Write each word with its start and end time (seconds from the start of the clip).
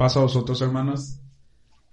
Paso 0.00 0.20
a 0.20 0.22
vosotros, 0.22 0.62
hermanos. 0.62 1.20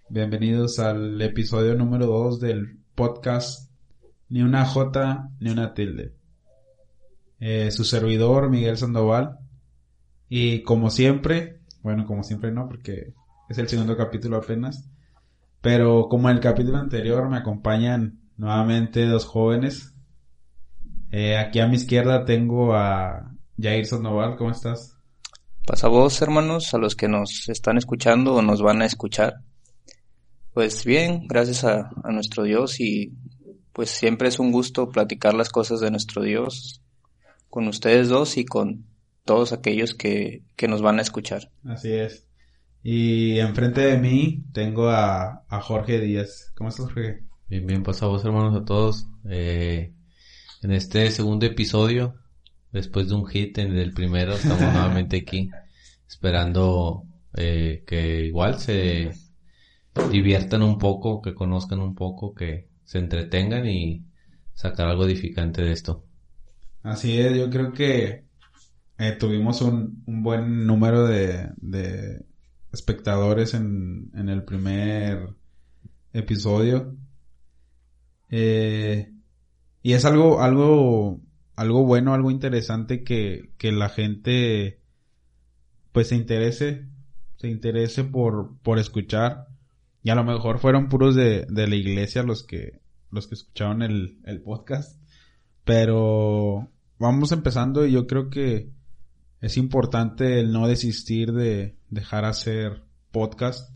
Bienvenidos 0.08 0.80
al 0.80 1.22
episodio 1.22 1.76
número 1.76 2.06
2 2.06 2.40
del 2.40 2.80
podcast 2.96 3.70
Ni 4.30 4.44
una 4.44 4.64
J 4.64 5.32
ni 5.42 5.50
una 5.50 5.74
tilde. 5.74 6.16
Eh, 7.42 7.70
su 7.70 7.84
servidor, 7.84 8.50
Miguel 8.50 8.78
Sandoval. 8.78 9.40
Y 10.30 10.64
como 10.64 10.90
siempre, 10.90 11.60
bueno, 11.84 12.06
como 12.06 12.24
siempre 12.24 12.50
no, 12.50 12.70
porque 12.70 13.14
es 13.50 13.58
el 13.58 13.68
segundo 13.68 13.98
capítulo 13.98 14.38
apenas. 14.38 14.90
Pero 15.60 16.08
como 16.08 16.30
en 16.30 16.38
el 16.38 16.42
capítulo 16.42 16.78
anterior 16.78 17.28
me 17.28 17.36
acompañan 17.36 18.22
nuevamente 18.38 19.06
dos 19.06 19.26
jóvenes. 19.26 19.94
Eh, 21.12 21.36
aquí 21.36 21.60
a 21.60 21.68
mi 21.68 21.76
izquierda 21.76 22.24
tengo 22.24 22.74
a 22.74 23.36
Jair 23.62 23.86
Sandoval, 23.86 24.38
¿cómo 24.38 24.52
estás? 24.52 24.97
Pasa 25.68 25.90
voz, 25.90 26.22
hermanos, 26.22 26.74
a 26.74 26.78
los 26.78 26.96
que 26.96 27.10
nos 27.10 27.50
están 27.50 27.78
escuchando 27.78 28.36
o 28.36 28.42
nos 28.42 28.62
van 28.62 28.82
a 28.82 28.86
escuchar. 28.86 29.42
Pues 30.54 30.86
bien, 30.86 31.28
gracias 31.28 31.66
a, 31.66 31.92
nuestro 32.06 32.44
Dios 32.44 32.80
y 32.80 33.12
pues 33.74 33.90
siempre 33.90 34.30
es 34.30 34.40
un 34.40 34.54
gusto 34.54 34.90
platicar 34.90 35.34
las 35.34 35.50
cosas 35.50 35.82
de 35.82 35.92
nuestro 35.92 36.24
Dios 36.24 36.82
con 37.50 37.68
ustedes 37.68 38.08
dos 38.08 38.38
y 38.38 38.46
con 38.46 38.86
todos 39.26 39.52
aquellos 39.52 39.94
que, 39.94 40.44
nos 40.70 40.82
van 40.82 41.00
a 41.00 41.02
escuchar. 41.02 41.52
Así 41.66 41.92
es. 41.92 42.26
Y 42.82 43.38
enfrente 43.40 43.82
de 43.82 43.98
mí 43.98 44.46
tengo 44.54 44.88
a, 44.88 45.44
Jorge 45.64 46.00
Díaz. 46.00 46.54
¿Cómo 46.56 46.70
estás, 46.70 46.86
Jorge? 46.86 47.26
Bien, 47.50 47.68
bien, 47.68 47.84
pasa 47.84 48.06
voz, 48.06 48.24
hermanos, 48.24 48.56
a 48.56 48.64
todos. 48.64 49.06
Eh, 49.30 49.92
en 50.62 50.72
este 50.72 51.12
segundo 51.12 51.46
episodio 51.46 52.16
después 52.72 53.10
de 53.10 53.16
un 53.16 53.26
hit 53.28 53.58
en 53.58 53.78
el 53.78 53.94
primero, 53.94 54.34
estamos 54.34 54.62
nuevamente 54.74 55.18
aquí 55.18 55.50
esperando 56.08 57.04
eh, 57.36 57.84
que 57.86 58.26
igual 58.26 58.60
se 58.60 59.12
diviertan 60.12 60.62
un 60.62 60.78
poco, 60.78 61.22
que 61.22 61.34
conozcan 61.34 61.80
un 61.80 61.96
poco, 61.96 62.34
que 62.34 62.68
se 62.84 63.00
entretengan 63.00 63.68
y 63.68 64.06
sacar 64.54 64.88
algo 64.88 65.06
edificante 65.06 65.62
de 65.62 65.72
esto. 65.72 66.06
Así 66.84 67.20
es, 67.20 67.38
yo 67.38 67.50
creo 67.50 67.74
que 67.74 68.26
eh, 68.98 69.12
tuvimos 69.20 69.62
un, 69.62 70.04
un, 70.06 70.24
buen 70.24 70.66
número 70.66 71.06
de, 71.06 71.50
de 71.58 72.26
espectadores 72.72 73.54
en, 73.54 74.10
en, 74.16 74.30
el 74.30 74.44
primer 74.44 75.30
episodio. 76.14 76.96
Eh, 78.30 79.12
y 79.84 79.94
es 79.94 80.06
algo, 80.06 80.42
algo 80.42 81.22
algo 81.58 81.84
bueno, 81.84 82.14
algo 82.14 82.30
interesante 82.30 83.04
que, 83.04 83.50
que 83.58 83.72
la 83.72 83.90
gente 83.90 84.80
pues 85.92 86.10
se 86.10 86.16
interese, 86.16 86.86
se 87.38 87.50
interese 87.50 88.04
por, 88.04 88.60
por 88.62 88.78
escuchar. 88.78 89.48
Y 90.04 90.12
a 90.12 90.16
lo 90.16 90.24
mejor 90.24 90.60
fueron 90.60 90.88
puros 90.88 91.16
de, 91.16 91.48
de 91.50 91.68
la 91.68 91.76
iglesia 91.76 92.22
los 92.22 92.44
que, 92.44 92.80
los 93.10 93.26
que 93.26 93.34
escucharon 93.34 93.82
el, 93.82 94.20
el 94.26 94.40
podcast. 94.40 95.02
Pero 95.64 96.70
vamos 97.00 97.32
empezando 97.32 97.88
y 97.88 97.94
yo 97.94 98.06
creo 98.06 98.30
que 98.30 98.70
es 99.42 99.58
importante 99.58 100.40
el 100.40 100.52
no 100.52 100.68
desistir 100.68 101.34
de 101.34 101.76
dejar 101.90 102.26
hacer 102.26 102.84
podcast. 103.10 103.74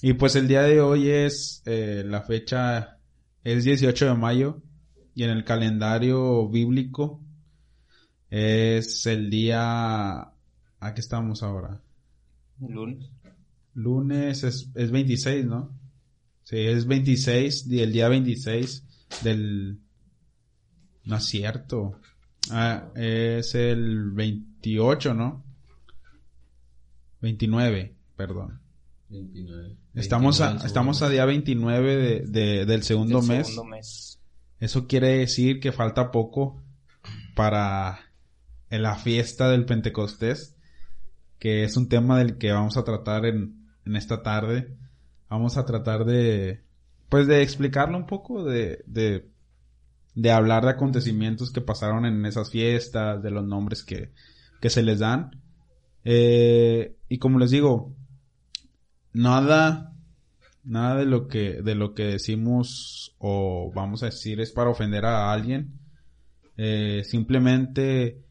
Y 0.00 0.14
pues 0.14 0.36
el 0.36 0.48
día 0.48 0.62
de 0.62 0.80
hoy 0.80 1.10
es 1.10 1.62
eh, 1.66 2.02
la 2.06 2.22
fecha, 2.22 2.98
es 3.44 3.64
18 3.64 4.06
de 4.06 4.14
mayo 4.14 4.62
y 5.18 5.24
en 5.24 5.30
el 5.30 5.42
calendario 5.42 6.48
bíblico 6.48 7.20
es 8.30 9.04
el 9.06 9.30
día... 9.30 10.32
¿A 10.80 10.94
qué 10.94 11.00
estamos 11.00 11.42
ahora? 11.42 11.82
Lunes. 12.60 13.10
Lunes 13.74 14.44
es, 14.44 14.70
es 14.76 14.92
26, 14.92 15.44
¿no? 15.44 15.76
Sí, 16.44 16.58
es 16.58 16.86
26, 16.86 17.66
y 17.66 17.80
el 17.80 17.92
día 17.92 18.08
26 18.08 18.84
del... 19.24 19.80
No 21.02 21.16
es 21.16 21.24
cierto. 21.24 22.00
Ah, 22.52 22.86
es 22.94 23.56
el 23.56 24.12
28, 24.12 25.14
¿no? 25.14 25.44
29, 27.22 27.96
perdón. 28.14 28.60
29. 29.08 29.76
Estamos 29.94 30.40
a, 30.40 30.64
estamos 30.64 31.02
a 31.02 31.08
día 31.08 31.24
29 31.24 31.96
de, 31.96 32.20
de 32.20 32.66
del 32.66 32.84
segundo 32.84 33.20
mes. 33.20 33.48
Segundo 33.48 33.64
mes. 33.64 34.17
Eso 34.60 34.86
quiere 34.86 35.18
decir 35.18 35.60
que 35.60 35.72
falta 35.72 36.10
poco 36.10 36.62
para 37.34 38.00
la 38.70 38.96
fiesta 38.96 39.48
del 39.48 39.64
Pentecostés, 39.64 40.56
que 41.38 41.64
es 41.64 41.76
un 41.76 41.88
tema 41.88 42.18
del 42.18 42.38
que 42.38 42.52
vamos 42.52 42.76
a 42.76 42.84
tratar 42.84 43.24
en, 43.26 43.68
en 43.86 43.96
esta 43.96 44.22
tarde. 44.22 44.76
Vamos 45.30 45.56
a 45.56 45.64
tratar 45.64 46.04
de, 46.04 46.62
pues 47.08 47.26
de 47.26 47.42
explicarlo 47.42 47.96
un 47.96 48.06
poco, 48.06 48.44
de, 48.44 48.82
de, 48.86 49.28
de 50.14 50.30
hablar 50.32 50.64
de 50.64 50.70
acontecimientos 50.70 51.52
que 51.52 51.60
pasaron 51.60 52.06
en 52.06 52.24
esas 52.26 52.50
fiestas, 52.50 53.22
de 53.22 53.30
los 53.30 53.46
nombres 53.46 53.84
que, 53.84 54.12
que 54.60 54.70
se 54.70 54.82
les 54.82 54.98
dan. 54.98 55.40
Eh, 56.04 56.96
y 57.08 57.18
como 57.18 57.38
les 57.38 57.50
digo, 57.50 57.94
nada 59.12 59.94
Nada 60.64 60.96
de 60.96 61.06
lo 61.06 61.28
que, 61.28 61.62
de 61.62 61.74
lo 61.74 61.94
que 61.94 62.04
decimos 62.04 63.14
o 63.18 63.72
vamos 63.74 64.02
a 64.02 64.06
decir 64.06 64.40
es 64.40 64.52
para 64.52 64.70
ofender 64.70 65.04
a 65.06 65.32
alguien. 65.32 65.78
Eh, 66.56 67.02
simplemente 67.04 68.24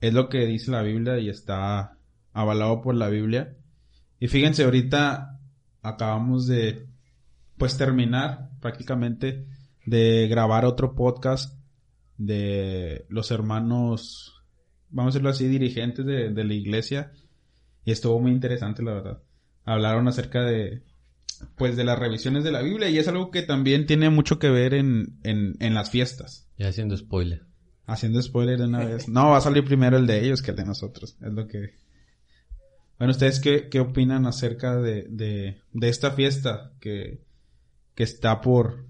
es 0.00 0.12
lo 0.12 0.28
que 0.28 0.46
dice 0.46 0.70
la 0.70 0.82
Biblia 0.82 1.18
y 1.18 1.28
está 1.28 1.98
avalado 2.32 2.82
por 2.82 2.94
la 2.94 3.08
Biblia. 3.08 3.56
Y 4.18 4.28
fíjense, 4.28 4.64
ahorita 4.64 5.38
acabamos 5.82 6.46
de, 6.46 6.86
pues 7.56 7.78
terminar 7.78 8.50
prácticamente 8.60 9.46
de 9.86 10.26
grabar 10.28 10.64
otro 10.64 10.94
podcast 10.94 11.58
de 12.18 13.06
los 13.08 13.30
hermanos, 13.30 14.42
vamos 14.90 15.12
a 15.12 15.12
decirlo 15.14 15.30
así, 15.30 15.46
dirigentes 15.48 16.04
de, 16.04 16.30
de 16.30 16.44
la 16.44 16.54
iglesia. 16.54 17.12
Y 17.84 17.92
estuvo 17.92 18.20
muy 18.20 18.32
interesante, 18.32 18.82
la 18.82 18.94
verdad. 18.94 19.22
Hablaron 19.64 20.08
acerca 20.08 20.42
de, 20.42 20.82
pues 21.56 21.76
de 21.76 21.84
las 21.84 21.98
revisiones 21.98 22.44
de 22.44 22.52
la 22.52 22.62
Biblia 22.62 22.88
y 22.88 22.98
es 22.98 23.08
algo 23.08 23.30
que 23.30 23.42
también 23.42 23.86
tiene 23.86 24.10
mucho 24.10 24.38
que 24.38 24.50
ver 24.50 24.74
en, 24.74 25.18
en, 25.22 25.56
en 25.60 25.74
las 25.74 25.90
fiestas. 25.90 26.48
Ya 26.58 26.68
haciendo 26.68 26.96
spoiler. 26.96 27.44
Haciendo 27.86 28.20
spoiler 28.20 28.58
de 28.58 28.64
una 28.64 28.84
vez. 28.84 29.08
No, 29.08 29.30
va 29.30 29.38
a 29.38 29.40
salir 29.40 29.64
primero 29.64 29.96
el 29.96 30.06
de 30.06 30.24
ellos 30.24 30.42
que 30.42 30.50
el 30.50 30.56
de 30.56 30.64
nosotros. 30.64 31.16
Es 31.20 31.32
lo 31.32 31.46
que... 31.46 31.74
Bueno, 32.98 33.10
¿ustedes 33.10 33.40
qué, 33.40 33.68
qué 33.68 33.80
opinan 33.80 34.26
acerca 34.26 34.76
de, 34.76 35.06
de, 35.08 35.60
de 35.72 35.88
esta 35.88 36.12
fiesta 36.12 36.72
que, 36.80 37.20
que 37.94 38.02
está 38.02 38.40
por, 38.40 38.86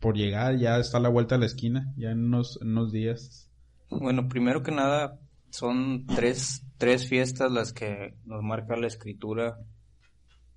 por 0.00 0.16
llegar? 0.16 0.56
Ya 0.58 0.78
está 0.78 0.96
a 0.96 1.00
la 1.00 1.10
vuelta 1.10 1.34
a 1.34 1.38
la 1.38 1.46
esquina, 1.46 1.92
ya 1.96 2.10
en 2.10 2.24
unos, 2.24 2.58
en 2.62 2.68
unos 2.68 2.90
días. 2.90 3.50
Bueno, 3.90 4.28
primero 4.28 4.62
que 4.62 4.72
nada, 4.72 5.20
son 5.50 6.06
tres, 6.06 6.64
tres 6.78 7.06
fiestas 7.06 7.52
las 7.52 7.72
que 7.72 8.16
nos 8.24 8.42
marca 8.42 8.76
la 8.76 8.86
escritura 8.86 9.58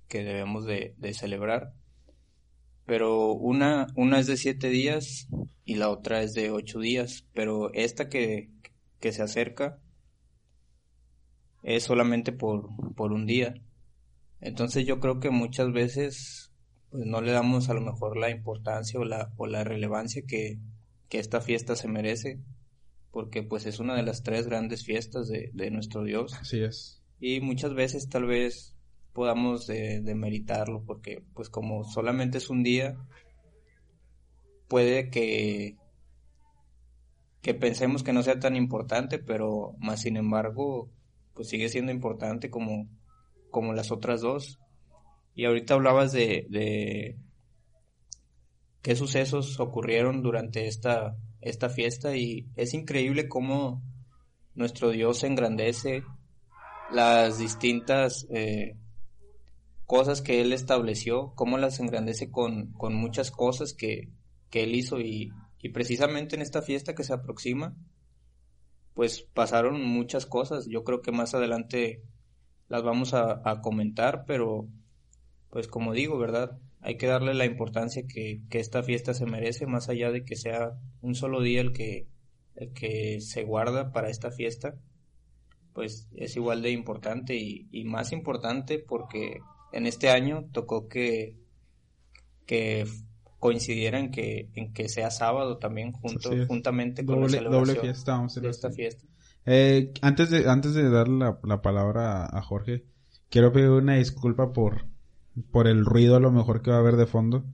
que 0.08 0.24
debemos 0.24 0.64
de, 0.66 0.94
celebrar. 1.12 1.74
Pero 2.86 3.32
una, 3.32 3.86
una 3.94 4.18
es 4.18 4.26
de 4.26 4.36
siete 4.36 4.68
días 4.68 5.28
y 5.64 5.74
la 5.74 5.90
otra 5.90 6.22
es 6.22 6.32
de 6.32 6.50
ocho 6.50 6.80
días. 6.80 7.26
Pero 7.34 7.72
esta 7.74 8.08
que, 8.08 8.50
que 8.98 9.12
se 9.12 9.22
acerca 9.22 9.78
es 11.62 11.84
solamente 11.84 12.32
por, 12.32 12.70
por 12.94 13.12
un 13.12 13.26
día. 13.26 13.54
Entonces 14.40 14.86
yo 14.86 15.00
creo 15.00 15.20
que 15.20 15.30
muchas 15.30 15.72
veces 15.72 16.52
pues 16.90 17.04
no 17.04 17.20
le 17.20 17.32
damos 17.32 17.68
a 17.68 17.74
lo 17.74 17.80
mejor 17.80 18.16
la 18.16 18.30
importancia 18.30 18.98
o 18.98 19.04
la, 19.04 19.32
o 19.36 19.46
la 19.46 19.64
relevancia 19.64 20.22
que, 20.26 20.58
que 21.08 21.18
esta 21.18 21.40
fiesta 21.40 21.76
se 21.76 21.88
merece, 21.88 22.40
porque 23.10 23.42
pues 23.42 23.66
es 23.66 23.78
una 23.80 23.94
de 23.94 24.02
las 24.02 24.22
tres 24.22 24.46
grandes 24.46 24.84
fiestas 24.84 25.28
de, 25.28 25.50
de 25.52 25.70
nuestro 25.70 26.04
Dios. 26.04 26.32
Así 26.34 26.60
es. 26.60 27.02
Y 27.20 27.40
muchas 27.40 27.74
veces 27.74 28.08
tal 28.08 28.26
vez 28.26 28.77
podamos 29.18 29.66
demeritarlo, 29.66 30.84
porque 30.86 31.24
pues 31.34 31.48
como 31.50 31.82
solamente 31.82 32.38
es 32.38 32.50
un 32.50 32.62
día, 32.62 32.96
puede 34.68 35.10
que 35.10 35.76
que 37.42 37.52
pensemos 37.52 38.04
que 38.04 38.12
no 38.12 38.22
sea 38.22 38.38
tan 38.38 38.54
importante, 38.54 39.18
pero 39.18 39.74
más 39.80 40.02
sin 40.02 40.16
embargo, 40.16 40.88
pues 41.34 41.48
sigue 41.48 41.68
siendo 41.68 41.90
importante 41.90 42.48
como, 42.48 42.88
como 43.50 43.72
las 43.72 43.90
otras 43.90 44.20
dos. 44.20 44.60
Y 45.34 45.46
ahorita 45.46 45.74
hablabas 45.74 46.12
de, 46.12 46.46
de 46.48 47.18
qué 48.82 48.94
sucesos 48.94 49.58
ocurrieron 49.58 50.22
durante 50.22 50.68
esta, 50.68 51.16
esta 51.40 51.68
fiesta 51.68 52.16
y 52.16 52.46
es 52.54 52.72
increíble 52.72 53.26
cómo 53.26 53.82
nuestro 54.54 54.90
Dios 54.90 55.24
engrandece 55.24 56.04
las 56.92 57.38
distintas 57.38 58.28
eh, 58.30 58.76
cosas 59.88 60.20
que 60.20 60.42
él 60.42 60.52
estableció, 60.52 61.32
cómo 61.34 61.56
las 61.56 61.80
engrandece 61.80 62.30
con, 62.30 62.74
con 62.74 62.94
muchas 62.94 63.30
cosas 63.30 63.72
que, 63.72 64.10
que 64.50 64.64
él 64.64 64.74
hizo 64.74 65.00
y, 65.00 65.32
y, 65.62 65.70
precisamente 65.70 66.36
en 66.36 66.42
esta 66.42 66.60
fiesta 66.60 66.94
que 66.94 67.04
se 67.04 67.14
aproxima, 67.14 67.74
pues 68.92 69.22
pasaron 69.22 69.82
muchas 69.82 70.26
cosas. 70.26 70.66
Yo 70.68 70.84
creo 70.84 71.00
que 71.00 71.10
más 71.10 71.34
adelante 71.34 72.02
las 72.68 72.82
vamos 72.82 73.14
a, 73.14 73.40
comentar, 73.62 74.24
pero 74.26 74.68
pues 75.48 75.68
como 75.68 75.94
digo, 75.94 76.18
¿verdad? 76.18 76.58
Hay 76.82 76.98
que 76.98 77.06
darle 77.06 77.32
la 77.32 77.46
importancia 77.46 78.02
que, 78.06 78.42
que, 78.50 78.60
esta 78.60 78.82
fiesta 78.82 79.14
se 79.14 79.24
merece, 79.24 79.66
más 79.66 79.88
allá 79.88 80.10
de 80.10 80.22
que 80.22 80.36
sea 80.36 80.78
un 81.00 81.14
solo 81.14 81.40
día 81.40 81.62
el 81.62 81.72
que, 81.72 82.08
el 82.56 82.74
que 82.74 83.22
se 83.22 83.42
guarda 83.42 83.90
para 83.90 84.10
esta 84.10 84.30
fiesta, 84.30 84.74
pues 85.72 86.10
es 86.14 86.36
igual 86.36 86.60
de 86.60 86.72
importante 86.72 87.36
y, 87.36 87.68
y 87.72 87.84
más 87.84 88.12
importante 88.12 88.78
porque 88.78 89.38
en 89.72 89.86
este 89.86 90.10
año 90.10 90.46
tocó 90.52 90.88
que, 90.88 91.36
que 92.46 92.86
coincidiera 93.38 93.98
en 93.98 94.10
que, 94.10 94.50
en 94.54 94.72
que 94.72 94.88
sea 94.88 95.10
sábado 95.10 95.58
también 95.58 95.92
junto, 95.92 96.30
juntamente 96.46 97.04
con 97.04 97.22
la 97.22 97.28
celebración 97.28 97.80
fiesta, 97.80 98.26
de 98.40 98.48
esta 98.48 98.70
fiesta. 98.70 99.04
Eh, 99.46 99.92
antes 100.02 100.30
de, 100.30 100.48
antes 100.48 100.74
de 100.74 100.90
darle 100.90 101.18
la, 101.18 101.38
la 101.42 101.62
palabra 101.62 102.26
a, 102.26 102.42
Jorge, 102.42 102.84
quiero 103.30 103.52
pedir 103.52 103.70
una 103.70 103.94
disculpa 103.94 104.52
por, 104.52 104.86
por 105.50 105.68
el 105.68 105.84
ruido 105.84 106.16
a 106.16 106.20
lo 106.20 106.32
mejor 106.32 106.62
que 106.62 106.70
va 106.70 106.76
a 106.76 106.80
haber 106.80 106.96
de 106.96 107.06
fondo. 107.06 107.44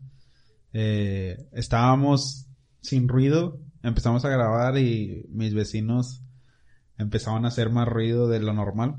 Eh, 0.73 1.37
estábamos 1.53 2.49
sin 2.81 3.09
ruido, 3.09 3.61
empezamos 3.83 4.25
a 4.25 4.29
grabar 4.29 4.77
y 4.79 5.27
mis 5.29 5.55
vecinos 5.55 6.23
empezaban 6.99 7.45
a 7.45 7.49
hacer 7.49 7.71
más 7.71 7.87
ruido 7.87 8.29
de 8.29 8.41
lo 8.41 8.53
normal. 8.55 8.97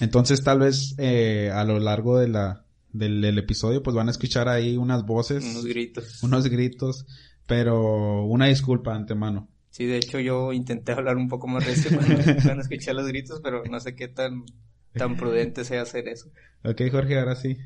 Entonces 0.00 0.42
tal 0.42 0.60
vez 0.60 0.94
eh, 0.98 1.50
a 1.52 1.64
lo 1.64 1.78
largo 1.78 2.18
de 2.18 2.28
la, 2.28 2.64
del, 2.92 3.38
episodio 3.38 3.82
pues 3.82 3.94
van 3.94 4.08
a 4.08 4.10
escuchar 4.10 4.48
ahí 4.48 4.76
unas 4.76 5.04
voces. 5.04 5.44
Unos 5.44 5.66
gritos. 5.66 6.22
Unos 6.22 6.48
gritos. 6.48 7.06
Pero 7.46 8.24
una 8.24 8.46
disculpa 8.46 8.92
de 8.92 8.96
antemano. 8.96 9.48
Sí, 9.70 9.86
de 9.86 9.98
hecho 9.98 10.18
yo 10.20 10.52
intenté 10.52 10.92
hablar 10.92 11.16
un 11.16 11.28
poco 11.28 11.46
más 11.46 11.66
recio 11.66 11.96
cuando, 11.96 12.14
cuando 12.42 12.62
escuché 12.62 12.94
los 12.94 13.06
gritos, 13.06 13.40
pero 13.42 13.64
no 13.64 13.80
sé 13.80 13.94
qué 13.94 14.08
tan, 14.08 14.44
tan 14.92 15.16
prudente 15.16 15.64
sea 15.64 15.82
hacer 15.82 16.08
eso. 16.08 16.30
Ok, 16.62 16.82
Jorge, 16.90 17.18
ahora 17.18 17.36
sí. 17.36 17.58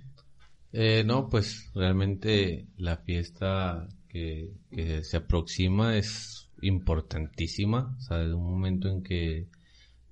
Eh, 0.73 1.05
no, 1.05 1.29
pues 1.29 1.71
realmente 1.75 2.67
la 2.77 2.97
fiesta 2.97 3.89
que, 4.09 4.53
que 4.71 5.05
se 5.05 5.19
aproxima 5.19 5.97
es 5.97 6.49
importantísima. 6.63 7.95
O 7.99 8.01
sea, 8.01 8.19
desde 8.19 8.35
un 8.35 8.51
momento 8.51 8.89
en 8.89 9.03
que 9.03 9.49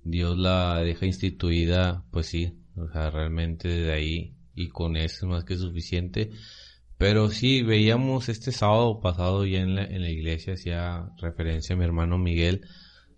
Dios 0.09 0.37
la 0.37 0.81
deja 0.81 1.05
instituida, 1.05 2.03
pues 2.11 2.27
sí, 2.27 2.53
o 2.75 2.89
sea, 2.91 3.09
realmente 3.09 3.67
de 3.67 3.91
ahí 3.91 4.33
y 4.55 4.69
con 4.69 4.95
eso 4.97 5.25
es 5.25 5.29
más 5.29 5.43
que 5.43 5.57
suficiente. 5.57 6.31
Pero 6.97 7.29
sí, 7.29 7.61
veíamos 7.61 8.27
este 8.27 8.51
sábado 8.51 8.99
pasado 9.01 9.45
ya 9.45 9.59
en 9.59 9.75
la, 9.75 9.83
en 9.83 10.01
la 10.01 10.09
iglesia, 10.09 10.53
hacía 10.53 11.09
referencia 11.17 11.75
a 11.75 11.77
mi 11.77 11.85
hermano 11.85 12.17
Miguel 12.17 12.61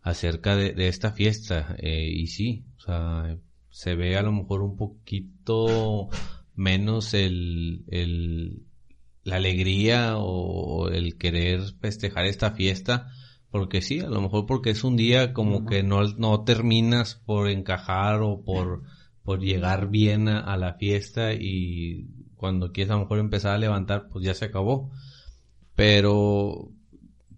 acerca 0.01 0.55
de, 0.55 0.87
esta 0.87 1.13
fiesta. 1.13 1.75
Eh, 1.79 2.09
y 2.11 2.27
sí, 2.27 2.65
o 2.77 2.81
sea, 2.81 3.37
se 3.69 3.95
ve 3.95 4.17
a 4.17 4.21
lo 4.21 4.33
mejor 4.33 4.61
un 4.61 4.75
poquito 4.75 6.09
menos 6.55 7.13
el, 7.13 7.85
el, 7.87 8.63
la 9.23 9.37
alegría 9.37 10.17
o 10.17 10.89
el 10.89 11.17
querer 11.17 11.61
festejar 11.79 12.25
esta 12.25 12.51
fiesta 12.51 13.11
porque 13.51 13.81
sí, 13.81 13.99
a 13.99 14.09
lo 14.09 14.21
mejor 14.21 14.45
porque 14.45 14.69
es 14.69 14.83
un 14.83 14.95
día 14.95 15.33
como 15.33 15.65
que 15.65 15.81
no, 15.83 16.03
no 16.17 16.43
terminas 16.43 17.15
por 17.25 17.49
encajar 17.49 18.21
o 18.21 18.43
por, 18.43 18.83
por 19.23 19.39
llegar 19.39 19.89
bien 19.89 20.27
a, 20.27 20.55
la 20.57 20.75
fiesta 20.75 21.33
y 21.33 22.07
cuando 22.35 22.71
quieres 22.71 22.91
a 22.91 22.95
lo 22.95 23.01
mejor 23.01 23.19
empezar 23.19 23.53
a 23.53 23.57
levantar, 23.57 24.07
pues 24.09 24.23
ya 24.23 24.33
se 24.33 24.45
acabó. 24.45 24.91
Pero 25.75 26.71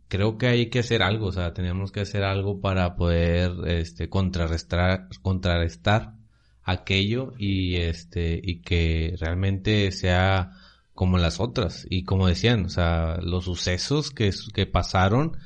creo 0.07 0.37
que 0.37 0.47
hay 0.47 0.69
que 0.69 0.79
hacer 0.79 1.03
algo, 1.03 1.27
o 1.27 1.31
sea, 1.31 1.53
tenemos 1.53 1.91
que 1.91 2.01
hacer 2.01 2.23
algo 2.23 2.59
para 2.59 2.95
poder 2.95 3.51
este 3.67 4.09
contrarrestar 4.09 5.07
contrarrestar 5.21 6.15
aquello 6.63 7.33
y 7.37 7.77
este 7.77 8.39
y 8.43 8.61
que 8.61 9.15
realmente 9.19 9.91
sea 9.91 10.51
como 10.93 11.17
las 11.17 11.39
otras 11.39 11.87
y 11.89 12.03
como 12.03 12.27
decían, 12.27 12.65
o 12.65 12.69
sea, 12.69 13.17
los 13.21 13.45
sucesos 13.45 14.11
que, 14.11 14.31
que 14.53 14.65
pasaron 14.65 15.37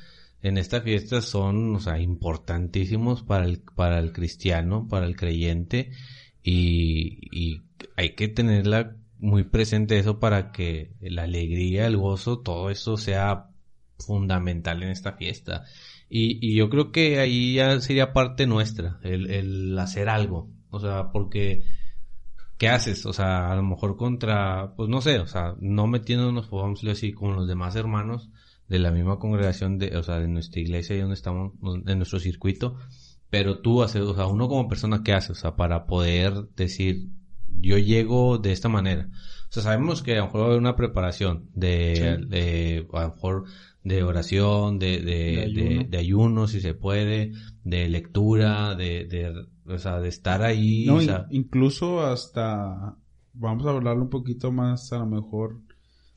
en 0.42 0.58
esta 0.58 0.80
fiesta 0.80 1.22
son, 1.22 1.76
o 1.76 1.80
sea, 1.80 1.98
importantísimos 2.00 3.22
para 3.22 3.44
el, 3.44 3.62
para 3.74 3.98
el 3.98 4.12
cristiano, 4.12 4.86
para 4.88 5.06
el 5.06 5.16
creyente, 5.16 5.90
y, 6.42 7.28
y 7.32 7.62
hay 7.96 8.14
que 8.14 8.28
tenerla 8.28 8.96
muy 9.18 9.44
presente 9.44 9.98
eso 9.98 10.20
para 10.20 10.52
que 10.52 10.92
la 11.00 11.22
alegría, 11.24 11.86
el 11.86 11.96
gozo, 11.96 12.40
todo 12.40 12.70
eso 12.70 12.96
sea 12.96 13.48
fundamental 13.98 14.82
en 14.82 14.90
esta 14.90 15.12
fiesta. 15.12 15.64
Y, 16.08 16.38
y 16.46 16.54
yo 16.56 16.68
creo 16.68 16.92
que 16.92 17.18
ahí 17.18 17.54
ya 17.54 17.80
sería 17.80 18.12
parte 18.12 18.46
nuestra, 18.46 19.00
el, 19.02 19.30
el 19.30 19.78
hacer 19.78 20.08
algo. 20.08 20.50
O 20.70 20.78
sea, 20.78 21.10
porque, 21.12 21.64
¿qué 22.58 22.68
haces? 22.68 23.06
O 23.06 23.12
sea, 23.12 23.50
a 23.50 23.56
lo 23.56 23.62
mejor 23.62 23.96
contra, 23.96 24.74
pues 24.76 24.88
no 24.88 25.00
sé, 25.00 25.18
o 25.18 25.26
sea, 25.26 25.54
no 25.60 25.86
metiéndonos, 25.86 26.50
decir 26.50 26.90
así, 26.90 27.12
con 27.12 27.34
los 27.34 27.48
demás 27.48 27.74
hermanos, 27.76 28.30
de 28.68 28.78
la 28.78 28.90
misma 28.90 29.18
congregación 29.18 29.78
de, 29.78 29.96
o 29.96 30.02
sea, 30.02 30.18
de 30.18 30.28
nuestra 30.28 30.60
iglesia 30.60 30.96
y 30.96 31.00
donde 31.00 31.14
estamos, 31.14 31.52
en 31.86 31.98
nuestro 31.98 32.18
circuito, 32.18 32.76
pero 33.30 33.60
tú 33.60 33.82
haces, 33.82 34.02
o 34.02 34.14
sea, 34.14 34.26
uno 34.26 34.48
como 34.48 34.68
persona, 34.68 35.02
¿qué 35.04 35.12
hace? 35.12 35.32
O 35.32 35.36
sea, 35.36 35.56
para 35.56 35.86
poder 35.86 36.48
decir, 36.56 37.08
yo 37.60 37.78
llego 37.78 38.38
de 38.38 38.52
esta 38.52 38.68
manera. 38.68 39.08
O 39.48 39.52
sea, 39.52 39.62
sabemos 39.62 40.02
que 40.02 40.14
a 40.14 40.18
lo 40.18 40.24
mejor 40.26 40.40
va 40.40 40.44
a 40.44 40.48
haber 40.48 40.60
una 40.60 40.76
preparación 40.76 41.50
de, 41.54 42.18
de 42.28 42.86
a 42.92 43.02
lo 43.02 43.14
mejor 43.14 43.44
de 43.84 44.02
oración, 44.02 44.80
de, 44.80 45.00
de, 45.00 45.86
de, 45.88 45.98
ayuno. 45.98 46.48
si 46.48 46.60
se 46.60 46.74
puede, 46.74 47.32
de 47.62 47.88
lectura, 47.88 48.74
de, 48.74 49.06
de, 49.06 49.46
o 49.72 49.78
sea, 49.78 50.00
de 50.00 50.08
estar 50.08 50.42
ahí. 50.42 50.86
No, 50.86 50.96
o 50.96 51.00
sea, 51.00 51.26
incluso 51.30 52.00
hasta, 52.00 52.96
vamos 53.32 53.64
a 53.66 53.70
hablarlo 53.70 54.02
un 54.02 54.10
poquito 54.10 54.50
más, 54.50 54.92
a 54.92 54.98
lo 54.98 55.06
mejor, 55.06 55.60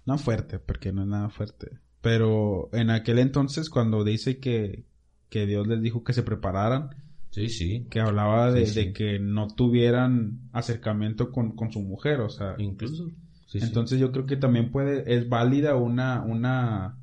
no 0.05 0.17
fuerte, 0.17 0.57
porque 0.57 0.91
no 0.91 1.03
es 1.03 1.07
nada 1.07 1.29
fuerte, 1.29 1.79
pero 2.01 2.69
en 2.71 2.89
aquel 2.89 3.19
entonces, 3.19 3.69
cuando 3.69 4.03
dice 4.03 4.39
que, 4.39 4.85
que 5.29 5.45
Dios 5.45 5.67
les 5.67 5.81
dijo 5.81 6.03
que 6.03 6.13
se 6.13 6.23
prepararan, 6.23 6.91
sí, 7.31 7.49
sí. 7.49 7.87
que 7.89 7.99
hablaba 7.99 8.51
de, 8.51 8.93
que 8.93 9.19
no 9.19 9.47
tuvieran 9.47 10.49
acercamiento 10.53 11.31
con, 11.31 11.55
con, 11.55 11.71
su 11.71 11.81
mujer, 11.81 12.21
o 12.21 12.29
sea. 12.29 12.55
Incluso. 12.57 13.09
entonces 13.53 13.99
yo 13.99 14.11
creo 14.11 14.25
que 14.25 14.37
también 14.37 14.71
puede, 14.71 15.13
es 15.13 15.27
válida 15.27 15.75
una, 15.75 16.21
una 16.21 16.97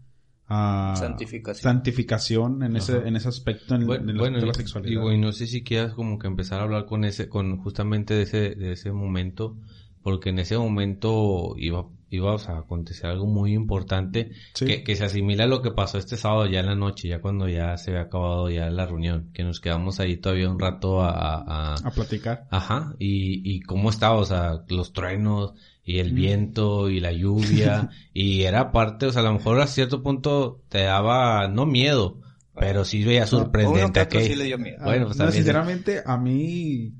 uh, 0.48 0.96
santificación. 0.96 1.62
santificación 1.62 2.62
en 2.62 2.76
ese, 2.76 2.96
en 2.96 3.16
ese 3.16 3.28
aspecto 3.28 3.74
en, 3.74 3.86
bueno, 3.86 4.40
de 4.40 4.46
la 4.46 4.54
sexualidad. 4.54 5.10
y 5.10 5.18
no 5.18 5.32
sé 5.32 5.46
si 5.46 5.62
quieras 5.62 5.92
como 5.92 6.18
que 6.18 6.26
empezar 6.26 6.60
a 6.60 6.62
hablar 6.62 6.86
con 6.86 7.04
ese, 7.04 7.28
con 7.28 7.58
justamente 7.58 8.14
de 8.14 8.22
ese, 8.22 8.54
de 8.54 8.72
ese 8.72 8.92
momento, 8.92 9.58
porque 10.02 10.30
en 10.30 10.38
ese 10.38 10.56
momento 10.56 11.54
iba 11.58 11.86
iba 12.10 12.32
a 12.34 12.58
acontecer 12.58 13.06
algo 13.06 13.26
muy 13.26 13.52
importante 13.52 14.30
que, 14.54 14.84
que, 14.84 14.96
se 14.96 15.04
asimila 15.04 15.44
a 15.44 15.48
lo 15.48 15.62
que 15.62 15.72
pasó 15.72 15.98
este 15.98 16.16
sábado 16.16 16.46
ya 16.46 16.60
en 16.60 16.66
la 16.66 16.74
noche, 16.74 17.08
ya 17.08 17.20
cuando 17.20 17.48
ya 17.48 17.76
se 17.76 17.90
había 17.90 18.02
acabado 18.02 18.48
ya 18.48 18.70
la 18.70 18.86
reunión, 18.86 19.30
que 19.32 19.42
nos 19.42 19.60
quedamos 19.60 19.98
ahí 19.98 20.16
todavía 20.16 20.48
un 20.48 20.58
rato 20.58 21.02
a... 21.02 21.72
A, 21.72 21.74
a 21.74 21.90
platicar. 21.90 22.46
Ajá, 22.50 22.94
y, 22.98 23.42
y 23.44 23.60
cómo 23.60 23.90
estaba, 23.90 24.16
o 24.16 24.24
sea, 24.24 24.62
los 24.68 24.92
truenos 24.92 25.54
y 25.84 25.98
el 25.98 26.12
viento 26.12 26.90
y 26.90 27.00
la 27.00 27.12
lluvia 27.12 27.90
y 28.12 28.42
era 28.42 28.72
parte, 28.72 29.06
o 29.06 29.12
sea, 29.12 29.22
a 29.22 29.24
lo 29.24 29.34
mejor 29.34 29.60
a 29.60 29.66
cierto 29.66 30.02
punto 30.02 30.62
te 30.68 30.82
daba, 30.82 31.48
no 31.48 31.66
miedo, 31.66 32.20
pero 32.54 32.84
sí 32.84 33.04
veía 33.04 33.26
sorprendente. 33.26 34.06
Sí 34.10 34.42
Bueno, 34.82 35.06
pues 35.06 35.34
sinceramente 35.34 36.02
a 36.04 36.16
mí 36.16 36.92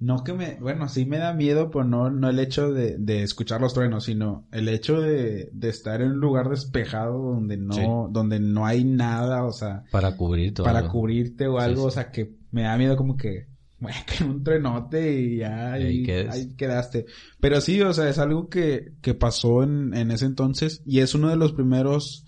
no 0.00 0.24
que 0.24 0.32
me, 0.32 0.54
bueno, 0.54 0.88
sí 0.88 1.04
me 1.04 1.18
da 1.18 1.34
miedo, 1.34 1.70
pero 1.70 1.84
no, 1.84 2.10
no 2.10 2.30
el 2.30 2.38
hecho 2.38 2.72
de, 2.72 2.96
de 2.96 3.22
escuchar 3.22 3.60
los 3.60 3.74
truenos, 3.74 4.04
sino 4.04 4.48
el 4.50 4.70
hecho 4.70 4.98
de, 4.98 5.50
de 5.52 5.68
estar 5.68 6.00
en 6.00 6.12
un 6.12 6.20
lugar 6.20 6.48
despejado 6.48 7.34
donde 7.34 7.58
no, 7.58 8.08
donde 8.10 8.40
no 8.40 8.64
hay 8.64 8.82
nada, 8.82 9.44
o 9.44 9.52
sea. 9.52 9.84
Para 9.90 10.16
cubrirte 10.16 10.62
Para 10.62 10.88
cubrirte 10.88 11.46
o 11.46 11.58
algo, 11.58 11.84
o 11.84 11.90
sea, 11.90 12.10
que 12.10 12.34
me 12.50 12.62
da 12.62 12.78
miedo 12.78 12.96
como 12.96 13.18
que, 13.18 13.48
bueno, 13.78 13.98
que 14.06 14.24
un 14.24 14.42
trenote 14.42 15.20
y 15.20 15.36
ya 15.36 15.74
ahí, 15.74 16.06
ahí, 16.30 16.54
quedaste. 16.56 17.04
Pero 17.38 17.60
sí, 17.60 17.82
o 17.82 17.92
sea, 17.92 18.08
es 18.08 18.18
algo 18.18 18.48
que, 18.48 18.94
que 19.02 19.12
pasó 19.12 19.62
en, 19.62 19.92
en 19.92 20.10
ese 20.12 20.24
entonces 20.24 20.82
y 20.86 21.00
es 21.00 21.14
uno 21.14 21.28
de 21.28 21.36
los 21.36 21.52
primeros, 21.52 22.24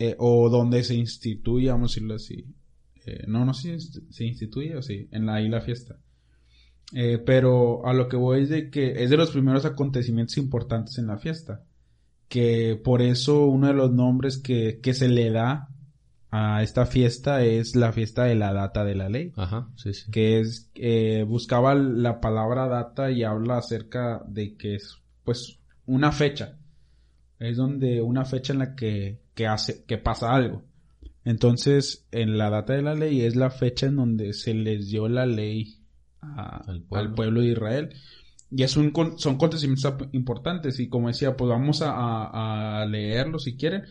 eh, 0.00 0.16
o 0.18 0.50
donde 0.50 0.82
se 0.82 0.96
instituye, 0.96 1.70
vamos 1.70 1.92
a 1.92 1.94
decirlo 1.94 2.14
así. 2.16 2.44
Eh, 3.06 3.22
no, 3.28 3.44
no 3.44 3.54
sé 3.54 3.78
si 3.78 4.00
se 4.10 4.24
instituye 4.24 4.76
o 4.76 4.82
sí, 4.82 5.06
en 5.12 5.26
la, 5.26 5.34
ahí 5.34 5.48
la 5.48 5.60
fiesta. 5.60 6.00
Eh, 6.94 7.18
pero 7.18 7.84
a 7.86 7.92
lo 7.92 8.08
que 8.08 8.16
voy 8.16 8.42
es 8.42 8.48
de 8.48 8.70
que 8.70 9.02
es 9.02 9.10
de 9.10 9.16
los 9.16 9.32
primeros 9.32 9.64
acontecimientos 9.64 10.36
importantes 10.38 10.96
en 10.98 11.08
la 11.08 11.18
fiesta. 11.18 11.64
Que 12.28 12.80
por 12.82 13.02
eso 13.02 13.46
uno 13.46 13.66
de 13.66 13.74
los 13.74 13.92
nombres 13.92 14.38
que, 14.38 14.78
que 14.80 14.94
se 14.94 15.08
le 15.08 15.30
da 15.30 15.68
a 16.30 16.62
esta 16.62 16.86
fiesta 16.86 17.44
es 17.44 17.74
la 17.74 17.92
fiesta 17.92 18.24
de 18.24 18.36
la 18.36 18.52
data 18.52 18.84
de 18.84 18.94
la 18.94 19.08
ley. 19.08 19.32
Ajá, 19.36 19.68
sí, 19.76 19.92
sí. 19.92 20.10
Que 20.10 20.40
es, 20.40 20.70
eh, 20.76 21.24
buscaba 21.26 21.74
la 21.74 22.20
palabra 22.20 22.68
data 22.68 23.10
y 23.10 23.24
habla 23.24 23.58
acerca 23.58 24.22
de 24.26 24.56
que 24.56 24.76
es, 24.76 24.98
pues, 25.24 25.58
una 25.86 26.12
fecha. 26.12 26.56
Es 27.40 27.56
donde 27.56 28.02
una 28.02 28.24
fecha 28.24 28.52
en 28.52 28.60
la 28.60 28.74
que, 28.76 29.20
que 29.34 29.46
hace, 29.48 29.84
que 29.84 29.98
pasa 29.98 30.32
algo. 30.32 30.62
Entonces, 31.24 32.06
en 32.12 32.38
la 32.38 32.50
data 32.50 32.74
de 32.74 32.82
la 32.82 32.94
ley 32.94 33.22
es 33.22 33.34
la 33.34 33.50
fecha 33.50 33.86
en 33.86 33.96
donde 33.96 34.32
se 34.32 34.54
les 34.54 34.88
dio 34.88 35.08
la 35.08 35.26
ley 35.26 35.83
al, 36.36 37.12
pueblo. 37.12 37.40
de 37.40 37.48
Israel. 37.48 37.90
y 38.50 38.62
es 38.62 38.76
un, 38.76 38.92
son 39.16 39.34
acontecimientos 39.34 39.94
importantes 40.12 40.80
y 40.80 40.88
como 40.88 41.08
decía, 41.08 41.36
pues 41.36 41.48
vamos 41.48 41.82
a, 41.82 42.80
a, 42.80 42.86
leerlo 42.86 43.38
si 43.38 43.56
quieren, 43.56 43.84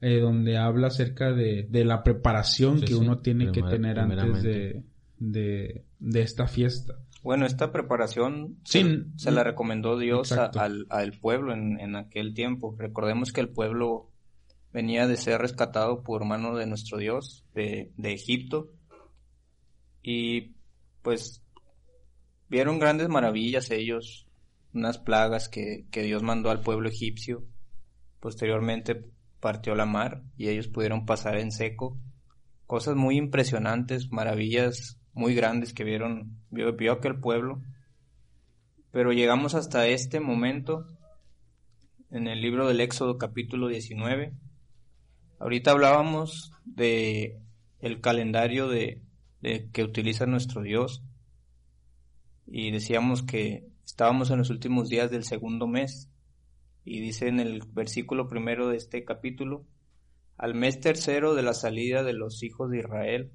eh, 0.00 0.20
donde 0.20 0.58
habla 0.58 0.88
acerca 0.88 1.32
de, 1.32 1.66
de 1.68 1.84
la 1.84 2.02
preparación 2.02 2.80
que 2.80 2.94
uno 2.94 3.18
tiene 3.18 3.52
que 3.52 3.62
tener 3.62 3.98
antes 3.98 4.42
de, 4.42 4.84
de, 5.18 5.84
de, 5.98 6.22
esta 6.22 6.46
fiesta. 6.46 6.94
Bueno, 7.22 7.46
esta 7.46 7.72
preparación 7.72 8.58
se, 8.64 9.04
la 9.30 9.42
recomendó 9.42 9.98
Dios 9.98 10.32
al, 10.32 10.86
al, 10.90 11.12
pueblo 11.12 11.52
en, 11.52 11.80
en 11.80 11.96
aquel 11.96 12.34
tiempo. 12.34 12.76
Recordemos 12.78 13.32
que 13.32 13.40
el 13.40 13.48
pueblo 13.48 14.10
venía 14.76 15.06
de 15.06 15.16
ser 15.16 15.40
rescatado 15.40 16.02
por 16.02 16.26
mano 16.26 16.54
de 16.54 16.66
nuestro 16.66 16.98
Dios 16.98 17.46
de, 17.54 17.92
de 17.96 18.12
Egipto 18.12 18.70
y 20.02 20.54
pues 21.00 21.42
vieron 22.48 22.78
grandes 22.78 23.08
maravillas 23.08 23.70
ellos, 23.70 24.26
unas 24.72 24.98
plagas 24.98 25.48
que, 25.48 25.86
que 25.90 26.02
Dios 26.02 26.22
mandó 26.22 26.50
al 26.50 26.60
pueblo 26.60 26.88
egipcio. 26.88 27.44
Posteriormente 28.20 29.04
partió 29.40 29.74
la 29.74 29.86
mar 29.86 30.22
y 30.36 30.48
ellos 30.48 30.68
pudieron 30.68 31.06
pasar 31.06 31.38
en 31.38 31.52
seco. 31.52 31.96
Cosas 32.66 32.96
muy 32.96 33.16
impresionantes, 33.16 34.10
maravillas 34.10 34.98
muy 35.12 35.34
grandes 35.34 35.72
que 35.72 35.84
vieron, 35.84 36.36
vio, 36.50 36.92
aquel 36.92 37.18
pueblo. 37.18 37.62
Pero 38.90 39.12
llegamos 39.12 39.54
hasta 39.54 39.86
este 39.86 40.20
momento 40.20 40.86
en 42.10 42.28
el 42.28 42.40
libro 42.40 42.66
del 42.68 42.80
Éxodo 42.80 43.18
capítulo 43.18 43.68
19. 43.68 44.32
Ahorita 45.38 45.70
hablábamos 45.70 46.52
de 46.64 47.40
el 47.80 48.00
calendario 48.00 48.68
de, 48.68 49.02
de 49.40 49.70
que 49.70 49.84
utiliza 49.84 50.26
nuestro 50.26 50.62
Dios 50.62 51.02
y 52.46 52.70
decíamos 52.70 53.22
que 53.22 53.66
estábamos 53.84 54.30
en 54.30 54.38
los 54.38 54.50
últimos 54.50 54.88
días 54.88 55.10
del 55.10 55.24
segundo 55.24 55.66
mes 55.66 56.10
y 56.84 57.00
dice 57.00 57.28
en 57.28 57.40
el 57.40 57.62
versículo 57.72 58.28
primero 58.28 58.68
de 58.68 58.76
este 58.76 59.04
capítulo, 59.04 59.66
al 60.36 60.54
mes 60.54 60.80
tercero 60.80 61.34
de 61.34 61.42
la 61.42 61.54
salida 61.54 62.04
de 62.04 62.12
los 62.12 62.42
hijos 62.42 62.70
de 62.70 62.78
Israel 62.78 63.32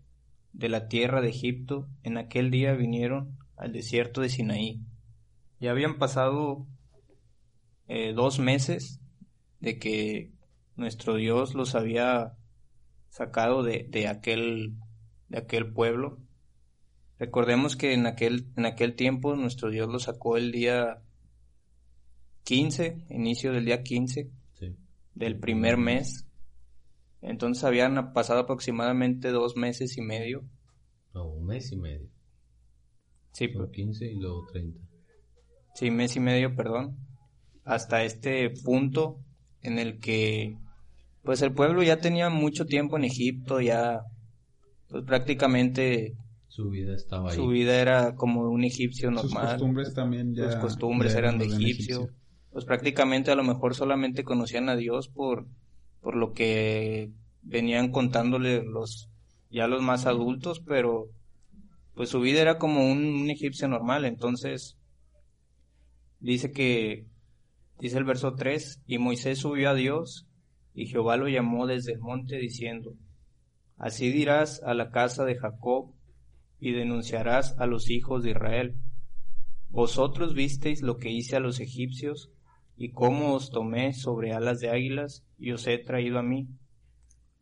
de 0.53 0.69
la 0.69 0.87
tierra 0.87 1.21
de 1.21 1.29
Egipto, 1.29 1.87
en 2.03 2.17
aquel 2.17 2.51
día 2.51 2.73
vinieron 2.73 3.37
al 3.55 3.71
desierto 3.71 4.21
de 4.21 4.29
Sinaí. 4.29 4.81
Ya 5.59 5.71
habían 5.71 5.97
pasado 5.97 6.65
eh, 7.87 8.13
dos 8.13 8.39
meses 8.39 8.99
de 9.59 9.79
que 9.79 10.31
nuestro 10.75 11.15
Dios 11.15 11.53
los 11.53 11.75
había 11.75 12.33
sacado 13.09 13.63
de, 13.63 13.85
de, 13.89 14.07
aquel, 14.07 14.75
de 15.29 15.37
aquel 15.37 15.71
pueblo 15.71 16.17
Recordemos 17.21 17.75
que 17.75 17.93
en 17.93 18.07
aquel, 18.07 18.47
en 18.57 18.65
aquel 18.65 18.95
tiempo 18.95 19.35
nuestro 19.35 19.69
Dios 19.69 19.87
lo 19.87 19.99
sacó 19.99 20.37
el 20.37 20.51
día 20.51 21.03
15, 22.45 23.05
inicio 23.11 23.53
del 23.53 23.65
día 23.65 23.83
15 23.83 24.31
del 25.13 25.37
primer 25.37 25.77
mes. 25.77 26.25
Entonces 27.21 27.63
habían 27.63 28.13
pasado 28.13 28.39
aproximadamente 28.39 29.29
dos 29.29 29.55
meses 29.55 29.99
y 29.99 30.01
medio. 30.01 30.49
No, 31.13 31.27
un 31.27 31.45
mes 31.45 31.71
y 31.71 31.77
medio. 31.77 32.09
Sí. 33.33 33.49
Por 33.49 33.69
15 33.69 34.03
y 34.03 34.15
luego 34.15 34.47
30. 34.51 34.79
Sí, 35.75 35.91
mes 35.91 36.15
y 36.15 36.19
medio, 36.19 36.55
perdón. 36.55 36.97
Hasta 37.63 38.03
este 38.03 38.49
punto 38.49 39.19
en 39.61 39.77
el 39.77 39.99
que 39.99 40.57
pues 41.21 41.43
el 41.43 41.53
pueblo 41.53 41.83
ya 41.83 41.97
tenía 41.97 42.31
mucho 42.31 42.65
tiempo 42.65 42.97
en 42.97 43.03
Egipto, 43.03 43.61
ya 43.61 44.01
pues 44.87 45.03
prácticamente 45.05 46.17
su 46.51 46.69
vida 46.69 46.93
estaba 46.93 47.29
ahí. 47.29 47.37
Su 47.37 47.47
vida 47.47 47.79
era 47.79 48.13
como 48.15 48.41
un 48.41 48.65
egipcio 48.65 49.09
normal. 49.09 49.31
Sus 49.31 49.51
costumbres 49.51 49.93
también 49.93 50.35
ya. 50.35 50.51
Sus 50.51 50.59
costumbres 50.59 51.15
eran 51.15 51.37
de 51.37 51.45
egipcio. 51.45 52.09
Pues 52.51 52.65
prácticamente 52.65 53.31
a 53.31 53.35
lo 53.35 53.45
mejor 53.45 53.73
solamente 53.73 54.25
conocían 54.25 54.67
a 54.67 54.75
Dios 54.75 55.07
por, 55.07 55.47
por 56.01 56.17
lo 56.17 56.33
que 56.33 57.09
venían 57.41 57.89
contándole 57.89 58.65
los, 58.65 59.09
ya 59.49 59.67
los 59.67 59.81
más 59.81 60.05
adultos, 60.05 60.59
pero 60.59 61.07
pues 61.95 62.09
su 62.09 62.19
vida 62.19 62.41
era 62.41 62.57
como 62.57 62.85
un, 62.91 63.05
un 63.05 63.29
egipcio 63.29 63.69
normal. 63.69 64.03
Entonces, 64.03 64.77
dice 66.19 66.51
que, 66.51 67.05
dice 67.79 67.97
el 67.97 68.03
verso 68.03 68.33
3, 68.33 68.81
y 68.87 68.97
Moisés 68.97 69.39
subió 69.39 69.69
a 69.69 69.73
Dios, 69.73 70.27
y 70.73 70.87
Jehová 70.87 71.15
lo 71.15 71.29
llamó 71.29 71.65
desde 71.65 71.93
el 71.93 71.99
monte 71.99 72.35
diciendo, 72.39 72.97
Así 73.77 74.11
dirás 74.11 74.61
a 74.63 74.73
la 74.73 74.91
casa 74.91 75.23
de 75.23 75.37
Jacob 75.37 75.93
y 76.61 76.73
denunciarás 76.73 77.57
a 77.59 77.65
los 77.65 77.89
hijos 77.89 78.23
de 78.23 78.31
Israel. 78.31 78.75
Vosotros 79.69 80.35
visteis 80.35 80.83
lo 80.83 80.97
que 80.97 81.09
hice 81.09 81.35
a 81.35 81.39
los 81.39 81.59
egipcios, 81.59 82.31
y 82.77 82.91
cómo 82.91 83.33
os 83.33 83.49
tomé 83.49 83.93
sobre 83.93 84.31
alas 84.31 84.59
de 84.59 84.69
águilas, 84.69 85.25
y 85.37 85.51
os 85.51 85.65
he 85.67 85.79
traído 85.79 86.19
a 86.19 86.23
mí. 86.23 86.47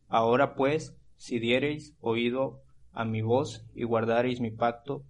Ahora 0.08 0.54
pues, 0.54 0.96
si 1.16 1.38
diereis 1.38 1.94
oído 2.00 2.62
a 2.92 3.04
mi 3.04 3.20
voz 3.20 3.66
y 3.74 3.84
guardareis 3.84 4.40
mi 4.40 4.50
pacto, 4.50 5.04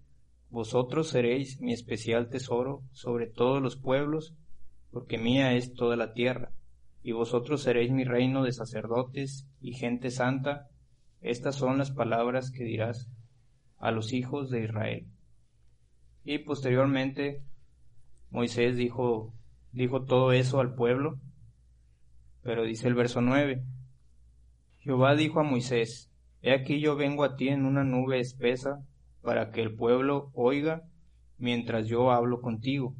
vosotros 0.49 1.07
seréis 1.07 1.61
mi 1.61 1.71
especial 1.71 2.29
tesoro 2.29 2.83
sobre 2.91 3.27
todos 3.27 3.61
los 3.61 3.77
pueblos, 3.77 4.35
porque 4.91 5.17
mía 5.17 5.53
es 5.53 5.73
toda 5.73 5.95
la 5.95 6.11
tierra, 6.11 6.51
y 7.01 7.13
vosotros 7.13 7.61
seréis 7.61 7.91
mi 7.91 8.03
reino 8.03 8.43
de 8.43 8.51
sacerdotes 8.51 9.47
y 9.61 9.73
gente 9.73 10.11
santa. 10.11 10.67
Estas 11.21 11.55
son 11.55 11.77
las 11.77 11.91
palabras 11.91 12.51
que 12.51 12.65
dirás 12.65 13.09
a 13.81 13.91
los 13.91 14.13
hijos 14.13 14.49
de 14.49 14.63
Israel. 14.63 15.07
Y 16.23 16.37
posteriormente 16.39 17.41
Moisés 18.29 18.77
dijo, 18.77 19.33
todo 20.07 20.31
eso 20.31 20.59
al 20.59 20.75
pueblo, 20.75 21.19
pero 22.43 22.63
dice 22.63 22.87
el 22.87 22.93
verso 22.93 23.21
9, 23.21 23.63
Jehová 24.79 25.15
dijo 25.15 25.39
a 25.39 25.43
Moisés, 25.43 26.11
He 26.41 26.53
aquí 26.53 26.79
yo 26.79 26.95
vengo 26.95 27.23
a 27.23 27.35
ti 27.35 27.49
en 27.49 27.65
una 27.65 27.83
nube 27.83 28.19
espesa, 28.19 28.83
para 29.21 29.51
que 29.51 29.61
el 29.61 29.75
pueblo 29.75 30.31
oiga 30.33 30.83
mientras 31.37 31.87
yo 31.87 32.11
hablo 32.11 32.41
contigo, 32.41 32.95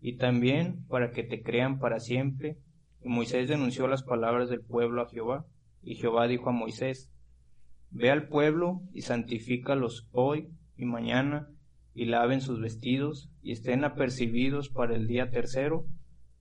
y 0.00 0.16
también 0.16 0.84
para 0.88 1.10
que 1.10 1.22
te 1.22 1.42
crean 1.42 1.78
para 1.78 2.00
siempre. 2.00 2.58
Y 3.02 3.08
Moisés 3.08 3.48
denunció 3.48 3.88
las 3.88 4.02
palabras 4.02 4.48
del 4.48 4.60
pueblo 4.62 5.02
a 5.02 5.08
Jehová, 5.08 5.46
y 5.82 5.94
Jehová 5.96 6.26
dijo 6.26 6.50
a 6.50 6.52
Moisés, 6.52 7.10
Ve 7.94 8.10
al 8.10 8.26
pueblo 8.26 8.82
y 8.92 9.02
santifícalos 9.02 10.08
hoy 10.10 10.48
y 10.76 10.84
mañana, 10.84 11.48
y 11.94 12.06
laven 12.06 12.40
sus 12.40 12.60
vestidos, 12.60 13.30
y 13.40 13.52
estén 13.52 13.84
apercibidos 13.84 14.68
para 14.68 14.96
el 14.96 15.06
día 15.06 15.30
tercero, 15.30 15.86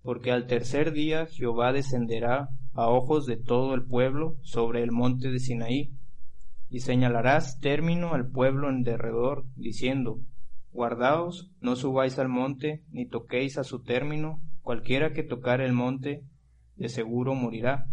porque 0.01 0.31
al 0.31 0.47
tercer 0.47 0.93
día 0.93 1.27
Jehová 1.27 1.71
descenderá 1.71 2.49
a 2.73 2.89
ojos 2.89 3.27
de 3.27 3.37
todo 3.37 3.75
el 3.75 3.83
pueblo 3.83 4.35
sobre 4.41 4.81
el 4.81 4.91
monte 4.91 5.29
de 5.29 5.37
Sinaí, 5.37 5.91
y 6.71 6.79
señalarás 6.79 7.59
término 7.59 8.15
al 8.15 8.27
pueblo 8.31 8.67
en 8.71 8.81
derredor, 8.81 9.45
diciendo, 9.55 10.21
Guardaos, 10.71 11.51
no 11.61 11.75
subáis 11.75 12.17
al 12.17 12.29
monte, 12.29 12.81
ni 12.89 13.05
toquéis 13.05 13.59
a 13.59 13.63
su 13.63 13.83
término, 13.83 14.41
cualquiera 14.63 15.13
que 15.13 15.21
tocare 15.21 15.67
el 15.67 15.73
monte, 15.73 16.23
de 16.77 16.89
seguro 16.89 17.35
morirá 17.35 17.85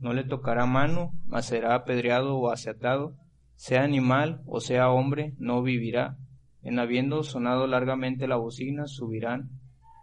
no 0.00 0.12
le 0.12 0.24
tocará 0.24 0.66
mano, 0.66 1.12
mas 1.26 1.46
será 1.46 1.74
apedreado 1.74 2.36
o 2.36 2.50
aseatado, 2.50 3.14
sea 3.56 3.82
animal 3.82 4.42
o 4.46 4.60
sea 4.60 4.90
hombre, 4.90 5.34
no 5.38 5.62
vivirá. 5.62 6.16
En 6.62 6.78
habiendo 6.78 7.22
sonado 7.22 7.66
largamente 7.66 8.28
la 8.28 8.36
bocina, 8.36 8.86
subirán 8.86 9.50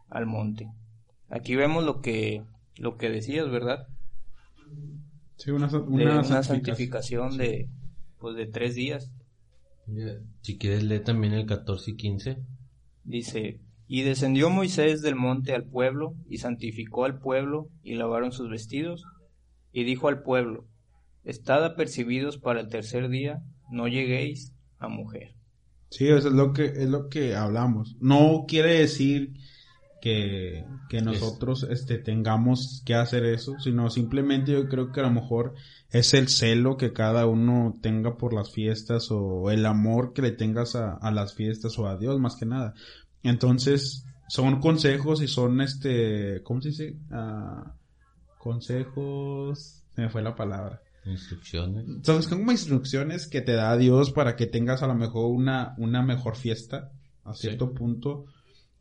al 0.09 0.25
monte. 0.25 0.67
Aquí 1.29 1.55
vemos 1.55 1.83
lo 1.83 2.01
que, 2.01 2.43
lo 2.77 2.97
que 2.97 3.09
decías, 3.09 3.49
¿verdad? 3.49 3.87
Sí, 5.37 5.51
una, 5.51 5.67
una, 5.67 6.43
santificación, 6.43 7.37
de, 7.37 7.69
pues, 8.19 8.35
de 8.35 8.47
tres 8.47 8.75
días. 8.75 9.11
Si 10.41 10.57
quieres 10.57 10.83
leer 10.83 11.03
también 11.03 11.33
el 11.33 11.45
14 11.45 11.91
y 11.91 11.95
15. 11.95 12.37
Dice, 13.03 13.59
y 13.87 14.01
descendió 14.01 14.49
Moisés 14.49 15.01
del 15.01 15.15
monte 15.15 15.53
al 15.53 15.65
pueblo, 15.65 16.15
y 16.29 16.37
santificó 16.37 17.05
al 17.05 17.19
pueblo, 17.19 17.69
y 17.83 17.95
lavaron 17.95 18.31
sus 18.31 18.49
vestidos, 18.49 19.03
y 19.75 19.83
dijo 19.83 20.07
al 20.07 20.23
pueblo, 20.23 20.65
Estad 21.25 21.65
apercibidos 21.65 22.37
para 22.37 22.61
el 22.61 22.69
tercer 22.69 23.09
día, 23.09 23.43
no 23.69 23.87
lleguéis 23.87 24.53
a 24.79 24.87
mujer. 24.87 25.35
Sí, 25.89 26.07
eso 26.07 26.29
es 26.29 26.33
lo 26.33 26.53
que, 26.53 26.65
es 26.65 26.87
lo 26.87 27.09
que 27.09 27.35
hablamos. 27.35 27.97
No 27.99 28.45
quiere 28.47 28.75
decir 28.79 29.33
que, 30.01 30.63
que 30.87 31.01
nosotros 31.01 31.67
este, 31.69 31.97
tengamos 31.97 32.83
que 32.85 32.93
hacer 32.93 33.25
eso, 33.25 33.59
sino 33.59 33.89
simplemente 33.89 34.53
yo 34.53 34.69
creo 34.69 34.91
que 34.91 35.01
a 35.01 35.03
lo 35.03 35.11
mejor 35.11 35.55
es 35.89 36.13
el 36.13 36.29
celo 36.29 36.77
que 36.77 36.93
cada 36.93 37.25
uno 37.25 37.77
tenga 37.81 38.17
por 38.17 38.33
las 38.33 38.51
fiestas 38.51 39.09
o 39.09 39.49
el 39.51 39.65
amor 39.65 40.13
que 40.13 40.21
le 40.21 40.31
tengas 40.31 40.75
a, 40.75 40.93
a 40.93 41.11
las 41.11 41.33
fiestas 41.33 41.77
o 41.79 41.87
a 41.87 41.97
Dios 41.97 42.19
más 42.19 42.35
que 42.35 42.45
nada. 42.45 42.75
Entonces, 43.23 44.05
son 44.29 44.61
consejos 44.61 45.21
y 45.21 45.27
son 45.27 45.59
este, 45.59 46.43
¿cómo 46.43 46.61
se 46.61 46.69
dice? 46.69 46.95
Ah, 47.11 47.73
consejos, 48.45 49.81
se 49.95 50.01
me 50.03 50.09
fue 50.09 50.21
la 50.21 50.35
palabra. 50.35 50.79
Instrucciones. 51.03 51.83
Son 52.03 52.21
como 52.29 52.51
instrucciones 52.51 53.27
que 53.27 53.41
te 53.41 53.53
da 53.53 53.75
Dios 53.75 54.11
para 54.11 54.35
que 54.35 54.45
tengas 54.45 54.83
a 54.83 54.87
lo 54.87 54.93
mejor 54.93 55.31
una, 55.31 55.73
una 55.79 56.03
mejor 56.03 56.35
fiesta 56.35 56.91
a 57.23 57.33
cierto 57.33 57.73
punto. 57.73 58.25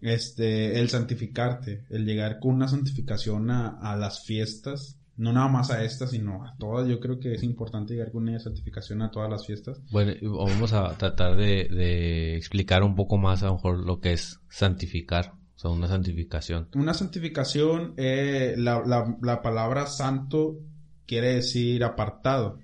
este, 0.05 0.79
el 0.81 0.91
santificarte, 0.91 1.87
el 1.89 2.05
llegar 2.05 2.39
con 2.39 2.55
una 2.57 2.69
santificación 2.69 3.51
a, 3.51 3.79
a 3.81 3.97
las 3.97 4.25
fiestas, 4.27 4.99
no 5.17 5.33
nada 5.33 5.49
más 5.49 5.71
a 5.71 5.83
estas, 5.83 6.11
sino 6.11 6.45
a 6.45 6.55
todas. 6.59 6.87
Yo 6.89 7.01
creo 7.01 7.19
que 7.19 7.33
es 7.33 7.43
importante 7.43 7.95
llegar 7.95 8.13
con 8.13 8.29
una 8.29 8.39
santificación 8.39 9.01
a 9.01 9.11
todas 9.11 9.31
las 9.31 9.47
fiestas. 9.47 9.81
Bueno, 9.91 10.13
vamos 10.23 10.75
a 10.75 10.97
tratar 10.99 11.37
de, 11.37 11.69
de 11.69 12.37
explicar 12.37 12.83
un 12.83 12.95
poco 12.95 13.17
más 13.17 13.43
a 13.43 13.47
lo 13.47 13.55
mejor 13.55 13.87
lo 13.87 13.99
que 14.01 14.13
es 14.13 14.41
santificar. 14.51 15.33
Una 15.73 15.89
santificación. 15.89 16.69
Una 16.75 16.95
santificación, 16.95 17.95
eh, 17.97 18.55
la, 18.57 18.83
la, 18.85 19.17
la 19.23 19.43
palabra 19.43 19.87
santo 19.87 20.59
quiere 21.07 21.35
decir 21.35 21.85
apartado. 21.85 22.59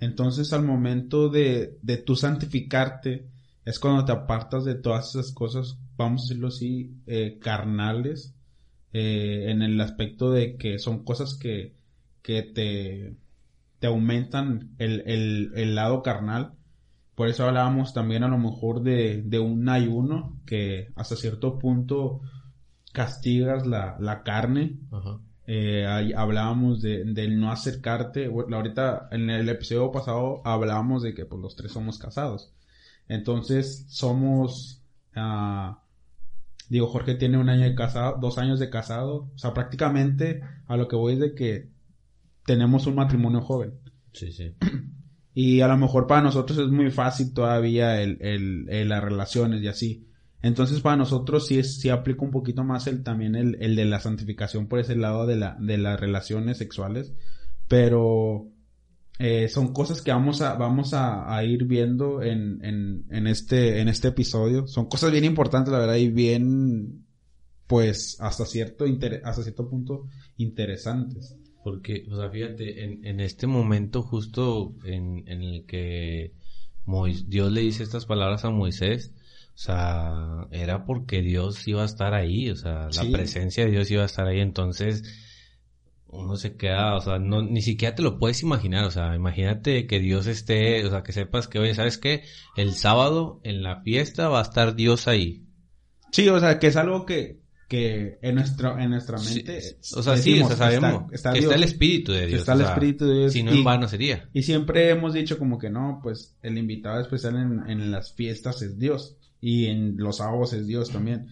Entonces, 0.00 0.52
al 0.52 0.64
momento 0.64 1.28
de, 1.28 1.78
de 1.82 1.96
tú 1.98 2.16
santificarte, 2.16 3.28
es 3.64 3.78
cuando 3.78 4.04
te 4.04 4.12
apartas 4.12 4.64
de 4.64 4.74
todas 4.74 5.10
esas 5.10 5.32
cosas, 5.32 5.78
vamos 5.96 6.22
a 6.22 6.24
decirlo 6.24 6.48
así, 6.48 6.92
eh, 7.06 7.38
carnales, 7.40 8.34
eh, 8.92 9.46
en 9.48 9.62
el 9.62 9.80
aspecto 9.80 10.30
de 10.30 10.56
que 10.56 10.78
son 10.78 11.04
cosas 11.04 11.34
que, 11.34 11.74
que 12.22 12.42
te, 12.42 13.16
te 13.78 13.86
aumentan 13.86 14.74
el, 14.78 15.02
el, 15.06 15.52
el 15.54 15.74
lado 15.74 16.02
carnal. 16.02 16.52
Por 17.14 17.28
eso 17.28 17.46
hablábamos 17.46 17.94
también 17.94 18.24
a 18.24 18.28
lo 18.28 18.38
mejor 18.38 18.82
de, 18.82 19.22
de 19.22 19.38
un 19.38 19.68
ayuno 19.68 20.40
que 20.46 20.92
hasta 20.96 21.14
cierto 21.16 21.58
punto 21.58 22.20
castigas 22.92 23.66
la, 23.66 23.96
la 24.00 24.22
carne. 24.22 24.78
Eh, 25.46 25.84
hablábamos 26.16 26.80
de, 26.80 27.04
del 27.04 27.38
no 27.38 27.52
acercarte. 27.52 28.26
ahorita 28.26 29.08
en 29.10 29.30
el 29.30 29.48
episodio 29.48 29.92
pasado 29.92 30.40
hablábamos 30.44 31.02
de 31.02 31.14
que 31.14 31.26
pues 31.26 31.40
los 31.40 31.56
tres 31.56 31.72
somos 31.72 31.98
casados. 31.98 32.52
Entonces 33.08 33.84
somos, 33.88 34.82
ah, 35.14 35.82
digo, 36.68 36.86
Jorge 36.86 37.14
tiene 37.16 37.36
un 37.36 37.48
año 37.48 37.64
de 37.64 37.74
casado, 37.74 38.16
dos 38.20 38.38
años 38.38 38.58
de 38.58 38.70
casado. 38.70 39.28
O 39.34 39.38
sea, 39.38 39.52
prácticamente 39.52 40.40
a 40.66 40.76
lo 40.76 40.88
que 40.88 40.96
voy 40.96 41.14
es 41.14 41.20
de 41.20 41.34
que 41.34 41.68
tenemos 42.46 42.86
un 42.86 42.94
matrimonio 42.94 43.40
joven. 43.40 43.74
Sí, 44.12 44.32
sí. 44.32 44.54
Y 45.34 45.60
a 45.60 45.68
lo 45.68 45.76
mejor 45.76 46.06
para 46.06 46.22
nosotros 46.22 46.58
es 46.58 46.68
muy 46.68 46.90
fácil 46.90 47.34
todavía 47.34 48.00
el, 48.00 48.18
el, 48.20 48.88
las 48.88 49.02
relaciones 49.02 49.62
y 49.62 49.68
así. 49.68 50.06
Entonces 50.42 50.80
para 50.80 50.96
nosotros 50.96 51.46
sí, 51.46 51.58
es, 51.58 51.80
sí 51.80 51.88
aplica 51.88 52.24
un 52.24 52.30
poquito 52.30 52.62
más 52.62 52.86
el 52.86 53.02
también 53.02 53.34
el, 53.34 53.56
el 53.60 53.74
de 53.74 53.84
la 53.84 53.98
santificación 53.98 54.68
por 54.68 54.78
ese 54.78 54.94
lado 54.94 55.26
de, 55.26 55.36
la, 55.36 55.56
de 55.58 55.78
las 55.78 55.98
relaciones 55.98 56.58
sexuales. 56.58 57.12
Pero 57.66 58.46
eh, 59.18 59.48
son 59.48 59.72
cosas 59.72 60.02
que 60.02 60.10
vamos 60.10 60.40
a, 60.40 60.54
vamos 60.54 60.92
a, 60.92 61.42
ir 61.44 61.64
viendo 61.64 62.20
en, 62.22 62.64
en, 62.64 63.04
en, 63.10 63.26
este, 63.26 63.80
en 63.80 63.88
este 63.88 64.08
episodio. 64.08 64.66
Son 64.66 64.86
cosas 64.86 65.12
bien 65.12 65.24
importantes, 65.24 65.72
la 65.72 65.78
verdad, 65.78 65.96
y 65.96 66.10
bien, 66.10 67.04
pues, 67.66 68.16
hasta 68.20 68.44
cierto, 68.44 68.84
hasta 69.24 69.42
cierto 69.42 69.68
punto 69.68 70.06
interesantes. 70.36 71.36
Porque, 71.64 72.06
o 72.12 72.16
sea, 72.16 72.30
fíjate, 72.30 72.84
en, 72.84 73.04
en 73.06 73.20
este 73.20 73.46
momento 73.46 74.02
justo 74.02 74.74
en, 74.84 75.24
en 75.26 75.42
el 75.42 75.64
que 75.64 76.34
Dios 77.26 77.50
le 77.50 77.62
dice 77.62 77.82
estas 77.82 78.04
palabras 78.04 78.44
a 78.44 78.50
Moisés, 78.50 79.12
o 79.54 79.58
sea, 79.58 80.46
era 80.50 80.84
porque 80.84 81.22
Dios 81.22 81.66
iba 81.66 81.82
a 81.82 81.86
estar 81.86 82.12
ahí, 82.12 82.50
o 82.50 82.56
sea, 82.56 82.88
la 82.94 83.10
presencia 83.10 83.64
de 83.64 83.70
Dios 83.70 83.90
iba 83.90 84.02
a 84.02 84.06
estar 84.06 84.26
ahí, 84.26 84.40
entonces 84.40 85.04
uno 86.08 86.36
se 86.36 86.56
queda, 86.56 86.96
o 86.96 87.00
sea, 87.00 87.18
no, 87.18 87.40
ni 87.40 87.62
siquiera 87.62 87.94
te 87.94 88.02
lo 88.02 88.18
puedes 88.18 88.42
imaginar, 88.42 88.84
o 88.84 88.90
sea, 88.90 89.14
imagínate 89.16 89.86
que 89.86 90.00
Dios 90.00 90.26
esté, 90.26 90.84
o 90.84 90.90
sea, 90.90 91.02
que 91.02 91.12
sepas 91.12 91.48
que, 91.48 91.58
oye, 91.58 91.74
¿sabes 91.74 91.98
qué? 91.98 92.24
El 92.56 92.74
sábado 92.74 93.40
en 93.42 93.62
la 93.62 93.80
fiesta 93.80 94.28
va 94.28 94.40
a 94.40 94.42
estar 94.42 94.74
Dios 94.74 95.08
ahí. 95.08 95.44
Sí, 96.12 96.28
o 96.28 96.38
sea, 96.38 96.58
que 96.58 96.66
es 96.66 96.76
algo 96.76 97.06
que, 97.06 97.40
que 97.68 98.18
en 98.22 98.34
nuestra, 98.34 98.82
en 98.82 98.90
nuestra 98.90 99.18
mente. 99.18 99.76
o 99.94 100.02
sea, 100.02 100.16
sí, 100.16 100.40
o 100.40 100.46
sea, 100.48 100.56
sabemos 100.56 101.12
está, 101.12 101.32
que 101.32 101.40
está 101.40 101.54
el 101.54 101.64
Espíritu 101.64 102.12
de 102.12 102.26
Dios. 102.26 102.40
Está 102.40 102.52
el 102.54 102.62
Espíritu 102.62 103.06
de 103.06 103.18
Dios. 103.20 103.32
Si 103.32 103.42
no, 103.42 103.52
en 103.52 103.64
vano 103.64 103.88
sería. 103.88 104.28
Y 104.32 104.42
siempre 104.42 104.90
hemos 104.90 105.14
dicho 105.14 105.38
como 105.38 105.58
que 105.58 105.70
no, 105.70 106.00
pues 106.02 106.36
el 106.42 106.58
invitado 106.58 107.00
especial 107.00 107.36
en, 107.36 107.70
en 107.70 107.90
las 107.90 108.12
fiestas 108.12 108.62
es 108.62 108.78
Dios 108.78 109.16
y 109.40 109.66
en 109.66 109.96
los 109.96 110.18
sábados 110.18 110.52
es 110.52 110.66
Dios 110.66 110.90
también. 110.90 111.28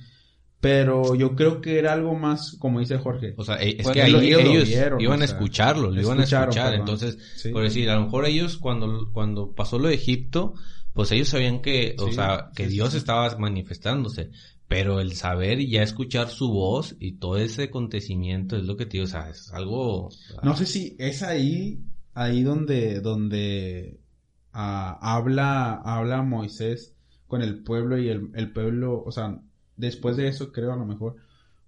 Pero 0.62 1.16
yo 1.16 1.34
creo 1.34 1.60
que 1.60 1.80
era 1.80 1.92
algo 1.92 2.14
más, 2.14 2.56
como 2.60 2.78
dice 2.78 2.96
Jorge. 2.96 3.34
O 3.36 3.44
sea, 3.44 3.56
es 3.56 3.88
que 3.88 4.00
ahí 4.00 4.14
ellos, 4.32 4.70
iban 5.00 5.20
a 5.20 5.24
escucharlo, 5.24 5.90
lo 5.90 6.00
iban 6.00 6.20
a 6.20 6.22
escuchar. 6.22 6.74
Entonces, 6.74 7.18
por 7.52 7.64
decir, 7.64 7.90
a 7.90 7.96
lo 7.96 8.04
mejor 8.04 8.26
ellos 8.26 8.58
cuando, 8.58 9.10
cuando 9.12 9.56
pasó 9.56 9.80
lo 9.80 9.88
de 9.88 9.94
Egipto, 9.94 10.54
pues 10.92 11.10
ellos 11.10 11.30
sabían 11.30 11.62
que, 11.62 11.96
o 11.98 12.12
sea, 12.12 12.50
que 12.54 12.68
Dios 12.68 12.94
estaba 12.94 13.36
manifestándose. 13.38 14.30
Pero 14.72 15.00
el 15.00 15.12
saber 15.12 15.60
y 15.60 15.68
ya 15.68 15.82
escuchar 15.82 16.30
su 16.30 16.50
voz 16.50 16.96
y 16.98 17.18
todo 17.18 17.36
ese 17.36 17.64
acontecimiento 17.64 18.56
es 18.56 18.64
lo 18.64 18.78
que 18.78 18.86
te 18.86 18.92
digo, 18.92 19.04
o 19.04 19.06
sea, 19.06 19.28
es 19.28 19.52
algo... 19.52 20.08
No 20.42 20.56
sé 20.56 20.64
si 20.64 20.96
es 20.98 21.22
ahí, 21.22 21.84
ahí 22.14 22.42
donde, 22.42 23.00
donde 23.00 24.00
ah, 24.54 24.98
habla, 25.02 25.74
habla 25.74 26.22
Moisés 26.22 26.96
con 27.26 27.42
el 27.42 27.62
pueblo 27.62 27.98
y 27.98 28.08
el, 28.08 28.30
el, 28.32 28.50
pueblo, 28.50 29.02
o 29.04 29.12
sea, 29.12 29.38
después 29.76 30.16
de 30.16 30.28
eso 30.28 30.52
creo 30.52 30.72
a 30.72 30.76
lo 30.76 30.86
mejor, 30.86 31.16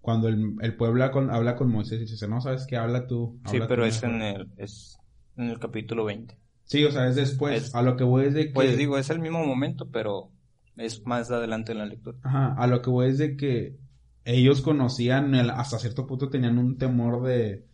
cuando 0.00 0.28
el, 0.28 0.54
el 0.62 0.74
pueblo 0.74 1.04
habla 1.04 1.12
con, 1.12 1.30
habla 1.30 1.56
con 1.56 1.70
Moisés 1.70 2.00
y 2.00 2.10
dice, 2.10 2.26
no, 2.26 2.40
¿sabes 2.40 2.66
qué? 2.66 2.78
Habla 2.78 3.06
tú. 3.06 3.38
sí, 3.50 3.58
pero 3.68 3.84
es 3.84 4.02
en, 4.02 4.22
el, 4.22 4.48
es 4.56 4.96
en 5.36 5.50
el 5.50 5.58
capítulo 5.58 6.06
20. 6.06 6.38
Sí, 6.64 6.82
o 6.84 6.90
sea, 6.90 7.06
es 7.06 7.16
después. 7.16 7.74
a 7.74 7.82
lo 7.82 7.98
que 7.98 8.04
voy 8.04 8.24
es 8.24 8.34
de 8.34 8.46
que... 8.46 8.54
Pues 8.54 8.78
digo, 8.78 8.96
es 8.96 9.10
el 9.10 9.20
mismo 9.20 9.44
momento, 9.44 9.90
pero 9.90 10.30
es 10.76 11.04
más 11.06 11.30
adelante 11.30 11.72
en 11.72 11.78
la 11.78 11.86
lectura. 11.86 12.18
Ajá, 12.22 12.54
a 12.56 12.66
lo 12.66 12.82
que 12.82 12.90
voy 12.90 13.08
es 13.08 13.18
de 13.18 13.36
que 13.36 13.76
ellos 14.24 14.60
conocían, 14.60 15.34
el, 15.34 15.50
hasta 15.50 15.78
cierto 15.78 16.06
punto 16.06 16.30
tenían 16.30 16.58
un 16.58 16.78
temor 16.78 17.22
de... 17.22 17.66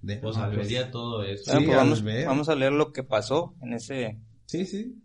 de 0.00 0.16
pues 0.16 0.36
al 0.36 0.54
pues, 0.54 0.90
todo 0.90 1.22
eso. 1.22 1.56
Sí, 1.56 1.64
pues 1.64 1.76
vamos, 1.76 2.04
vamos 2.04 2.48
a 2.48 2.54
leer 2.54 2.72
lo 2.72 2.92
que 2.92 3.04
pasó 3.04 3.54
en 3.60 3.74
ese... 3.74 4.18
Sí, 4.46 4.66
sí 4.66 5.02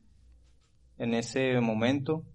en 0.98 1.14
ese 1.14 1.60
momento. 1.62 2.26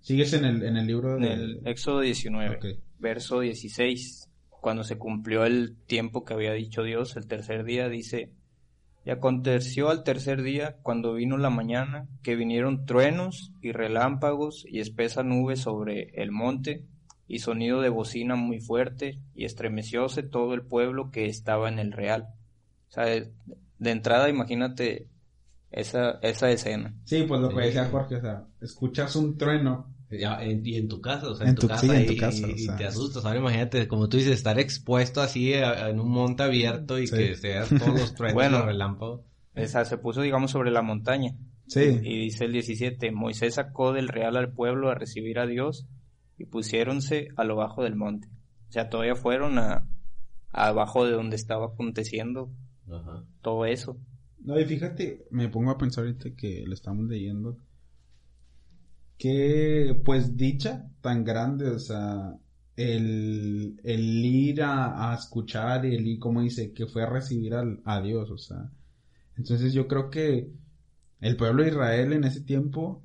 ¿Sigues 0.00 0.32
en 0.32 0.44
el, 0.44 0.62
en 0.62 0.76
el 0.76 0.86
libro? 0.86 1.16
En 1.16 1.24
el 1.24 1.60
Éxodo 1.66 2.00
19, 2.00 2.80
verso 2.98 3.40
16. 3.40 4.28
Cuando 4.48 4.84
se 4.84 4.98
cumplió 4.98 5.44
el 5.44 5.76
tiempo 5.86 6.24
que 6.24 6.34
había 6.34 6.52
dicho 6.52 6.82
Dios, 6.82 7.16
el 7.16 7.26
tercer 7.26 7.64
día, 7.64 7.88
dice, 7.88 8.32
y 9.08 9.10
aconteció 9.10 9.88
al 9.88 10.04
tercer 10.04 10.42
día, 10.42 10.76
cuando 10.82 11.14
vino 11.14 11.38
la 11.38 11.48
mañana, 11.48 12.06
que 12.22 12.36
vinieron 12.36 12.84
truenos 12.84 13.54
y 13.62 13.72
relámpagos 13.72 14.66
y 14.68 14.80
espesa 14.80 15.22
nube 15.22 15.56
sobre 15.56 16.10
el 16.22 16.30
monte, 16.30 16.84
y 17.26 17.38
sonido 17.38 17.80
de 17.80 17.88
bocina 17.88 18.36
muy 18.36 18.60
fuerte, 18.60 19.18
y 19.34 19.46
estremecióse 19.46 20.22
todo 20.22 20.52
el 20.52 20.60
pueblo 20.60 21.10
que 21.10 21.24
estaba 21.24 21.70
en 21.70 21.78
el 21.78 21.92
real. 21.92 22.34
O 22.90 22.92
sea, 22.92 23.04
de 23.06 23.90
entrada, 23.90 24.28
imagínate 24.28 25.08
esa, 25.70 26.18
esa 26.20 26.50
escena. 26.50 26.94
Sí, 27.04 27.22
pues 27.22 27.40
lo 27.40 27.48
que 27.48 27.62
decía 27.62 27.86
Jorge, 27.86 28.16
o 28.16 28.20
sea, 28.20 28.44
escuchas 28.60 29.16
un 29.16 29.38
trueno. 29.38 29.86
Y 30.10 30.76
en 30.76 30.88
tu 30.88 31.00
casa, 31.00 31.28
o 31.28 31.34
sea, 31.34 31.48
en, 31.48 31.54
tu, 31.54 31.68
casa, 31.68 31.86
y, 32.00 32.66
te 32.78 32.86
asustas. 32.86 33.24
Ahora 33.24 33.38
imagínate, 33.38 33.86
como 33.88 34.08
tú 34.08 34.16
dices, 34.16 34.32
estar 34.32 34.58
expuesto 34.58 35.20
así 35.20 35.52
en 35.52 36.00
un 36.00 36.10
monte 36.10 36.42
abierto 36.42 36.98
y 36.98 37.08
que 37.08 37.34
seas 37.34 37.68
todos 37.68 38.00
los 38.00 38.14
truenos 38.14 38.34
bueno, 38.34 38.64
relámpagos. 38.64 39.20
Esa 39.54 39.84
se 39.84 39.98
puso, 39.98 40.22
digamos, 40.22 40.52
sobre 40.52 40.70
la 40.70 40.82
montaña. 40.82 41.34
Sí. 41.66 42.00
Y 42.02 42.20
dice 42.20 42.46
el 42.46 42.52
17, 42.52 43.10
Moisés 43.10 43.54
sacó 43.54 43.92
del 43.92 44.08
real 44.08 44.36
al 44.36 44.52
pueblo 44.52 44.88
a 44.88 44.94
recibir 44.94 45.38
a 45.38 45.46
Dios 45.46 45.86
y 46.38 46.46
pusiéronse 46.46 47.28
a 47.36 47.44
lo 47.44 47.56
bajo 47.56 47.82
del 47.82 47.96
monte. 47.96 48.28
O 48.68 48.72
sea, 48.72 48.88
todavía 48.88 49.14
fueron 49.14 49.58
a, 49.58 49.86
abajo 50.52 51.04
de 51.04 51.12
donde 51.12 51.36
estaba 51.36 51.66
aconteciendo 51.66 52.50
todo 53.42 53.66
eso. 53.66 53.98
No, 54.40 54.58
y 54.58 54.64
fíjate, 54.64 55.26
me 55.30 55.48
pongo 55.48 55.70
a 55.70 55.78
pensar 55.78 56.04
ahorita 56.04 56.30
que 56.34 56.64
lo 56.66 56.72
estamos 56.72 57.06
leyendo. 57.06 57.58
Que, 59.18 60.00
pues, 60.04 60.36
dicha 60.36 60.88
tan 61.00 61.24
grande, 61.24 61.70
o 61.70 61.78
sea, 61.78 62.38
el, 62.76 63.80
el 63.82 64.24
ir 64.24 64.62
a, 64.62 65.14
escuchar 65.18 65.84
y 65.84 65.96
el 65.96 66.06
ir, 66.06 66.18
como 66.18 66.40
dice, 66.42 66.72
que 66.72 66.86
fue 66.86 67.02
a 67.02 67.06
recibir 67.06 67.54
al, 67.54 67.80
a 67.84 68.00
Dios, 68.00 68.30
o 68.30 68.38
sea. 68.38 68.70
Entonces 69.36 69.72
yo 69.72 69.88
creo 69.88 70.10
que 70.10 70.50
el 71.20 71.36
pueblo 71.36 71.62
de 71.62 71.70
Israel 71.70 72.12
en 72.12 72.24
ese 72.24 72.40
tiempo 72.40 73.02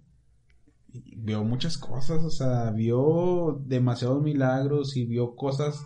vio 1.18 1.44
muchas 1.44 1.78
cosas, 1.78 2.24
o 2.24 2.30
sea, 2.30 2.72
vio 2.72 3.62
demasiados 3.66 4.22
milagros 4.22 4.96
y 4.96 5.06
vio 5.06 5.36
cosas, 5.36 5.84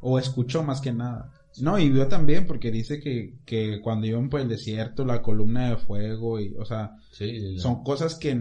o 0.00 0.18
escuchó 0.18 0.62
más 0.62 0.80
que 0.80 0.92
nada. 0.92 1.32
No, 1.60 1.78
y 1.78 1.90
vio 1.90 2.08
también 2.08 2.46
porque 2.46 2.70
dice 2.70 3.00
que, 3.00 3.38
que 3.44 3.80
cuando 3.82 4.06
iban 4.06 4.28
por 4.28 4.40
el 4.40 4.48
desierto, 4.48 5.04
la 5.04 5.22
columna 5.22 5.70
de 5.70 5.76
fuego 5.78 6.38
y, 6.38 6.54
o 6.58 6.64
sea, 6.64 6.96
son 7.58 7.82
cosas 7.82 8.14
que 8.16 8.38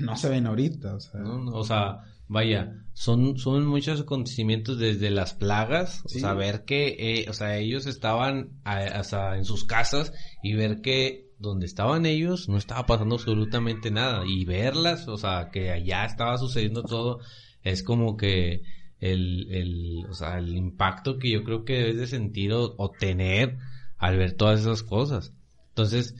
no 0.00 0.16
se 0.16 0.28
ven 0.28 0.46
ahorita, 0.46 0.94
o 0.94 1.00
sea. 1.00 1.20
o 1.22 1.64
sea, 1.64 2.00
vaya, 2.28 2.84
son, 2.92 3.38
son 3.38 3.66
muchos 3.66 4.00
acontecimientos 4.00 4.78
desde 4.78 5.10
las 5.10 5.34
plagas, 5.34 6.02
o 6.04 6.08
sea, 6.08 6.34
ver 6.34 6.64
que, 6.64 6.96
eh, 6.98 7.26
o 7.28 7.32
sea, 7.32 7.56
ellos 7.58 7.86
estaban 7.86 8.60
en 8.64 9.44
sus 9.44 9.64
casas 9.64 10.12
y 10.42 10.54
ver 10.54 10.80
que 10.80 11.30
donde 11.38 11.66
estaban 11.66 12.04
ellos 12.04 12.48
no 12.48 12.58
estaba 12.58 12.86
pasando 12.86 13.14
absolutamente 13.14 13.90
nada 13.90 14.24
y 14.26 14.44
verlas, 14.44 15.08
o 15.08 15.16
sea, 15.16 15.48
que 15.50 15.70
allá 15.70 16.04
estaba 16.04 16.36
sucediendo 16.36 16.82
todo, 16.82 17.20
es 17.62 17.82
como 17.82 18.16
que 18.16 18.62
el, 19.00 19.48
el, 19.50 20.06
o 20.08 20.14
sea, 20.14 20.38
el 20.38 20.54
impacto 20.54 21.18
que 21.18 21.30
yo 21.30 21.42
creo 21.42 21.64
que 21.64 21.78
debes 21.78 21.96
de 21.96 22.06
sentir 22.06 22.52
o, 22.52 22.92
tener 22.98 23.56
al 23.96 24.18
ver 24.18 24.32
todas 24.32 24.60
esas 24.60 24.82
cosas. 24.82 25.32
Entonces, 25.70 26.14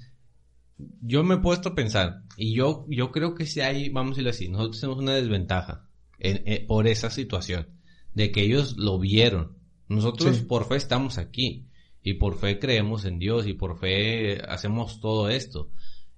yo 1.01 1.23
me 1.25 1.37
he 1.37 1.39
puesto 1.39 1.71
a 1.71 1.75
pensar, 1.75 2.23
y 2.37 2.55
yo, 2.55 2.87
yo 2.89 3.11
creo 3.11 3.35
que 3.35 3.47
si 3.47 3.61
hay, 3.61 3.89
vamos 3.89 4.13
a 4.13 4.15
decirlo 4.15 4.31
así, 4.31 4.49
nosotros 4.49 4.81
tenemos 4.81 5.03
una 5.03 5.15
desventaja 5.15 5.87
en, 6.19 6.67
por 6.67 6.87
esa 6.87 7.11
situación, 7.11 7.69
de 8.15 8.33
que 8.33 8.43
ellos 8.43 8.77
lo 8.77 8.99
vieron. 8.99 9.57
Nosotros 9.89 10.41
por 10.41 10.67
fe 10.67 10.77
estamos 10.77 11.19
aquí, 11.19 11.67
y 12.03 12.15
por 12.15 12.39
fe 12.39 12.59
creemos 12.59 13.05
en 13.05 13.19
Dios, 13.19 13.47
y 13.47 13.55
por 13.55 13.79
fe 13.79 14.41
hacemos 14.43 15.01
todo 15.01 15.29
esto. 15.29 15.71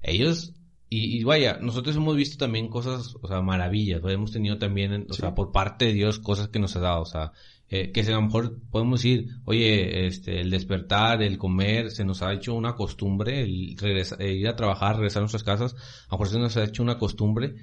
Ellos 0.02 0.54
y, 0.94 1.24
vaya, 1.24 1.58
nosotros 1.58 1.96
hemos 1.96 2.14
visto 2.16 2.36
también 2.36 2.68
cosas, 2.68 3.16
o 3.22 3.26
sea, 3.26 3.40
maravillas, 3.40 4.02
hemos 4.04 4.30
tenido 4.30 4.58
también, 4.58 5.06
o 5.08 5.14
sea, 5.14 5.34
por 5.34 5.50
parte 5.50 5.86
de 5.86 5.94
Dios 5.94 6.18
cosas 6.18 6.48
que 6.48 6.58
nos 6.58 6.76
ha 6.76 6.80
dado, 6.80 7.00
o 7.00 7.06
sea, 7.06 7.32
eh, 7.74 7.90
que 7.90 8.02
a 8.02 8.10
lo 8.10 8.20
mejor 8.20 8.60
podemos 8.70 9.00
decir, 9.00 9.30
oye, 9.46 10.06
este, 10.06 10.42
el 10.42 10.50
despertar, 10.50 11.22
el 11.22 11.38
comer, 11.38 11.90
se 11.90 12.04
nos 12.04 12.20
ha 12.20 12.30
hecho 12.34 12.52
una 12.52 12.74
costumbre, 12.74 13.40
el 13.40 13.76
eh, 13.82 14.32
ir 14.34 14.46
a 14.46 14.56
trabajar, 14.56 14.96
regresar 14.96 15.20
a 15.20 15.22
nuestras 15.22 15.42
casas, 15.42 15.72
a 15.72 16.12
lo 16.12 16.18
mejor 16.18 16.28
se 16.28 16.38
nos 16.38 16.54
ha 16.58 16.64
hecho 16.64 16.82
una 16.82 16.98
costumbre, 16.98 17.54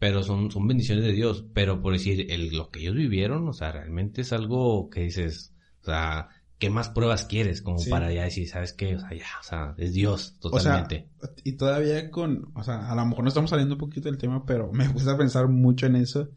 pero 0.00 0.24
son, 0.24 0.50
son 0.50 0.66
bendiciones 0.66 1.04
de 1.04 1.12
Dios, 1.12 1.44
pero 1.54 1.80
por 1.80 1.92
decir, 1.92 2.26
el, 2.32 2.48
lo 2.48 2.70
que 2.70 2.80
ellos 2.80 2.96
vivieron, 2.96 3.46
o 3.46 3.52
sea, 3.52 3.70
realmente 3.70 4.22
es 4.22 4.32
algo 4.32 4.90
que 4.90 5.02
dices, 5.02 5.54
o 5.82 5.84
sea, 5.84 6.28
¿qué 6.58 6.68
más 6.68 6.88
pruebas 6.88 7.24
quieres? 7.26 7.62
Como 7.62 7.78
para 7.88 8.12
ya 8.12 8.24
decir, 8.24 8.48
¿sabes 8.48 8.72
qué? 8.72 8.96
O 8.96 8.98
sea, 8.98 9.14
ya, 9.16 9.26
o 9.40 9.44
sea, 9.44 9.74
es 9.78 9.92
Dios 9.92 10.40
totalmente. 10.40 11.08
y 11.44 11.52
todavía 11.52 12.10
con, 12.10 12.50
o 12.56 12.64
sea, 12.64 12.90
a 12.90 12.96
lo 12.96 13.06
mejor 13.06 13.22
no 13.22 13.28
estamos 13.28 13.50
saliendo 13.50 13.76
un 13.76 13.80
poquito 13.80 14.08
del 14.08 14.18
tema, 14.18 14.44
pero 14.44 14.72
me 14.72 14.88
gusta 14.88 15.16
pensar 15.16 15.46
mucho 15.46 15.86
en 15.86 15.94
eso. 15.94 16.30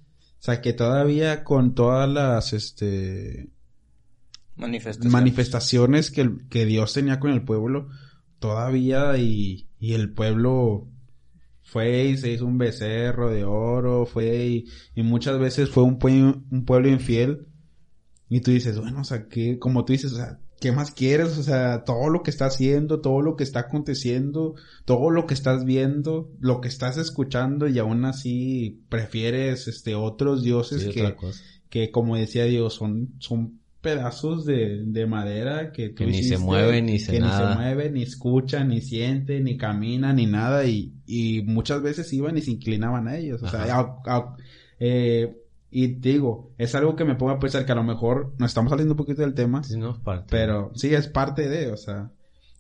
O 0.46 0.52
sea, 0.52 0.62
que 0.62 0.74
todavía 0.74 1.44
con 1.44 1.74
todas 1.74 2.08
las, 2.08 2.54
este... 2.54 3.50
Manifestaciones. 4.56 5.12
Manifestaciones 5.12 6.12
que, 6.12 6.30
que 6.52 6.68
Dios 6.68 6.94
tenía 6.94 7.20
con 7.20 7.32
el 7.32 7.44
pueblo, 7.44 7.90
todavía 8.38 9.18
y, 9.18 9.68
y 9.80 9.94
el 9.94 10.14
pueblo 10.14 10.88
fue 11.64 12.10
y 12.10 12.18
se 12.18 12.32
hizo 12.32 12.46
un 12.46 12.60
becerro 12.60 13.32
de 13.32 13.44
oro, 13.44 14.06
fue 14.06 14.46
y, 14.46 14.66
y 14.94 15.02
muchas 15.02 15.40
veces 15.40 15.72
fue 15.72 15.82
un, 15.82 15.98
un 16.52 16.64
pueblo 16.64 16.90
infiel 16.90 17.48
y 18.30 18.42
tú 18.42 18.52
dices, 18.52 18.80
bueno, 18.80 19.02
o 19.02 19.04
sea, 19.04 19.28
que, 19.28 19.58
como 19.58 19.84
tú 19.84 19.94
dices, 19.94 20.14
o 20.14 20.18
sea, 20.18 20.40
¿qué 20.66 20.72
más 20.72 20.90
quieres? 20.90 21.38
O 21.38 21.44
sea, 21.44 21.84
todo 21.84 22.10
lo 22.10 22.24
que 22.24 22.32
está 22.32 22.48
haciendo, 22.48 23.00
todo 23.00 23.22
lo 23.22 23.36
que 23.36 23.44
está 23.44 23.60
aconteciendo, 23.60 24.56
todo 24.84 25.12
lo 25.12 25.28
que 25.28 25.36
estás 25.36 25.64
viendo, 25.64 26.32
lo 26.40 26.60
que 26.60 26.70
estás 26.70 26.98
escuchando 26.98 27.68
y 27.68 27.78
aún 27.78 28.04
así 28.04 28.82
prefieres, 28.90 29.68
este, 29.68 29.94
otros 29.94 30.42
dioses 30.42 30.88
que, 30.92 31.16
que 31.70 31.92
como 31.92 32.16
decía 32.16 32.46
Dios, 32.46 32.74
son, 32.74 33.14
son 33.20 33.60
pedazos 33.82 34.44
de, 34.44 34.82
de 34.88 35.06
madera 35.06 35.72
que, 35.72 35.94
que 35.94 36.08
ni 36.08 36.24
se 36.24 36.40
mueven 36.40 36.88
ni 36.88 36.98
se 36.98 37.12
que 37.12 37.20
ni 37.20 37.30
se 37.30 37.46
mueven 37.46 37.94
ni 37.94 38.02
escuchan 38.02 38.70
ni 38.70 38.82
sienten 38.82 39.44
ni 39.44 39.58
caminan 39.58 40.16
ni 40.16 40.26
nada 40.26 40.66
y, 40.66 40.96
y 41.06 41.44
muchas 41.44 41.84
veces 41.84 42.12
iban 42.12 42.40
y 42.40 42.42
se 42.42 42.50
inclinaban 42.50 43.08
a 43.08 43.18
ellos. 43.18 43.44
O 43.44 43.48
sea 43.48 43.68
eh, 44.80 45.32
y 45.78 45.88
digo, 45.88 46.54
es 46.58 46.74
algo 46.74 46.96
que 46.96 47.04
me 47.04 47.16
pongo 47.16 47.34
a 47.34 47.40
pensar 47.40 47.66
que 47.66 47.74
a 47.74 47.76
lo 47.76 47.84
mejor 47.84 48.34
nos 48.38 48.52
estamos 48.52 48.70
saliendo 48.70 48.94
un 48.94 48.98
poquito 48.98 49.24
del 49.24 49.34
tema. 49.34 49.62
Sí, 49.62 49.78
no, 49.78 50.02
parte. 50.02 50.28
Pero 50.30 50.72
sí, 50.74 50.96
es 50.96 51.10
parte 51.10 51.50
de, 51.50 51.70
o 51.70 51.76
sea. 51.76 52.14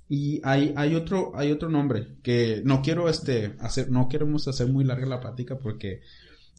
Y 0.09 0.41
hay, 0.43 0.73
hay 0.75 0.95
otro, 0.95 1.31
hay 1.33 1.53
otro 1.53 1.69
nombre 1.69 2.17
que 2.21 2.61
no 2.65 2.81
quiero 2.81 3.07
este 3.07 3.55
hacer, 3.61 3.89
no 3.89 4.09
queremos 4.09 4.49
hacer 4.49 4.67
muy 4.67 4.83
larga 4.83 5.05
la 5.05 5.21
plática 5.21 5.57
porque 5.57 6.01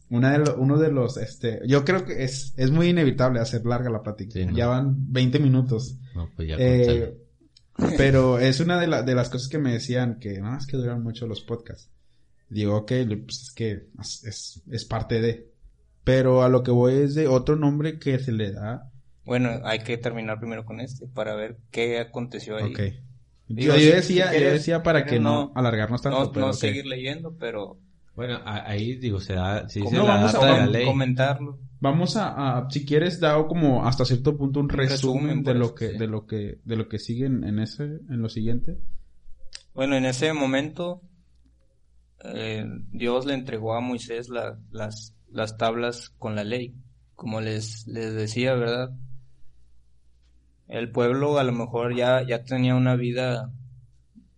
una 0.09 0.35
de 0.35 0.49
uno 0.53 0.79
de 0.79 0.91
los, 0.91 1.17
este, 1.17 1.61
yo 1.67 1.85
creo 1.85 2.05
que 2.05 2.23
es, 2.23 2.55
es 2.57 2.71
muy 2.71 2.87
inevitable 2.87 3.39
hacer 3.39 3.63
larga 3.63 3.91
la 3.91 4.01
plática. 4.01 4.39
Ya 4.51 4.65
van 4.65 4.95
20 5.13 5.37
minutos. 5.37 5.99
No, 6.15 6.27
pues 6.35 6.47
ya. 6.47 6.55
Eh, 6.57 7.15
pero 7.97 8.39
es 8.39 8.59
una 8.61 8.79
de, 8.79 9.03
de 9.03 9.13
las 9.13 9.29
cosas 9.29 9.47
que 9.47 9.59
me 9.59 9.73
decían 9.73 10.17
que 10.19 10.41
no, 10.41 10.57
es 10.57 10.65
que 10.65 10.77
duran 10.77 11.03
mucho 11.03 11.27
los 11.27 11.41
podcasts. 11.41 11.91
Digo, 12.49 12.77
ok, 12.77 12.91
pues 13.27 13.43
es 13.43 13.51
que 13.51 13.89
es, 13.99 14.63
es 14.71 14.85
parte 14.85 15.21
de. 15.21 15.56
Pero 16.07 16.41
a 16.41 16.47
lo 16.47 16.63
que 16.63 16.71
voy 16.71 16.93
es 16.93 17.15
de 17.15 17.27
otro 17.27 17.57
nombre 17.57 17.99
que 17.99 18.17
se 18.17 18.31
le 18.31 18.53
da. 18.53 18.89
Bueno, 19.25 19.59
hay 19.65 19.79
que 19.79 19.97
terminar 19.97 20.39
primero 20.39 20.63
con 20.63 20.79
este 20.79 21.05
para 21.05 21.35
ver 21.35 21.57
qué 21.69 21.99
aconteció 21.99 22.55
ahí. 22.55 22.71
Ok. 22.71 22.79
yo, 23.49 23.73
decía, 23.73 24.31
yo 24.31 24.51
decía 24.51 24.83
para 24.83 25.03
que 25.03 25.19
no, 25.19 25.51
alargarnos 25.53 26.01
tanto. 26.01 26.31
No, 26.33 26.47
no 26.47 26.53
seguir 26.53 26.85
leyendo, 26.85 27.35
pero... 27.37 27.77
Bueno, 28.15 28.39
ahí 28.45 28.95
digo, 28.95 29.19
se 29.19 29.33
da, 29.33 29.67
si 29.67 29.81
no, 29.81 30.05
vamos 30.05 30.33
a, 30.33 30.69
comentarlo. 30.85 31.59
Vamos 31.81 32.15
a, 32.15 32.65
si 32.69 32.85
quieres, 32.85 33.19
dar 33.19 33.45
como 33.47 33.85
hasta 33.85 34.05
cierto 34.05 34.37
punto 34.37 34.61
un, 34.61 34.69
resumen, 34.69 35.43
de 35.43 35.55
lo 35.55 35.75
que, 35.75 35.89
de 35.89 36.07
lo 36.07 36.25
que, 36.25 36.59
de 36.63 36.75
lo 36.77 36.87
que 36.87 36.99
sigue 36.99 37.25
en, 37.25 37.59
ese, 37.59 37.83
en 37.83 38.21
lo 38.21 38.29
siguiente. 38.29 38.77
Bueno, 39.73 39.97
en 39.97 40.05
ese 40.05 40.31
momento, 40.31 41.01
eh, 42.23 42.65
Dios 42.93 43.25
le 43.25 43.33
entregó 43.33 43.75
a 43.75 43.81
Moisés 43.81 44.29
las 44.29 45.16
las 45.31 45.57
tablas 45.57 46.09
con 46.17 46.35
la 46.35 46.43
ley, 46.43 46.75
como 47.15 47.41
les, 47.41 47.87
les 47.87 48.13
decía, 48.13 48.53
¿verdad? 48.55 48.91
El 50.67 50.91
pueblo 50.91 51.37
a 51.39 51.43
lo 51.43 51.51
mejor 51.51 51.95
ya, 51.95 52.25
ya 52.25 52.43
tenía 52.43 52.75
una 52.75 52.95
vida 52.95 53.51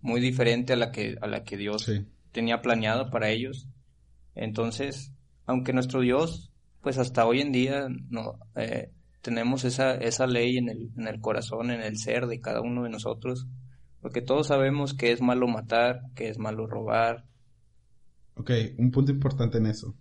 muy 0.02 0.22
diferente 0.22 0.74
a 0.74 0.76
la 0.76 0.92
que, 0.92 1.18
a 1.22 1.28
la 1.28 1.44
que 1.44 1.58
Dios 1.58 1.92
tenía 2.32 2.62
planeado 2.62 3.10
para 3.10 3.30
ellos. 3.30 3.68
Entonces, 4.36 5.12
aunque 5.46 5.74
nuestro 5.74 6.02
Dios, 6.02 6.52
pues 6.82 6.98
hasta 6.98 7.26
hoy 7.26 7.42
en 7.42 7.52
día 7.52 7.88
no, 8.10 8.40
eh, 8.56 8.92
tenemos 9.22 9.66
esa, 9.66 9.96
esa 9.96 10.28
ley 10.28 10.58
en 10.58 10.70
el, 10.70 10.92
en 10.98 11.08
el 11.08 11.20
corazón, 11.20 11.72
en 11.72 11.82
el 11.82 11.98
ser 11.98 12.28
de 12.28 12.40
cada 12.40 12.62
uno 12.62 12.84
de 12.84 12.90
nosotros, 12.90 13.48
porque 14.02 14.22
todos 14.22 14.48
sabemos 14.48 14.94
que 14.94 15.12
es 15.12 15.22
malo 15.22 15.48
matar, 15.48 16.02
que 16.16 16.30
es 16.30 16.38
malo 16.38 16.68
robar. 16.68 17.26
Ok, 18.36 18.52
un 18.78 18.92
punto 18.92 19.12
importante 19.12 19.58
en 19.58 19.66
eso 19.66 19.96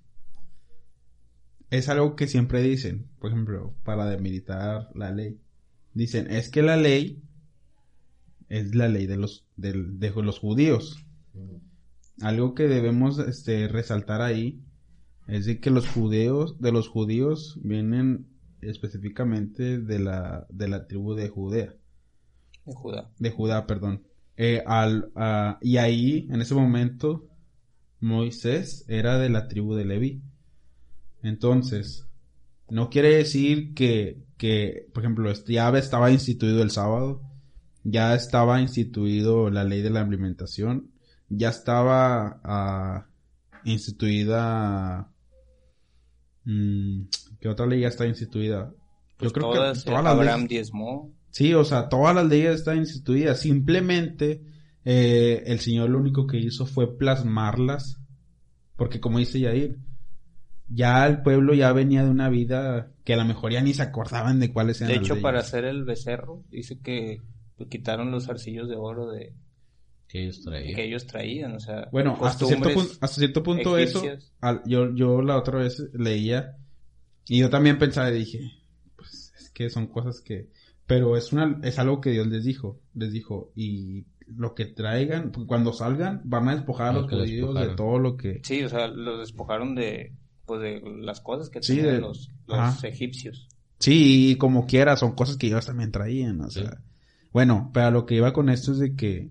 es 1.70 1.88
algo 1.88 2.16
que 2.16 2.26
siempre 2.26 2.62
dicen, 2.62 3.08
por 3.18 3.30
ejemplo, 3.30 3.74
para 3.84 4.06
demilitar 4.06 4.88
la 4.94 5.10
ley. 5.10 5.38
Dicen, 5.94 6.30
es 6.30 6.48
que 6.50 6.62
la 6.62 6.76
ley 6.76 7.22
es 8.48 8.74
la 8.74 8.88
ley 8.88 9.06
de 9.06 9.16
los, 9.16 9.44
de, 9.56 9.74
los 9.74 10.38
judíos. 10.38 11.04
Algo 12.20 12.54
que 12.54 12.68
debemos 12.68 13.18
este, 13.18 13.68
resaltar 13.68 14.22
ahí 14.22 14.62
es 15.26 15.44
de 15.44 15.60
que 15.60 15.70
los 15.70 15.86
judíos, 15.88 16.60
de 16.60 16.72
los 16.72 16.88
judíos 16.88 17.58
vienen 17.62 18.26
específicamente 18.60 19.78
de 19.78 19.98
la, 19.98 20.46
de 20.48 20.68
la 20.68 20.86
tribu 20.86 21.14
de 21.14 21.28
Judea. 21.28 21.74
De 22.64 22.74
Judá. 22.74 23.10
De 23.18 23.30
Judá, 23.30 23.66
perdón. 23.66 24.02
Eh, 24.36 24.62
al, 24.66 25.10
y 25.60 25.76
ahí, 25.76 26.28
en 26.30 26.40
ese 26.40 26.54
momento, 26.54 27.26
Moisés 28.00 28.84
era 28.88 29.18
de 29.18 29.28
la 29.28 29.48
tribu 29.48 29.74
de 29.74 29.84
Leví. 29.84 30.22
Entonces, 31.22 32.06
no 32.70 32.90
quiere 32.90 33.16
decir 33.16 33.74
que, 33.74 34.24
que, 34.36 34.86
por 34.92 35.02
ejemplo, 35.02 35.32
ya 35.46 35.70
estaba 35.76 36.10
instituido 36.10 36.62
el 36.62 36.70
sábado, 36.70 37.22
ya 37.84 38.14
estaba 38.14 38.60
instituido 38.60 39.50
la 39.50 39.64
ley 39.64 39.82
de 39.82 39.90
la 39.90 40.02
implementación, 40.02 40.90
ya 41.28 41.50
estaba 41.50 43.06
uh, 43.64 43.68
instituida... 43.68 45.10
Mm, 46.44 47.02
¿Qué 47.40 47.48
otra 47.48 47.66
ley 47.66 47.80
ya 47.80 47.88
está 47.88 48.06
instituida? 48.06 48.72
Yo 49.20 49.30
pues 49.30 49.32
creo 49.32 49.50
que 49.50 49.58
todas 49.58 49.86
Abraham 49.86 50.46
diezmó. 50.46 51.12
Sí, 51.30 51.52
o 51.54 51.64
sea, 51.64 51.88
todas 51.88 52.14
las 52.14 52.26
leyes 52.26 52.56
están 52.56 52.78
instituidas. 52.78 53.40
Simplemente 53.40 54.42
eh, 54.84 55.42
el 55.46 55.60
Señor 55.60 55.90
lo 55.90 55.98
único 55.98 56.26
que 56.26 56.38
hizo 56.38 56.66
fue 56.66 56.96
plasmarlas. 56.96 58.00
Porque 58.76 59.00
como 59.00 59.18
dice 59.18 59.40
Yair, 59.40 59.78
ya 60.68 61.06
el 61.06 61.22
pueblo 61.22 61.54
ya 61.54 61.72
venía 61.72 62.04
de 62.04 62.10
una 62.10 62.28
vida 62.28 62.92
que 63.04 63.14
a 63.14 63.16
lo 63.16 63.24
mejor 63.24 63.52
ya 63.52 63.62
ni 63.62 63.74
se 63.74 63.82
acordaban 63.82 64.40
de 64.40 64.52
cuáles 64.52 64.80
eran. 64.80 64.92
De 64.92 64.98
hecho, 64.98 65.20
para 65.20 65.40
hacer 65.40 65.64
el 65.64 65.84
becerro, 65.84 66.44
dice 66.50 66.78
que 66.80 67.22
quitaron 67.68 68.10
los 68.10 68.28
arcillos 68.28 68.68
de 68.68 68.76
oro 68.76 69.10
de 69.10 69.34
que 70.08 70.22
ellos 70.22 70.42
traían. 70.42 70.74
Que 70.74 70.84
ellos 70.84 71.06
traían, 71.06 71.54
o 71.54 71.60
sea. 71.60 71.88
Bueno, 71.92 72.18
hasta 72.22 72.46
cierto, 72.46 72.72
punto, 72.72 72.92
hasta 73.00 73.20
cierto 73.20 73.42
punto 73.42 73.76
eso, 73.76 74.02
yo, 74.64 74.94
yo 74.94 75.22
la 75.22 75.36
otra 75.36 75.58
vez 75.58 75.82
leía 75.92 76.56
y 77.26 77.40
yo 77.40 77.50
también 77.50 77.78
pensaba 77.78 78.10
y 78.10 78.18
dije, 78.18 78.52
pues 78.96 79.32
es 79.38 79.50
que 79.50 79.68
son 79.68 79.86
cosas 79.86 80.20
que, 80.22 80.48
pero 80.86 81.16
es 81.16 81.32
una, 81.32 81.60
es 81.62 81.78
algo 81.78 82.00
que 82.00 82.10
Dios 82.10 82.26
les 82.26 82.44
dijo, 82.44 82.80
les 82.94 83.12
dijo 83.12 83.52
y 83.54 84.06
lo 84.26 84.54
que 84.54 84.64
traigan, 84.64 85.30
cuando 85.46 85.72
salgan 85.72 86.22
van 86.24 86.48
a 86.48 86.56
despojar 86.56 86.88
a 86.88 86.92
los 86.92 87.10
judíos 87.10 87.54
de 87.54 87.74
todo 87.74 87.98
lo 87.98 88.16
que. 88.16 88.40
Sí, 88.44 88.64
o 88.64 88.68
sea, 88.68 88.88
los 88.88 89.20
despojaron 89.20 89.74
de 89.74 90.14
pues 90.48 90.60
de 90.62 90.82
las 91.00 91.20
cosas 91.20 91.50
que 91.50 91.60
tenían 91.60 92.00
los, 92.00 92.30
egipcios. 92.82 93.46
Sí, 93.78 94.34
como 94.40 94.66
quiera, 94.66 94.96
son 94.96 95.12
cosas 95.12 95.36
que 95.36 95.46
ellos 95.46 95.66
también 95.66 95.92
traían, 95.92 96.40
o 96.40 96.50
sea. 96.50 96.82
Bueno, 97.32 97.70
pero 97.72 97.92
lo 97.92 98.06
que 98.06 98.16
iba 98.16 98.32
con 98.32 98.48
esto 98.48 98.72
es 98.72 98.78
de 98.78 98.96
que 98.96 99.30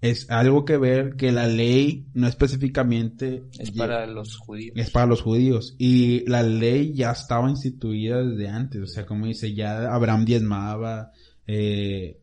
es 0.00 0.30
algo 0.30 0.64
que 0.64 0.78
ver 0.78 1.14
que 1.16 1.30
la 1.30 1.46
ley 1.46 2.06
no 2.14 2.26
específicamente 2.26 3.44
es 3.58 3.70
para 3.70 4.06
los 4.06 4.36
judíos. 4.36 4.74
Es 4.76 4.90
para 4.90 5.06
los 5.06 5.20
judíos. 5.20 5.76
Y 5.78 6.28
la 6.28 6.42
ley 6.42 6.94
ya 6.94 7.10
estaba 7.10 7.50
instituida 7.50 8.24
desde 8.24 8.48
antes. 8.48 8.82
O 8.82 8.86
sea, 8.86 9.04
como 9.04 9.26
dice, 9.26 9.54
ya 9.54 9.92
Abraham 9.94 10.24
diezmaba, 10.24 11.12
eh, 11.46 12.18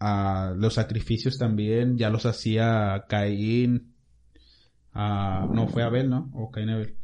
a 0.00 0.52
los 0.56 0.74
sacrificios 0.74 1.38
también, 1.38 1.96
ya 1.96 2.10
los 2.10 2.26
hacía 2.26 3.04
Caín. 3.08 3.94
no, 4.92 5.68
fue 5.72 5.84
Abel, 5.84 6.10
¿no? 6.10 6.30
O 6.34 6.50
Caín 6.50 6.70
Abel. 6.70 6.96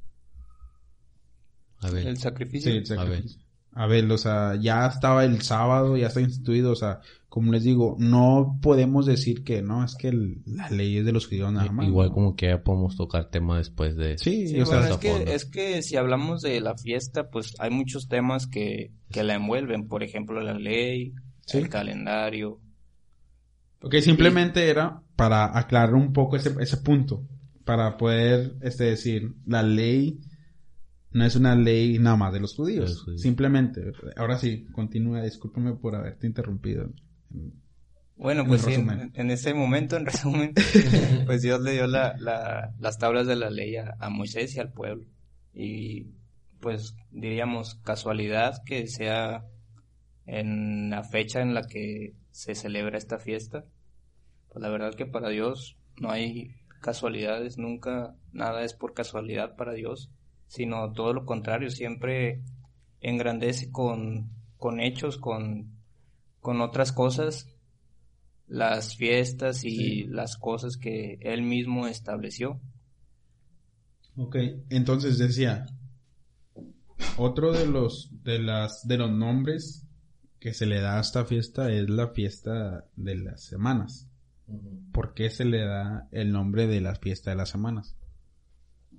Abel. 1.80 2.06
El 2.06 2.16
sacrificio. 2.18 2.70
Sí, 2.70 2.78
el 2.78 2.86
sacrificio. 2.86 3.40
Abel. 3.72 4.10
o 4.10 4.18
sea, 4.18 4.56
ya 4.60 4.86
estaba 4.86 5.24
el 5.24 5.42
sábado, 5.42 5.96
ya 5.96 6.08
está 6.08 6.20
instituido, 6.20 6.72
o 6.72 6.76
sea, 6.76 7.00
como 7.28 7.52
les 7.52 7.62
digo, 7.62 7.96
no 7.98 8.58
podemos 8.60 9.06
decir 9.06 9.44
que 9.44 9.62
no, 9.62 9.84
es 9.84 9.94
que 9.94 10.12
la 10.44 10.68
ley 10.70 10.98
es 10.98 11.04
de 11.04 11.12
los 11.12 11.26
judíos 11.26 11.52
nada 11.52 11.70
más. 11.70 11.86
Igual 11.86 12.10
como 12.10 12.34
que 12.34 12.46
ya 12.48 12.62
podemos 12.62 12.96
tocar 12.96 13.30
tema 13.30 13.58
después 13.58 13.96
de... 13.96 14.18
Sí, 14.18 14.60
o 14.60 14.66
sea, 14.66 14.88
es, 14.88 14.96
que, 14.96 15.34
es 15.34 15.44
que 15.44 15.82
si 15.82 15.96
hablamos 15.96 16.42
de 16.42 16.60
la 16.60 16.76
fiesta, 16.76 17.30
pues 17.30 17.54
hay 17.60 17.70
muchos 17.70 18.08
temas 18.08 18.48
que, 18.48 18.90
que 19.10 19.22
la 19.22 19.34
envuelven, 19.34 19.86
por 19.86 20.02
ejemplo, 20.02 20.40
la 20.40 20.54
ley, 20.54 21.14
el 21.52 21.68
calendario. 21.68 22.60
Ok, 23.82 23.94
simplemente 24.00 24.68
era 24.68 25.02
para 25.14 25.56
aclarar 25.56 25.94
un 25.94 26.12
poco 26.12 26.36
ese, 26.36 26.54
ese 26.60 26.78
punto, 26.78 27.24
para 27.64 27.96
poder 27.96 28.56
este, 28.60 28.84
decir, 28.84 29.34
la 29.46 29.62
ley 29.62 30.18
no 31.12 31.24
es 31.24 31.36
una 31.36 31.56
ley 31.56 31.98
nada 31.98 32.16
más 32.16 32.32
de 32.32 32.40
los 32.40 32.54
judíos, 32.54 33.06
simplemente. 33.16 33.92
Ahora 34.16 34.38
sí, 34.38 34.66
continúa, 34.72 35.22
discúlpame 35.22 35.74
por 35.74 35.96
haberte 35.96 36.26
interrumpido. 36.26 36.90
Bueno, 38.16 38.44
pues 38.46 38.66
en, 38.66 39.30
ese 39.30 39.54
momento, 39.54 39.96
en 39.96 40.04
resumen, 40.04 40.52
pues 41.26 41.40
Dios 41.40 41.60
le 41.62 41.72
dio 41.72 41.86
la, 41.86 42.14
las 42.78 42.98
tablas 42.98 43.26
de 43.26 43.34
la 43.34 43.48
ley 43.48 43.76
a, 43.76 44.10
Moisés 44.10 44.54
y 44.54 44.60
al 44.60 44.72
pueblo. 44.72 45.06
Y 45.54 46.08
pues 46.60 46.94
diríamos 47.10 47.76
casualidad 47.76 48.62
que 48.64 48.86
sea 48.86 49.46
en 50.26 50.90
la 50.90 51.02
fecha 51.02 51.40
en 51.40 51.54
la 51.54 51.62
que 51.66 52.14
se 52.30 52.54
celebra 52.54 52.98
esta 52.98 53.18
fiesta. 53.18 53.64
Pues 54.48 54.62
la 54.62 54.68
verdad 54.68 54.94
que 54.94 55.06
para 55.06 55.30
Dios 55.30 55.78
no 55.98 56.10
hay 56.10 56.54
casualidades, 56.82 57.56
nunca 57.56 58.14
nada 58.32 58.64
es 58.64 58.74
por 58.74 58.92
casualidad 58.92 59.56
para 59.56 59.72
Dios, 59.72 60.10
sino 60.50 60.92
todo 60.92 61.14
lo 61.14 61.24
contrario, 61.24 61.70
siempre 61.70 62.42
engrandece 63.00 63.70
con, 63.70 64.30
con 64.58 64.80
hechos, 64.80 65.16
con 65.16 65.80
con 66.40 66.60
otras 66.60 66.92
cosas, 66.92 67.46
las 68.46 68.96
fiestas 68.96 69.64
y 69.64 70.04
las 70.04 70.36
cosas 70.36 70.76
que 70.76 71.18
él 71.20 71.42
mismo 71.42 71.86
estableció. 71.86 72.60
Ok, 74.16 74.36
entonces 74.70 75.18
decía, 75.18 75.66
otro 77.16 77.52
de 77.52 77.66
los, 77.66 78.10
de 78.24 78.38
las, 78.38 78.86
de 78.86 78.98
los 78.98 79.10
nombres 79.10 79.86
que 80.40 80.52
se 80.52 80.66
le 80.66 80.80
da 80.80 80.96
a 80.96 81.00
esta 81.00 81.24
fiesta 81.24 81.70
es 81.70 81.88
la 81.88 82.08
fiesta 82.08 82.86
de 82.96 83.16
las 83.16 83.44
semanas. 83.44 84.08
¿Por 84.92 85.14
qué 85.14 85.30
se 85.30 85.44
le 85.44 85.64
da 85.64 86.08
el 86.10 86.32
nombre 86.32 86.66
de 86.66 86.80
la 86.80 86.96
fiesta 86.96 87.30
de 87.30 87.36
las 87.36 87.50
semanas? 87.50 87.96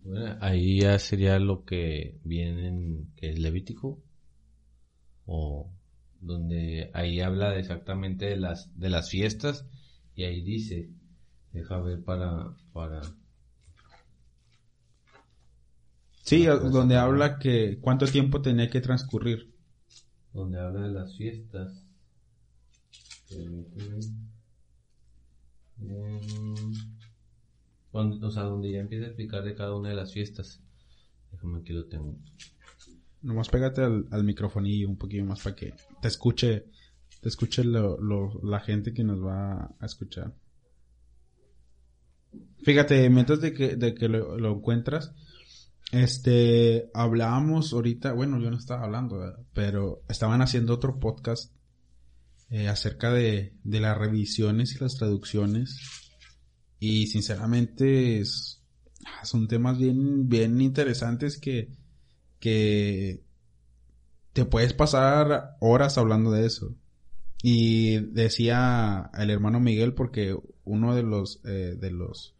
Bueno, 0.04 0.38
ahí 0.42 0.82
ya 0.82 0.98
sería 1.00 1.40
lo 1.40 1.64
que 1.64 2.20
viene 2.24 2.68
en 2.68 3.12
que 3.16 3.30
es 3.30 3.40
Levítico 3.40 4.02
o 5.26 5.72
donde 6.20 6.90
ahí 6.94 7.20
habla 7.20 7.58
exactamente 7.58 8.26
de 8.26 8.38
las, 8.38 8.78
de 8.80 8.90
las 8.90 9.10
fiestas 9.10 9.66
y 10.16 10.24
ahí 10.24 10.42
dice, 10.42 10.90
deja 11.54 11.80
ver 11.80 12.04
para, 12.04 12.56
para 12.74 13.02
Sí, 16.24 16.46
donde 16.46 16.96
habla 16.96 17.40
que 17.40 17.80
cuánto 17.82 18.06
tiempo 18.06 18.42
tenía 18.42 18.70
que 18.70 18.80
transcurrir. 18.80 19.54
Donde 20.34 20.60
habla 20.60 20.82
de 20.84 20.94
las 20.94 21.18
fiestas. 21.18 21.84
O 27.92 28.32
sea, 28.32 28.44
donde 28.44 28.72
ya 28.72 28.80
empieza 28.80 29.06
a 29.06 29.08
explicar 29.10 29.44
de 29.44 29.56
cada 29.56 29.76
una 29.76 29.90
de 29.90 29.96
las 29.96 30.14
fiestas. 30.14 30.62
Déjame 31.32 31.60
aquí 31.60 31.74
lo 31.74 31.86
tengo. 31.86 32.18
Nomás 33.22 33.50
pégate 33.50 33.82
al, 33.82 34.08
al 34.12 34.24
microfonillo 34.24 34.90
un 34.90 34.98
poquito 34.98 35.24
más 35.26 35.42
para 35.42 35.56
que 35.56 35.74
te 36.02 36.08
escuche, 36.08 36.66
te 37.22 37.30
escuche 37.30 37.64
lo, 37.64 37.98
la 38.44 38.60
gente 38.60 38.94
que 38.94 39.04
nos 39.04 39.24
va 39.24 39.76
a 39.80 39.86
escuchar. 39.86 40.34
Fíjate, 42.64 43.10
mientras 43.10 43.42
de 43.42 43.54
que, 43.54 43.76
de 43.76 43.94
que 43.94 44.08
lo, 44.08 44.56
encuentras, 44.56 45.14
este, 45.92 46.90
hablábamos 46.94 47.74
ahorita, 47.74 48.14
bueno, 48.14 48.40
yo 48.40 48.50
no 48.50 48.58
estaba 48.58 48.86
hablando, 48.86 49.20
pero 49.54 50.04
estaban 50.08 50.42
haciendo 50.42 50.74
otro 50.74 51.00
podcast 51.00 51.54
eh, 52.50 52.68
acerca 52.68 53.12
de, 53.12 53.54
de 53.64 53.80
las 53.80 53.98
revisiones 53.98 54.76
y 54.76 54.80
las 54.80 54.96
traducciones. 54.96 56.01
Y 56.84 57.06
sinceramente 57.06 58.20
es, 58.20 58.60
son 59.24 59.48
temas 59.48 59.78
bien, 59.78 60.28
bien 60.28 60.60
interesantes 60.60 61.38
que, 61.38 61.70
que 62.40 63.22
te 64.34 64.46
puedes 64.46 64.74
pasar 64.74 65.58
horas 65.60 66.00
hablando 66.00 66.32
de 66.32 66.48
eso. 66.48 66.76
Y 67.44 68.00
decía 68.00 69.12
el 69.14 69.30
hermano 69.30 69.60
Miguel 69.60 69.94
porque 69.94 70.36
uno 70.64 70.96
de 70.96 71.04
los 71.04 71.40
eh, 71.46 71.76
de 71.80 71.92
los 71.92 72.34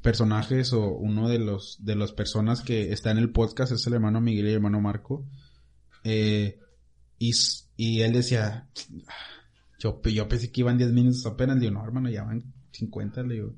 personajes 0.00 0.72
o 0.72 0.90
uno 0.90 1.28
de 1.28 1.40
los 1.40 1.84
de 1.84 1.96
las 1.96 2.12
personas 2.12 2.62
que 2.62 2.92
está 2.92 3.10
en 3.10 3.18
el 3.18 3.32
podcast 3.32 3.72
es 3.72 3.84
el 3.88 3.94
hermano 3.94 4.20
Miguel 4.20 4.46
y 4.46 4.50
el 4.50 4.54
hermano 4.54 4.80
Marco. 4.80 5.26
Eh, 6.04 6.60
y, 7.18 7.32
y 7.76 8.02
él 8.02 8.12
decía, 8.12 8.68
yo, 9.80 10.00
yo 10.02 10.28
pensé 10.28 10.52
que 10.52 10.60
iban 10.60 10.78
10 10.78 10.92
minutos 10.92 11.26
apenas, 11.26 11.58
digo, 11.58 11.72
no 11.72 11.84
hermano, 11.84 12.10
ya 12.10 12.22
van 12.22 12.54
50, 12.74 13.22
le 13.22 13.34
digo. 13.34 13.54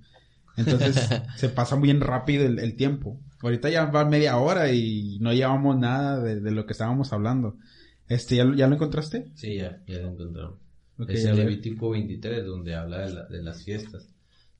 Entonces 0.57 0.97
se 1.37 1.49
pasa 1.49 1.77
bien 1.77 2.01
rápido 2.01 2.47
el 2.47 2.77
tiempo. 2.77 3.21
Ahorita 3.43 3.69
ya 3.69 3.87
va 3.87 4.05
media 4.05 4.37
hora 4.39 4.73
y 4.73 5.19
no 5.21 5.33
llevamos 5.33 5.77
nada 5.79 6.21
de, 6.21 6.51
lo 6.51 6.67
que 6.67 6.73
estábamos 6.73 7.13
hablando. 7.13 7.57
Este, 8.09 8.37
¿ya, 8.37 8.45
¿Ya, 8.55 8.67
lo 8.67 8.75
encontraste? 8.75 9.31
Sí, 9.35 9.57
ya, 9.57 9.83
ya 9.87 9.99
lo 9.99 10.11
encontramos. 10.11 10.59
es 11.09 11.25
el 11.25 11.37
Levítico 11.37 11.91
23 11.91 12.45
donde 12.45 12.75
habla 12.75 13.27
de, 13.27 13.43
las 13.43 13.63
fiestas. 13.63 14.09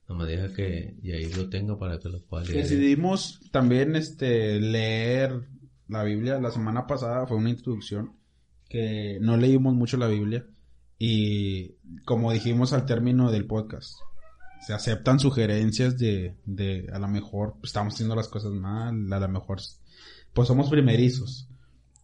No 0.07 0.15
me 0.15 0.25
deja 0.25 0.53
que 0.53 0.95
y 1.01 1.11
ahí 1.11 1.31
lo 1.33 1.49
tengo 1.49 1.77
para 1.77 1.99
que 1.99 2.09
lo 2.09 2.21
pueda 2.21 2.45
leer. 2.45 2.63
Decidimos 2.63 3.41
también 3.51 3.95
este 3.95 4.59
leer 4.59 5.41
la 5.87 6.03
Biblia. 6.03 6.39
La 6.39 6.51
semana 6.51 6.87
pasada 6.87 7.25
fue 7.25 7.37
una 7.37 7.49
introducción 7.49 8.13
que 8.69 9.17
no 9.21 9.37
leímos 9.37 9.73
mucho 9.73 9.97
la 9.97 10.07
Biblia 10.07 10.45
y 10.99 11.75
como 12.05 12.31
dijimos 12.31 12.73
al 12.73 12.85
término 12.85 13.31
del 13.31 13.45
podcast, 13.45 13.97
se 14.61 14.73
aceptan 14.73 15.19
sugerencias 15.19 15.97
de, 15.97 16.35
de 16.45 16.89
a 16.91 16.99
lo 16.99 17.07
mejor 17.07 17.55
estamos 17.63 17.93
haciendo 17.93 18.15
las 18.15 18.27
cosas 18.27 18.51
mal, 18.51 19.11
a 19.11 19.19
lo 19.19 19.27
mejor 19.27 19.59
pues 20.33 20.47
somos 20.47 20.69
primerizos. 20.69 21.47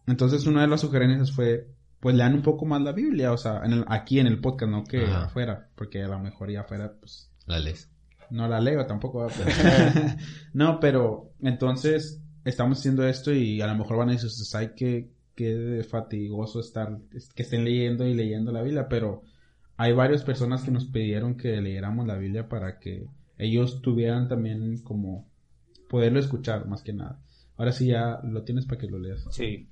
Entonces 0.06 0.46
una 0.46 0.62
de 0.62 0.68
las 0.68 0.80
sugerencias 0.80 1.32
fue 1.32 1.68
pues 2.00 2.14
lean 2.14 2.34
un 2.34 2.42
poco 2.42 2.66
más 2.66 2.82
la 2.82 2.92
Biblia, 2.92 3.32
o 3.32 3.38
sea, 3.38 3.62
en 3.64 3.84
aquí 3.88 4.20
en 4.20 4.26
el 4.26 4.40
podcast, 4.40 4.70
no 4.70 4.84
que 4.84 5.06
afuera, 5.06 5.70
porque 5.74 6.02
a 6.02 6.08
lo 6.08 6.18
mejor 6.18 6.50
ya 6.50 6.60
afuera 6.60 6.92
pues 7.00 7.30
la 7.46 7.58
lees. 7.58 7.90
No 8.30 8.48
la 8.48 8.60
leo 8.60 8.84
tampoco. 8.86 9.26
no, 10.52 10.80
pero 10.80 11.32
entonces 11.40 12.20
estamos 12.44 12.78
haciendo 12.78 13.06
esto 13.06 13.32
y 13.32 13.60
a 13.62 13.66
lo 13.66 13.74
mejor 13.74 13.96
van 13.96 14.10
a 14.10 14.12
decir, 14.12 14.30
hay 14.54 14.74
que 14.74 15.14
que 15.34 15.84
fatigoso 15.88 16.60
estar 16.60 16.96
que 17.34 17.42
estén 17.42 17.64
leyendo 17.64 18.06
y 18.06 18.14
leyendo 18.14 18.52
la 18.52 18.62
Biblia, 18.62 18.88
pero 18.88 19.22
hay 19.76 19.92
varias 19.92 20.22
personas 20.22 20.62
que 20.62 20.70
nos 20.70 20.86
pidieron 20.86 21.36
que 21.36 21.60
leyéramos 21.60 22.06
la 22.06 22.16
Biblia 22.16 22.48
para 22.48 22.78
que 22.78 23.06
ellos 23.38 23.82
tuvieran 23.82 24.28
también 24.28 24.78
como 24.82 25.28
poderlo 25.88 26.20
escuchar 26.20 26.66
más 26.66 26.82
que 26.82 26.92
nada. 26.92 27.20
Ahora 27.56 27.72
sí 27.72 27.86
ya 27.86 28.20
lo 28.22 28.42
tienes 28.44 28.66
para 28.66 28.80
que 28.80 28.88
lo 28.88 28.98
leas. 28.98 29.26
Sí. 29.30 29.68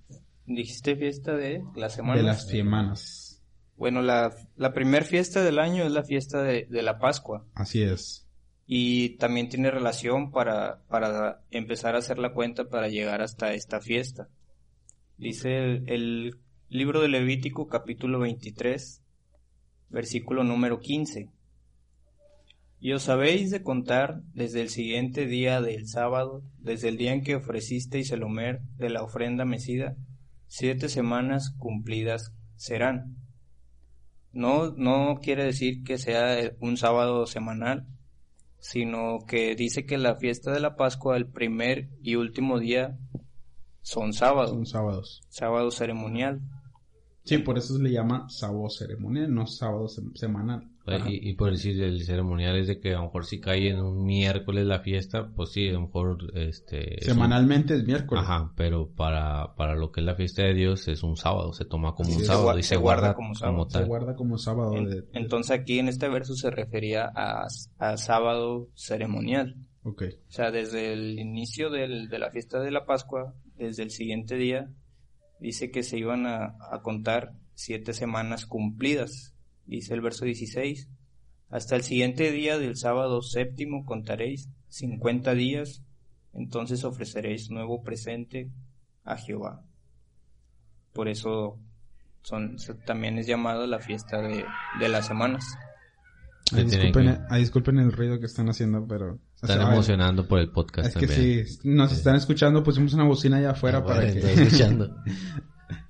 Dijiste 0.46 0.96
fiesta 0.96 1.36
de 1.36 1.62
las 1.76 1.94
semanas. 1.94 2.16
De 2.16 2.26
las 2.26 2.46
semanas. 2.46 3.42
Bueno, 3.76 4.02
la, 4.02 4.32
la 4.56 4.72
primera 4.72 5.04
fiesta 5.04 5.42
del 5.42 5.58
año 5.58 5.84
es 5.84 5.92
la 5.92 6.04
fiesta 6.04 6.42
de, 6.42 6.66
la 6.70 6.98
Pascua. 6.98 7.44
Así 7.54 7.82
es. 7.82 8.28
Y 8.66 9.16
también 9.16 9.48
tiene 9.48 9.70
relación 9.70 10.30
para, 10.30 10.82
para 10.88 11.42
empezar 11.50 11.94
a 11.94 11.98
hacer 11.98 12.18
la 12.18 12.32
cuenta 12.32 12.68
para 12.68 12.88
llegar 12.88 13.22
hasta 13.22 13.54
esta 13.54 13.80
fiesta. 13.80 14.28
Dice 15.16 15.56
el, 15.56 15.88
el 15.88 16.38
libro 16.68 17.00
de 17.00 17.08
Levítico 17.08 17.66
capítulo 17.66 18.20
23, 18.20 19.01
versículo 19.92 20.42
número 20.42 20.80
15. 20.80 21.28
Y 22.80 22.92
os 22.92 23.08
habéis 23.08 23.50
de 23.50 23.62
contar 23.62 24.22
desde 24.34 24.60
el 24.60 24.68
siguiente 24.68 25.26
día 25.26 25.60
del 25.60 25.86
sábado, 25.86 26.42
desde 26.58 26.88
el 26.88 26.96
día 26.96 27.12
en 27.12 27.22
que 27.22 27.36
ofrecisteis 27.36 28.10
el 28.10 28.24
homer 28.24 28.60
de 28.76 28.90
la 28.90 29.04
ofrenda 29.04 29.44
mecida, 29.44 29.94
siete 30.48 30.88
semanas 30.88 31.54
cumplidas 31.56 32.32
serán. 32.56 33.16
No, 34.32 34.72
no 34.72 35.20
quiere 35.22 35.44
decir 35.44 35.84
que 35.84 35.98
sea 35.98 36.52
un 36.58 36.76
sábado 36.76 37.26
semanal, 37.26 37.86
sino 38.58 39.18
que 39.28 39.54
dice 39.54 39.86
que 39.86 39.98
la 39.98 40.16
fiesta 40.16 40.50
de 40.52 40.60
la 40.60 40.74
Pascua, 40.74 41.16
el 41.16 41.26
primer 41.26 41.88
y 42.02 42.16
último 42.16 42.58
día, 42.58 42.98
son 43.82 44.12
sábados. 44.12 44.50
Son 44.50 44.66
sábados. 44.66 45.22
Sábado 45.28 45.70
ceremonial. 45.70 46.40
Sí, 47.24 47.38
por 47.38 47.56
eso 47.56 47.76
se 47.76 47.82
le 47.82 47.92
llama 47.92 48.26
sábado 48.28 48.68
ceremonial, 48.68 49.32
no 49.32 49.46
sábado 49.46 49.86
semanal. 50.14 50.68
Y, 51.06 51.34
por 51.34 51.52
decir 51.52 51.80
el 51.80 52.02
ceremonial 52.04 52.56
es 52.56 52.66
de 52.66 52.80
que 52.80 52.94
a 52.94 52.98
lo 52.98 53.04
mejor 53.04 53.24
si 53.24 53.40
cae 53.40 53.68
en 53.68 53.78
un 53.78 54.04
miércoles 54.04 54.66
la 54.66 54.80
fiesta, 54.80 55.30
pues 55.34 55.52
sí, 55.52 55.68
a 55.68 55.74
lo 55.74 55.82
mejor 55.82 56.18
este... 56.34 56.96
Semanalmente 57.02 57.74
es, 57.74 57.84
miércoles. 57.84 58.24
Ajá, 58.24 58.52
pero 58.56 58.90
para, 58.90 59.54
para 59.54 59.76
lo 59.76 59.92
que 59.92 60.00
es 60.00 60.06
la 60.06 60.16
fiesta 60.16 60.42
de 60.42 60.54
Dios 60.54 60.88
es 60.88 61.04
un 61.04 61.16
sábado, 61.16 61.52
se 61.52 61.64
toma 61.64 61.94
como 61.94 62.12
un 62.12 62.24
sábado 62.24 62.58
y 62.58 62.64
se, 62.64 62.76
guarda, 62.76 63.14
como, 63.14 63.34
sábado. 63.36 63.68
Se 63.70 63.84
guarda 63.84 64.16
como 64.16 64.38
sábado. 64.38 64.74
Entonces 65.12 65.52
aquí 65.52 65.78
en 65.78 65.88
este 65.88 66.08
verso 66.08 66.34
se 66.34 66.50
refería 66.50 67.08
a, 67.14 67.46
a 67.78 67.96
sábado 67.96 68.68
ceremonial. 68.74 69.54
Ok. 69.84 70.02
O 70.28 70.32
sea, 70.32 70.50
desde 70.50 70.92
el 70.92 71.18
inicio 71.18 71.70
del, 71.70 72.08
de 72.08 72.18
la 72.18 72.30
fiesta 72.32 72.60
de 72.60 72.72
la 72.72 72.86
Pascua, 72.86 73.34
desde 73.54 73.84
el 73.84 73.90
siguiente 73.90 74.36
día, 74.36 74.68
dice 75.42 75.70
que 75.70 75.82
se 75.82 75.98
iban 75.98 76.26
a, 76.26 76.56
a 76.70 76.80
contar 76.82 77.34
siete 77.54 77.92
semanas 77.92 78.46
cumplidas 78.46 79.32
dice 79.66 79.94
el 79.94 80.00
verso 80.00 80.24
16, 80.24 80.88
hasta 81.50 81.76
el 81.76 81.82
siguiente 81.82 82.30
día 82.30 82.58
del 82.58 82.76
sábado 82.76 83.22
séptimo 83.22 83.84
contaréis 83.84 84.48
cincuenta 84.68 85.34
días, 85.34 85.82
entonces 86.32 86.84
ofreceréis 86.84 87.50
nuevo 87.50 87.82
presente 87.82 88.50
a 89.04 89.16
Jehová. 89.16 89.64
Por 90.92 91.08
eso 91.08 91.58
son, 92.22 92.56
también 92.86 93.18
es 93.18 93.26
llamado 93.26 93.66
la 93.66 93.80
fiesta 93.80 94.20
de, 94.20 94.44
las 94.88 95.06
semanas. 95.06 95.44
disculpen, 97.38 97.78
el 97.78 97.92
ruido 97.92 98.18
que 98.18 98.26
están 98.26 98.48
haciendo, 98.48 98.86
pero... 98.86 99.18
Están 99.42 99.72
emocionando 99.72 100.26
por 100.26 100.38
el 100.38 100.50
podcast. 100.50 100.88
Es 100.88 100.94
que 100.96 101.08
si 101.08 101.68
nos 101.68 101.92
están 101.92 102.14
escuchando, 102.14 102.62
pusimos 102.62 102.94
una 102.94 103.04
bocina 103.04 103.38
allá 103.38 103.50
afuera 103.50 103.78
ah, 103.78 103.84
para 103.84 104.12
que... 104.12 104.18
escuchando. 104.18 104.96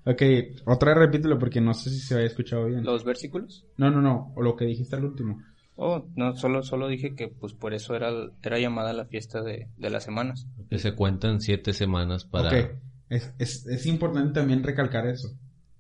Ok, 0.04 0.20
otra 0.66 0.90
vez 0.90 0.98
repítelo 0.98 1.38
porque 1.38 1.60
no 1.60 1.74
sé 1.74 1.88
si 1.90 2.00
se 2.00 2.14
había 2.14 2.26
escuchado 2.26 2.66
bien. 2.66 2.82
¿Los 2.82 3.04
versículos? 3.04 3.66
No, 3.76 3.88
no, 3.88 4.02
no, 4.02 4.32
o 4.34 4.42
lo 4.42 4.56
que 4.56 4.64
dijiste 4.64 4.96
al 4.96 5.04
último. 5.04 5.40
Oh, 5.76 6.08
no, 6.16 6.34
solo, 6.34 6.64
solo 6.64 6.88
dije 6.88 7.14
que 7.14 7.28
pues 7.28 7.52
por 7.52 7.72
eso 7.72 7.94
era, 7.94 8.10
era 8.42 8.58
llamada 8.58 8.92
la 8.92 9.04
fiesta 9.04 9.42
de, 9.42 9.68
las 9.78 10.02
semanas. 10.02 10.48
Que 10.68 10.80
se 10.80 10.96
cuentan 10.96 11.40
siete 11.40 11.72
semanas 11.72 12.24
para... 12.24 12.48
Ok, 12.48 12.70
es, 13.10 13.32
es, 13.38 13.66
es 13.66 13.86
importante 13.86 14.32
también 14.32 14.64
recalcar 14.64 15.06
eso. 15.06 15.28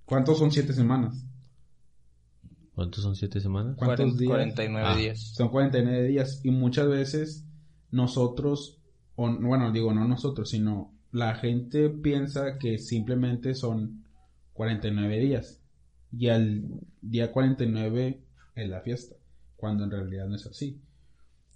¿Cuántos 0.04 0.38
son 0.38 0.52
siete 0.52 0.72
semanas? 0.72 1.24
¿Cuántos 2.74 3.02
son 3.02 3.16
siete 3.16 3.40
semanas? 3.40 3.76
¿Cuántos 3.76 4.18
días? 4.18 4.30
49 4.30 4.88
ah. 4.88 4.96
días. 4.96 5.34
Son 5.34 5.48
49 5.48 6.08
días 6.08 6.40
y 6.44 6.52
muchas 6.52 6.88
veces 6.88 7.44
nosotros, 7.92 8.80
o, 9.14 9.30
bueno, 9.38 9.70
digo 9.70 9.92
no 9.92 10.06
nosotros, 10.08 10.50
sino 10.50 10.92
la 11.12 11.34
gente 11.34 11.90
piensa 11.90 12.58
que 12.58 12.78
simplemente 12.78 13.54
son 13.54 14.04
49 14.54 15.18
días. 15.18 15.60
Y 16.10 16.28
al 16.28 16.64
día 17.00 17.30
49 17.30 18.20
es 18.56 18.68
la 18.68 18.80
fiesta, 18.80 19.16
cuando 19.56 19.84
en 19.84 19.90
realidad 19.90 20.26
no 20.26 20.36
es 20.36 20.46
así. 20.46 20.80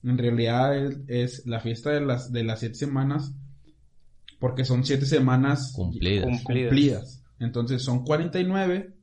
En 0.02 0.18
realidad 0.18 0.76
es, 1.08 1.46
la 1.46 1.60
fiesta 1.60 1.90
de 1.90 2.00
las, 2.00 2.30
de 2.30 2.44
las 2.44 2.60
siete 2.60 2.76
semanas, 2.76 3.34
porque 4.38 4.64
son 4.64 4.84
siete 4.84 5.06
semanas 5.06 5.72
cumplidas. 5.74 6.42
cumplidas. 6.42 7.22
Entonces 7.38 7.82
son 7.82 8.04
49 8.04 8.94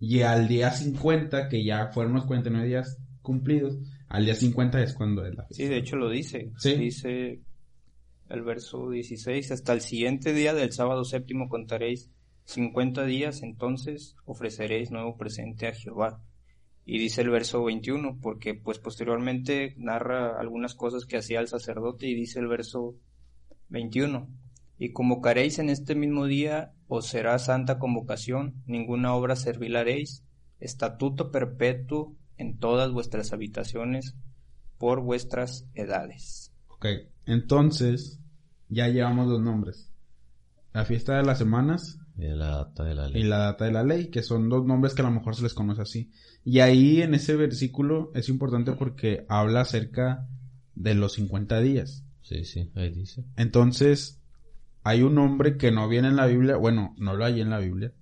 y 0.00 0.22
al 0.22 0.48
día 0.48 0.70
50, 0.70 1.48
que 1.48 1.64
ya 1.64 1.88
fueron 1.92 2.14
los 2.14 2.24
49 2.24 2.66
días 2.66 2.98
cumplidos, 3.22 3.78
al 4.08 4.24
día 4.24 4.34
50 4.34 4.82
es 4.82 4.94
cuando 4.94 5.24
es 5.24 5.34
la 5.34 5.44
fiesta. 5.44 5.64
Sí, 5.64 5.68
de 5.68 5.78
hecho 5.78 5.96
lo 5.96 6.08
dice. 6.08 6.52
Dice 6.62 7.40
el 8.28 8.42
verso 8.42 8.90
16, 8.90 9.50
hasta 9.50 9.72
el 9.72 9.80
siguiente 9.80 10.32
día 10.32 10.54
del 10.54 10.72
sábado 10.72 11.04
séptimo 11.04 11.48
contaréis 11.48 12.10
cincuenta 12.44 13.04
días 13.04 13.42
entonces 13.42 14.16
ofreceréis 14.24 14.90
nuevo 14.90 15.16
presente 15.16 15.66
a 15.66 15.72
Jehová. 15.72 16.22
Y 16.86 16.98
dice 16.98 17.22
el 17.22 17.30
verso 17.30 17.64
21, 17.64 18.18
porque 18.20 18.54
pues 18.54 18.78
posteriormente 18.78 19.74
narra 19.78 20.38
algunas 20.38 20.74
cosas 20.74 21.06
que 21.06 21.16
hacía 21.16 21.40
el 21.40 21.48
sacerdote 21.48 22.06
y 22.06 22.14
dice 22.14 22.40
el 22.40 22.46
verso 22.46 22.94
21, 23.70 24.28
y 24.78 24.92
convocaréis 24.92 25.58
en 25.58 25.70
este 25.70 25.94
mismo 25.94 26.26
día 26.26 26.72
os 26.86 27.06
será 27.06 27.38
santa 27.38 27.78
convocación, 27.78 28.62
ninguna 28.66 29.14
obra 29.14 29.34
servil 29.34 29.76
haréis, 29.76 30.24
estatuto 30.60 31.30
perpetuo 31.30 32.14
en 32.36 32.58
todas 32.58 32.92
vuestras 32.92 33.32
habitaciones 33.32 34.16
por 34.78 35.00
vuestras 35.00 35.66
edades. 35.74 36.52
Ok, 36.68 36.86
entonces 37.26 38.20
ya 38.68 38.88
llevamos 38.88 39.28
los 39.28 39.40
nombres. 39.40 39.90
La 40.72 40.84
fiesta 40.84 41.16
de 41.16 41.22
las 41.22 41.38
semanas 41.38 42.00
y 42.16 42.26
la 42.26 42.48
data 42.48 42.84
de 42.84 42.94
la 42.94 43.08
ley. 43.08 43.22
Y 43.22 43.24
la 43.24 43.38
data 43.38 43.64
de 43.64 43.72
la 43.72 43.84
ley, 43.84 44.10
que 44.10 44.22
son 44.22 44.48
dos 44.48 44.64
nombres 44.64 44.94
que 44.94 45.02
a 45.02 45.04
lo 45.04 45.10
mejor 45.10 45.34
se 45.36 45.42
les 45.42 45.54
conoce 45.54 45.82
así. 45.82 46.10
Y 46.44 46.60
ahí 46.60 47.00
en 47.00 47.14
ese 47.14 47.36
versículo 47.36 48.10
es 48.14 48.28
importante 48.28 48.72
porque 48.72 49.24
habla 49.28 49.62
acerca 49.62 50.28
de 50.74 50.94
los 50.94 51.14
50 51.14 51.60
días. 51.60 52.04
Sí, 52.22 52.44
sí, 52.44 52.70
ahí 52.74 52.90
dice. 52.90 53.24
Entonces, 53.36 54.20
hay 54.82 55.02
un 55.02 55.14
nombre 55.14 55.56
que 55.56 55.72
no 55.72 55.88
viene 55.88 56.08
en 56.08 56.16
la 56.16 56.26
Biblia, 56.26 56.56
bueno, 56.56 56.94
no 56.98 57.14
lo 57.14 57.24
hay 57.24 57.40
en 57.40 57.50
la 57.50 57.58
Biblia. 57.58 57.92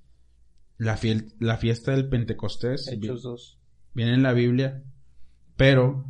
La, 0.78 0.98
la 1.38 1.56
fiesta 1.58 1.92
del 1.92 2.08
Pentecostés. 2.08 2.88
Hechos 2.88 3.22
2. 3.22 3.58
Viene 3.94 4.14
en 4.14 4.22
la 4.22 4.32
Biblia, 4.32 4.82
pero 5.56 6.04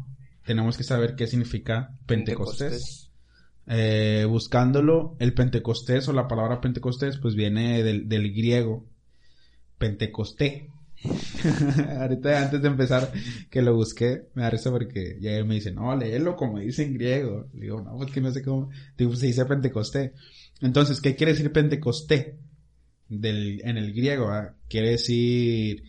tenemos 0.44 0.76
que 0.76 0.84
saber 0.84 1.14
qué 1.14 1.26
significa 1.26 1.96
Pentecostés. 2.06 3.10
Eh, 3.66 4.26
buscándolo, 4.28 5.16
el 5.20 5.34
Pentecostés 5.34 6.08
o 6.08 6.12
la 6.12 6.26
palabra 6.26 6.60
Pentecostés 6.60 7.18
pues 7.18 7.34
viene 7.36 7.82
del, 7.82 8.32
griego 8.32 8.86
Pentecosté. 9.78 10.68
Ahorita 12.00 12.42
antes 12.42 12.62
de 12.62 12.68
empezar 12.68 13.12
que 13.50 13.62
lo 13.62 13.74
busqué, 13.74 14.28
me 14.34 14.42
da 14.42 14.50
risa 14.50 14.70
porque 14.70 15.16
ya 15.20 15.42
me 15.44 15.54
dicen, 15.54 15.76
no, 15.76 15.96
léelo 15.96 16.36
como 16.36 16.58
dice 16.58 16.84
en 16.84 16.94
griego. 16.94 17.48
Digo, 17.52 17.80
no, 17.80 17.96
pues 17.96 18.12
que 18.12 18.20
no 18.20 18.32
sé 18.32 18.42
cómo, 18.42 18.70
digo, 18.96 19.14
se 19.16 19.26
dice 19.26 19.44
Pentecosté. 19.44 20.12
Entonces, 20.60 21.00
¿qué 21.00 21.16
quiere 21.16 21.32
decir 21.32 21.52
Pentecosté? 21.52 22.38
Del, 23.08 23.60
en 23.64 23.76
el 23.76 23.92
griego, 23.92 24.30
ah? 24.30 24.54
quiere 24.68 24.90
decir 24.90 25.84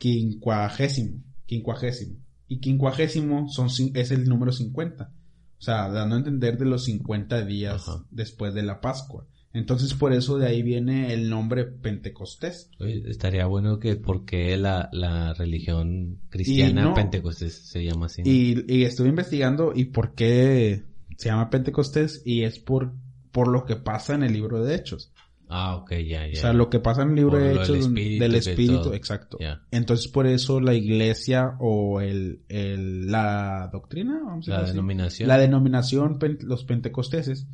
quincuagésimo, 0.00 1.22
quincuagésimo. 1.46 2.16
Y 2.48 2.58
quincuagésimo 2.58 3.48
son, 3.48 3.68
es 3.94 4.10
el 4.10 4.24
número 4.24 4.50
50. 4.50 5.04
O 5.04 5.62
sea, 5.62 5.88
dando 5.90 6.16
a 6.16 6.18
entender 6.18 6.58
de 6.58 6.64
los 6.64 6.84
50 6.86 7.44
días 7.44 7.84
después 8.10 8.54
de 8.54 8.62
la 8.62 8.80
Pascua. 8.80 9.26
Entonces 9.52 9.94
por 9.94 10.12
eso 10.12 10.38
de 10.38 10.46
ahí 10.46 10.62
viene 10.62 11.12
el 11.12 11.28
nombre 11.28 11.64
Pentecostés. 11.64 12.70
estaría 12.78 13.46
bueno 13.46 13.78
que 13.78 13.96
porque 13.96 14.56
la, 14.56 14.88
la 14.92 15.34
religión 15.34 16.20
cristiana 16.30 16.94
Pentecostés 16.94 17.68
se 17.68 17.84
llama 17.84 18.06
así. 18.06 18.22
Y, 18.24 18.72
y 18.72 18.84
estuve 18.84 19.08
investigando 19.08 19.72
y 19.74 19.86
por 19.86 20.14
qué 20.14 20.84
se 21.16 21.28
llama 21.28 21.50
Pentecostés 21.50 22.22
y 22.24 22.44
es 22.44 22.58
por, 22.58 22.94
por 23.32 23.48
lo 23.48 23.64
que 23.66 23.76
pasa 23.76 24.14
en 24.14 24.22
el 24.22 24.32
libro 24.32 24.64
de 24.64 24.74
Hechos. 24.76 25.12
Ah, 25.52 25.74
ok, 25.76 25.90
ya, 26.06 26.28
ya. 26.28 26.32
O 26.32 26.36
sea, 26.36 26.52
lo 26.52 26.70
que 26.70 26.78
pasa 26.78 27.02
en 27.02 27.10
el 27.10 27.16
libro 27.16 27.36
de 27.36 27.54
Hechos 27.54 27.92
del 27.92 28.34
Espíritu, 28.36 28.92
exacto. 28.92 29.36
Entonces, 29.72 30.06
por 30.06 30.28
eso 30.28 30.60
la 30.60 30.74
iglesia 30.74 31.56
o 31.58 32.00
el, 32.00 32.42
el 32.48 33.10
la 33.10 33.68
doctrina, 33.72 34.20
vamos 34.24 34.48
a 34.48 34.52
la 34.52 34.62
denominación. 34.62 35.28
La 35.28 35.38
denominación, 35.38 36.18
los 36.42 36.64
pentecosteses, 36.64 37.48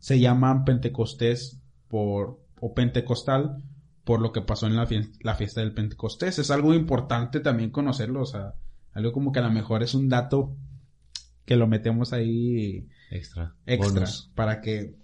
se 0.00 0.18
llaman 0.18 0.64
pentecostés 0.64 1.60
por, 1.88 2.40
o 2.60 2.74
pentecostal 2.74 3.62
por 4.02 4.20
lo 4.20 4.32
que 4.32 4.40
pasó 4.40 4.66
en 4.66 4.76
la, 4.76 4.88
la 5.20 5.34
fiesta 5.34 5.60
del 5.60 5.72
pentecostés. 5.72 6.38
Es 6.40 6.50
algo 6.50 6.74
importante 6.74 7.40
también 7.40 7.70
conocerlo, 7.70 8.22
o 8.22 8.26
sea, 8.26 8.54
algo 8.92 9.12
como 9.12 9.30
que 9.30 9.38
a 9.38 9.42
lo 9.42 9.50
mejor 9.50 9.82
es 9.82 9.94
un 9.94 10.08
dato 10.08 10.56
que 11.44 11.56
lo 11.56 11.68
metemos 11.68 12.12
ahí 12.12 12.88
extra, 13.10 13.54
extra 13.66 14.06
para 14.34 14.60
que 14.60 14.96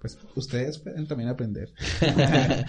pues 0.00 0.18
ustedes 0.34 0.78
pueden 0.78 1.06
también 1.06 1.28
aprender. 1.28 1.72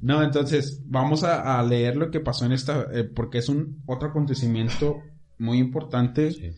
no, 0.00 0.22
entonces 0.22 0.82
vamos 0.86 1.22
a, 1.22 1.62
leer 1.62 1.96
lo 1.96 2.10
que 2.10 2.20
pasó 2.20 2.46
en 2.46 2.52
esta, 2.52 2.86
eh, 2.92 3.04
porque 3.04 3.38
es 3.38 3.48
un 3.48 3.82
otro 3.86 4.08
acontecimiento 4.08 5.00
muy 5.38 5.58
importante 5.58 6.56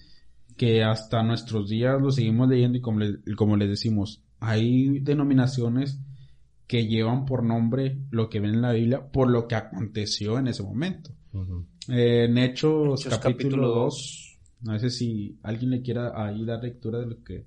que 0.57 0.83
hasta 0.83 1.23
nuestros 1.23 1.69
días 1.69 2.01
lo 2.01 2.11
seguimos 2.11 2.49
leyendo 2.49 2.79
y 2.79 2.81
como, 2.81 3.05
como 3.37 3.57
les 3.57 3.69
decimos, 3.69 4.23
hay 4.41 5.01
denominaciones 5.01 6.01
que 6.67 6.87
llevan 6.87 7.27
por 7.27 7.45
nombre 7.45 7.99
lo 8.11 8.31
que 8.31 8.41
ven 8.41 8.55
en 8.55 8.63
la 8.63 8.73
Biblia 8.73 9.07
por 9.07 9.29
lo 9.29 9.47
que 9.47 9.57
aconteció 9.57 10.39
en 10.39 10.49
ese 10.49 10.63
momento. 10.63 11.11
Eh, 11.89 12.25
en 12.25 12.39
Hechos, 12.39 13.07
capítulo 13.21 13.69
2, 13.69 14.39
no 14.63 14.79
sé 14.79 14.89
si 14.89 15.39
alguien 15.43 15.73
le 15.73 15.83
quiera 15.83 16.13
ahí 16.15 16.45
dar 16.45 16.63
lectura 16.63 17.01
de 17.01 17.07
lo 17.07 17.23
que 17.23 17.45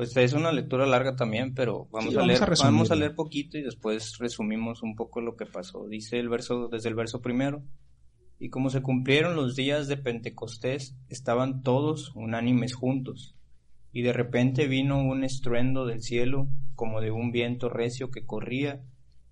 Pues 0.00 0.16
es 0.16 0.32
una 0.32 0.50
lectura 0.50 0.86
larga 0.86 1.14
también, 1.14 1.52
pero 1.52 1.86
vamos, 1.90 2.16
a, 2.16 2.22
leer, 2.22 2.40
vamos 2.62 2.90
a 2.90 2.94
leer 2.94 3.14
poquito 3.14 3.58
y 3.58 3.62
después 3.62 4.16
resumimos 4.16 4.82
un 4.82 4.96
poco 4.96 5.20
lo 5.20 5.36
que 5.36 5.44
pasó. 5.44 5.86
Dice 5.88 6.18
el 6.18 6.30
verso, 6.30 6.68
desde 6.68 6.88
el 6.88 6.94
verso 6.94 7.20
primero. 7.20 7.62
Y 8.38 8.48
como 8.48 8.70
se 8.70 8.80
cumplieron 8.80 9.36
los 9.36 9.56
días 9.56 9.88
de 9.88 9.98
Pentecostés, 9.98 10.96
estaban 11.10 11.62
todos 11.62 12.16
unánimes 12.16 12.72
juntos. 12.74 13.36
Y 13.92 14.00
de 14.00 14.14
repente 14.14 14.66
vino 14.68 15.02
un 15.02 15.22
estruendo 15.22 15.84
del 15.84 16.00
cielo, 16.00 16.48
como 16.76 17.02
de 17.02 17.10
un 17.10 17.30
viento 17.30 17.68
recio 17.68 18.10
que 18.10 18.24
corría, 18.24 18.80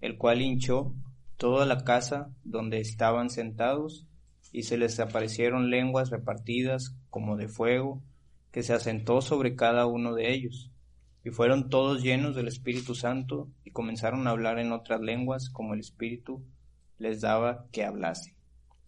el 0.03 0.19
cual 0.19 0.43
hinchó 0.43 0.95
toda 1.39 1.65
la 1.65 1.83
casa 1.83 2.31
donde 2.45 2.79
estaban 2.81 3.31
sentados, 3.31 4.07
y 4.53 4.65
se 4.65 4.77
les 4.77 5.01
aparecieron 5.01 5.71
lenguas 5.71 6.11
repartidas 6.11 6.95
como 7.09 7.39
de 7.39 7.49
fuego, 7.49 8.03
que 8.59 8.65
se 8.65 8.73
asentó 8.73 9.21
sobre 9.21 9.55
cada 9.55 9.87
uno 9.87 10.17
de 10.17 10.35
ellos. 10.35 10.73
Y 11.25 11.31
fueron 11.31 11.71
todos 11.71 12.03
llenos 12.03 12.35
del 12.35 12.49
Espíritu 12.49 12.97
Santo, 12.97 13.53
y 13.65 13.71
comenzaron 13.71 14.27
a 14.27 14.31
hablar 14.31 14.59
en 14.59 14.73
otras 14.73 15.01
lenguas 15.01 15.49
como 15.49 15.75
el 15.75 15.81
Espíritu 15.81 16.45
les 16.99 17.21
daba 17.21 17.69
que 17.71 17.85
hablase. 17.85 18.35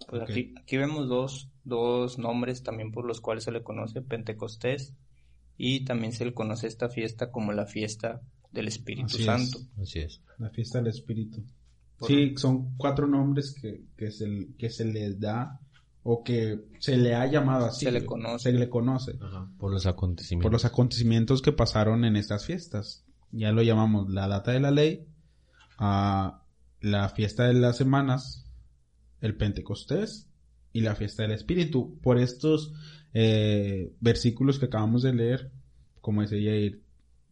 Pues 0.08 0.22
aquí, 0.22 0.54
aquí 0.60 0.76
vemos 0.76 1.08
dos, 1.08 1.52
dos 1.62 2.18
nombres 2.18 2.64
también 2.64 2.90
por 2.90 3.04
los 3.04 3.20
cuales 3.20 3.44
se 3.44 3.52
le 3.52 3.62
conoce 3.62 4.02
Pentecostés 4.02 4.92
y 5.56 5.84
también 5.84 6.12
se 6.14 6.24
le 6.24 6.34
conoce 6.34 6.66
esta 6.66 6.88
fiesta 6.88 7.30
como 7.30 7.52
la 7.52 7.66
fiesta 7.66 8.22
del 8.50 8.66
Espíritu 8.66 9.18
Santo. 9.18 9.60
Así 9.80 10.00
es. 10.00 10.20
La 10.38 10.50
fiesta 10.50 10.78
del 10.78 10.88
Espíritu. 10.88 11.44
Sí, 12.04 12.34
son 12.36 12.76
cuatro 12.76 13.06
nombres 13.06 13.54
que, 13.54 13.84
que, 13.96 14.10
se, 14.10 14.48
que 14.58 14.68
se 14.68 14.84
les 14.84 15.20
da 15.20 15.60
o 16.02 16.22
que 16.24 16.60
se 16.78 16.96
le 16.96 17.14
ha 17.14 17.26
llamado 17.26 17.66
así. 17.66 17.84
Se 17.84 17.92
le 17.92 18.04
conoce. 18.04 18.50
Se 18.50 18.58
le 18.58 18.68
conoce. 18.68 19.18
por 19.58 19.72
los 19.72 19.86
acontecimientos. 19.86 20.44
Por 20.44 20.52
los 20.52 20.64
acontecimientos 20.64 21.42
que 21.42 21.52
pasaron 21.52 22.04
en 22.04 22.16
estas 22.16 22.46
fiestas. 22.46 23.04
Ya 23.32 23.52
lo 23.52 23.62
llamamos 23.62 24.10
la 24.10 24.26
data 24.26 24.52
de 24.52 24.60
la 24.60 24.70
ley, 24.70 25.06
a 25.78 26.42
la 26.80 27.08
fiesta 27.10 27.44
de 27.44 27.54
las 27.54 27.76
semanas, 27.76 28.46
el 29.20 29.36
Pentecostés 29.36 30.28
y 30.72 30.80
la 30.80 30.94
fiesta 30.94 31.22
del 31.22 31.32
Espíritu. 31.32 31.98
Por 32.02 32.18
estos 32.18 32.72
eh, 33.12 33.92
versículos 34.00 34.58
que 34.58 34.66
acabamos 34.66 35.02
de 35.02 35.12
leer, 35.12 35.52
como 36.00 36.22
decía 36.22 36.40
Yair, 36.40 36.82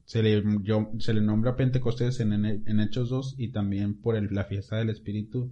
se 0.04 0.22
le, 0.22 0.42
se 1.00 1.12
le 1.12 1.20
nombra 1.20 1.56
Pentecostés 1.56 2.20
en, 2.20 2.32
en, 2.32 2.80
Hechos 2.80 3.10
2 3.10 3.34
y 3.36 3.48
también 3.48 4.00
por 4.00 4.32
la 4.32 4.44
fiesta 4.44 4.76
del 4.76 4.88
Espíritu, 4.88 5.50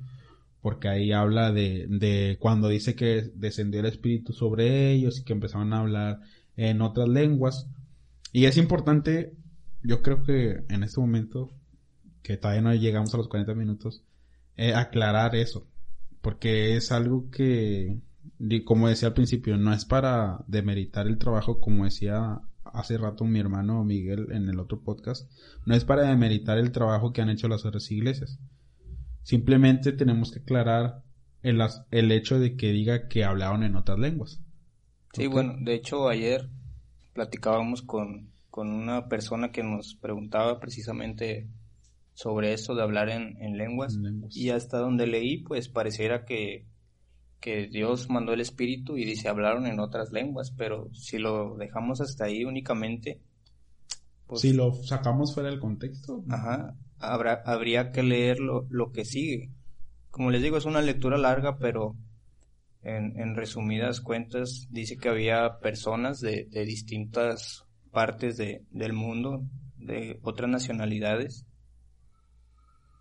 porque 0.60 0.88
ahí 0.88 1.12
habla 1.12 1.52
de, 1.52 1.86
de 1.88 2.38
cuando 2.40 2.68
dice 2.68 2.94
que 2.94 3.30
descendió 3.34 3.80
el 3.80 3.86
Espíritu 3.86 4.32
sobre 4.32 4.92
ellos 4.92 5.20
y 5.20 5.24
que 5.24 5.32
empezaron 5.32 5.72
a 5.72 5.80
hablar 5.80 6.20
en 6.56 6.80
otras 6.80 7.08
lenguas. 7.08 7.68
Y 8.32 8.46
es 8.46 8.56
importante, 8.56 9.32
yo 9.82 10.02
creo 10.02 10.22
que 10.22 10.64
en 10.68 10.82
este 10.82 11.00
momento, 11.00 11.50
que 12.22 12.36
todavía 12.36 12.62
no 12.62 12.74
llegamos 12.74 13.14
a 13.14 13.18
los 13.18 13.28
40 13.28 13.54
minutos, 13.54 14.02
eh, 14.56 14.74
aclarar 14.74 15.36
eso 15.36 15.68
porque 16.26 16.74
es 16.74 16.90
algo 16.90 17.30
que, 17.30 18.00
como 18.64 18.88
decía 18.88 19.06
al 19.06 19.14
principio, 19.14 19.56
no 19.56 19.72
es 19.72 19.84
para 19.84 20.44
demeritar 20.48 21.06
el 21.06 21.18
trabajo, 21.18 21.60
como 21.60 21.84
decía 21.84 22.40
hace 22.64 22.98
rato 22.98 23.24
mi 23.24 23.38
hermano 23.38 23.84
Miguel 23.84 24.32
en 24.32 24.48
el 24.48 24.58
otro 24.58 24.80
podcast, 24.80 25.30
no 25.66 25.76
es 25.76 25.84
para 25.84 26.02
demeritar 26.02 26.58
el 26.58 26.72
trabajo 26.72 27.12
que 27.12 27.22
han 27.22 27.30
hecho 27.30 27.46
las 27.46 27.64
otras 27.64 27.88
iglesias. 27.92 28.40
Simplemente 29.26 29.90
tenemos 29.90 30.30
que 30.30 30.38
aclarar 30.38 31.02
el, 31.42 31.60
el 31.90 32.12
hecho 32.12 32.38
de 32.38 32.56
que 32.56 32.70
diga 32.70 33.08
que 33.08 33.24
hablaron 33.24 33.64
en 33.64 33.74
otras 33.74 33.98
lenguas. 33.98 34.40
Sí, 35.14 35.26
bueno, 35.26 35.56
de 35.58 35.74
hecho 35.74 36.08
ayer 36.08 36.48
platicábamos 37.12 37.82
con, 37.82 38.30
con 38.50 38.70
una 38.70 39.08
persona 39.08 39.50
que 39.50 39.64
nos 39.64 39.96
preguntaba 39.96 40.60
precisamente 40.60 41.48
sobre 42.14 42.52
eso 42.52 42.76
de 42.76 42.84
hablar 42.84 43.08
en, 43.08 43.58
lenguas, 43.58 43.98
y 44.30 44.50
hasta 44.50 44.78
donde 44.78 45.08
leí 45.08 45.38
pues 45.38 45.68
pareciera 45.68 46.24
que, 46.24 46.64
que 47.40 47.66
Dios 47.66 48.08
mandó 48.08 48.32
el 48.32 48.40
Espíritu 48.40 48.96
y 48.96 49.04
dice 49.04 49.28
hablaron 49.28 49.66
en 49.66 49.80
otras 49.80 50.12
lenguas, 50.12 50.52
pero 50.52 50.88
si 50.94 51.18
lo 51.18 51.56
dejamos 51.56 52.00
hasta 52.00 52.26
ahí 52.26 52.44
únicamente... 52.44 53.20
Pues 54.26 54.40
si 54.42 54.52
lo 54.52 54.72
sacamos 54.74 55.34
fuera 55.34 55.50
del 55.50 55.60
contexto. 55.60 56.24
Ajá, 56.28 56.76
habrá, 56.98 57.42
habría 57.44 57.92
que 57.92 58.02
leer 58.02 58.40
lo, 58.40 58.66
lo 58.70 58.90
que 58.92 59.04
sigue. 59.04 59.50
Como 60.10 60.30
les 60.30 60.42
digo, 60.42 60.56
es 60.56 60.64
una 60.64 60.82
lectura 60.82 61.18
larga, 61.18 61.58
pero 61.58 61.94
en, 62.82 63.18
en 63.20 63.34
resumidas 63.34 64.00
cuentas 64.00 64.66
dice 64.70 64.96
que 64.96 65.08
había 65.08 65.58
personas 65.60 66.20
de, 66.20 66.46
de 66.50 66.64
distintas 66.64 67.66
partes 67.90 68.36
de, 68.36 68.64
del 68.70 68.92
mundo, 68.92 69.42
de 69.78 70.18
otras 70.22 70.50
nacionalidades, 70.50 71.46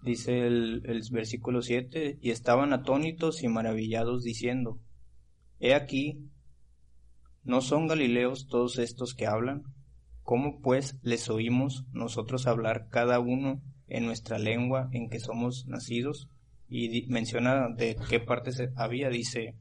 dice 0.05 0.45
el, 0.47 0.81
versículo 1.11 1.61
7, 1.61 2.19
y 2.21 2.29
estaban 2.29 2.73
atónitos 2.73 3.43
y 3.43 3.47
maravillados 3.47 4.23
diciendo, 4.23 4.79
He 5.59 5.73
aquí, 5.73 6.29
¿no 7.43 7.61
son 7.61 7.87
Galileos 7.87 8.47
todos 8.47 8.77
estos 8.77 9.15
que 9.15 9.27
hablan? 9.27 9.63
¿Cómo 10.25 10.59
pues 10.59 10.97
les 11.03 11.29
oímos 11.29 11.85
nosotros 11.93 12.47
hablar 12.47 12.87
cada 12.89 13.19
uno 13.19 13.61
en 13.87 14.07
nuestra 14.07 14.39
lengua 14.39 14.89
en 14.91 15.07
que 15.07 15.19
somos 15.19 15.67
nacidos? 15.67 16.31
Y 16.67 17.05
menciona 17.09 17.69
de 17.69 17.95
qué 18.09 18.19
partes 18.19 18.59
había, 18.75 19.09
dice, 19.09 19.53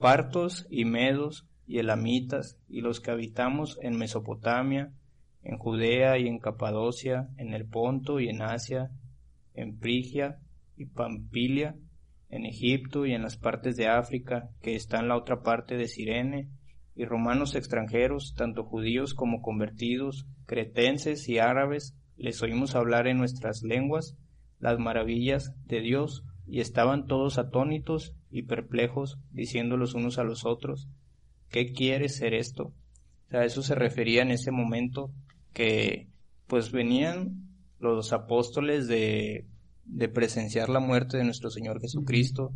partos 0.00 0.66
y 0.70 0.86
medos 0.86 1.46
y 1.68 1.78
elamitas 1.78 2.58
y 2.68 2.80
los 2.80 2.98
que 2.98 3.12
habitamos 3.12 3.78
en 3.80 3.96
Mesopotamia, 3.96 4.92
en 5.44 5.56
Judea 5.56 6.18
y 6.18 6.26
en 6.26 6.40
Capadocia, 6.40 7.28
en 7.36 7.54
el 7.54 7.64
Ponto 7.64 8.18
y 8.18 8.28
en 8.28 8.42
Asia, 8.42 8.90
en 9.54 9.78
Frigia 9.78 10.40
y 10.76 10.86
Pampilia, 10.86 11.76
en 12.28 12.44
Egipto 12.44 13.06
y 13.06 13.12
en 13.12 13.22
las 13.22 13.36
partes 13.36 13.76
de 13.76 13.86
África 13.86 14.50
que 14.62 14.74
está 14.74 14.98
en 14.98 15.06
la 15.06 15.16
otra 15.16 15.44
parte 15.44 15.76
de 15.76 15.86
Sirene, 15.86 16.48
y 16.96 17.04
romanos 17.04 17.54
extranjeros, 17.54 18.34
tanto 18.34 18.64
judíos 18.64 19.14
como 19.14 19.42
convertidos, 19.42 20.26
cretenses 20.46 21.28
y 21.28 21.38
árabes, 21.38 21.94
les 22.16 22.42
oímos 22.42 22.74
hablar 22.74 23.06
en 23.06 23.18
nuestras 23.18 23.62
lenguas 23.62 24.16
las 24.58 24.78
maravillas 24.78 25.52
de 25.66 25.80
Dios, 25.80 26.24
y 26.46 26.60
estaban 26.60 27.06
todos 27.06 27.38
atónitos 27.38 28.14
y 28.30 28.42
perplejos, 28.42 29.18
diciendo 29.30 29.76
los 29.76 29.94
unos 29.94 30.18
a 30.18 30.24
los 30.24 30.46
otros, 30.46 30.88
¿qué 31.50 31.72
quiere 31.72 32.08
ser 32.08 32.34
esto? 32.34 32.72
O 33.32 33.38
eso 33.38 33.62
se 33.62 33.74
refería 33.74 34.22
en 34.22 34.30
ese 34.30 34.50
momento 34.50 35.10
que 35.52 36.08
pues 36.46 36.70
venían 36.70 37.48
los 37.80 38.12
apóstoles 38.12 38.86
de, 38.86 39.46
de 39.84 40.08
presenciar 40.08 40.68
la 40.68 40.80
muerte 40.80 41.16
de 41.16 41.24
nuestro 41.24 41.50
Señor 41.50 41.80
Jesucristo, 41.80 42.52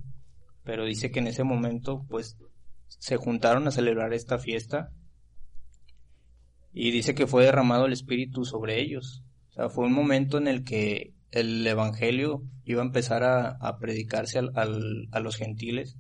pero 0.64 0.84
dice 0.84 1.10
que 1.10 1.18
en 1.18 1.26
ese 1.26 1.42
momento 1.42 2.06
pues 2.08 2.38
se 2.98 3.16
juntaron 3.16 3.66
a 3.66 3.70
celebrar 3.70 4.12
esta 4.12 4.38
fiesta 4.38 4.92
y 6.72 6.90
dice 6.90 7.14
que 7.14 7.26
fue 7.26 7.44
derramado 7.44 7.86
el 7.86 7.92
Espíritu 7.92 8.44
sobre 8.44 8.80
ellos. 8.80 9.24
O 9.50 9.52
sea, 9.52 9.68
fue 9.68 9.86
un 9.86 9.92
momento 9.92 10.38
en 10.38 10.46
el 10.46 10.64
que 10.64 11.14
el 11.30 11.66
Evangelio 11.66 12.42
iba 12.64 12.82
a 12.82 12.86
empezar 12.86 13.24
a, 13.24 13.78
predicarse 13.78 14.38
al, 14.38 15.08
a 15.10 15.20
los 15.20 15.36
gentiles 15.36 15.96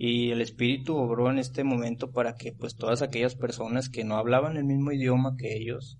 y 0.00 0.30
el 0.30 0.40
Espíritu 0.40 0.96
obró 0.96 1.28
en 1.28 1.38
este 1.38 1.64
momento 1.64 2.12
para 2.12 2.36
que 2.36 2.52
pues 2.52 2.76
todas 2.76 3.02
aquellas 3.02 3.34
personas 3.34 3.88
que 3.88 4.04
no 4.04 4.16
hablaban 4.16 4.56
el 4.56 4.64
mismo 4.64 4.92
idioma 4.92 5.36
que 5.36 5.56
ellos 5.56 5.98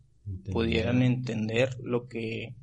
pudieran 0.52 1.02
entender 1.02 1.70
lo 1.82 2.06
que, 2.06 2.54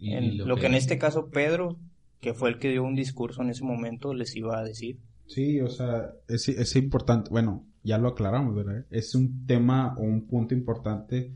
en, 0.00 0.38
lo, 0.38 0.56
que, 0.56 0.66
en 0.66 0.74
este 0.74 0.98
caso 0.98 1.30
Pedro, 1.30 1.78
que 2.20 2.34
fue 2.34 2.48
el 2.48 2.58
que 2.58 2.70
dio 2.70 2.82
un 2.82 2.96
discurso 2.96 3.42
en 3.42 3.50
ese 3.50 3.62
momento, 3.62 4.14
les 4.14 4.34
iba 4.34 4.58
a 4.58 4.64
decir. 4.64 4.98
Sí, 5.26 5.60
o 5.60 5.68
sea, 5.68 6.12
es, 6.28 6.48
es 6.48 6.76
importante, 6.76 7.30
bueno, 7.30 7.66
ya 7.82 7.98
lo 7.98 8.08
aclaramos, 8.08 8.54
¿verdad? 8.54 8.86
Es 8.90 9.14
un 9.14 9.46
tema 9.46 9.94
o 9.96 10.02
un 10.02 10.26
punto 10.26 10.54
importante 10.54 11.34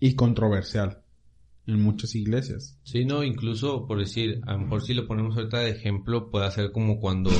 y 0.00 0.14
controversial 0.14 1.02
en 1.66 1.82
muchas 1.82 2.14
iglesias. 2.14 2.78
Sí, 2.82 3.04
no, 3.04 3.22
incluso 3.22 3.86
por 3.86 3.98
decir, 3.98 4.40
a 4.46 4.54
lo 4.54 4.60
mejor 4.60 4.82
si 4.82 4.94
lo 4.94 5.06
ponemos 5.06 5.36
ahorita 5.36 5.58
de 5.58 5.70
ejemplo, 5.70 6.30
puede 6.30 6.50
ser 6.50 6.72
como 6.72 6.98
cuando, 6.98 7.30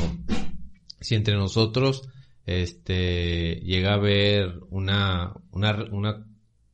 si 1.01 1.15
entre 1.15 1.35
nosotros, 1.35 2.09
este, 2.45 3.61
llega 3.63 3.93
a 3.93 3.97
haber 3.97 4.61
una, 4.71 5.35
una, 5.51 5.85
una 5.91 6.27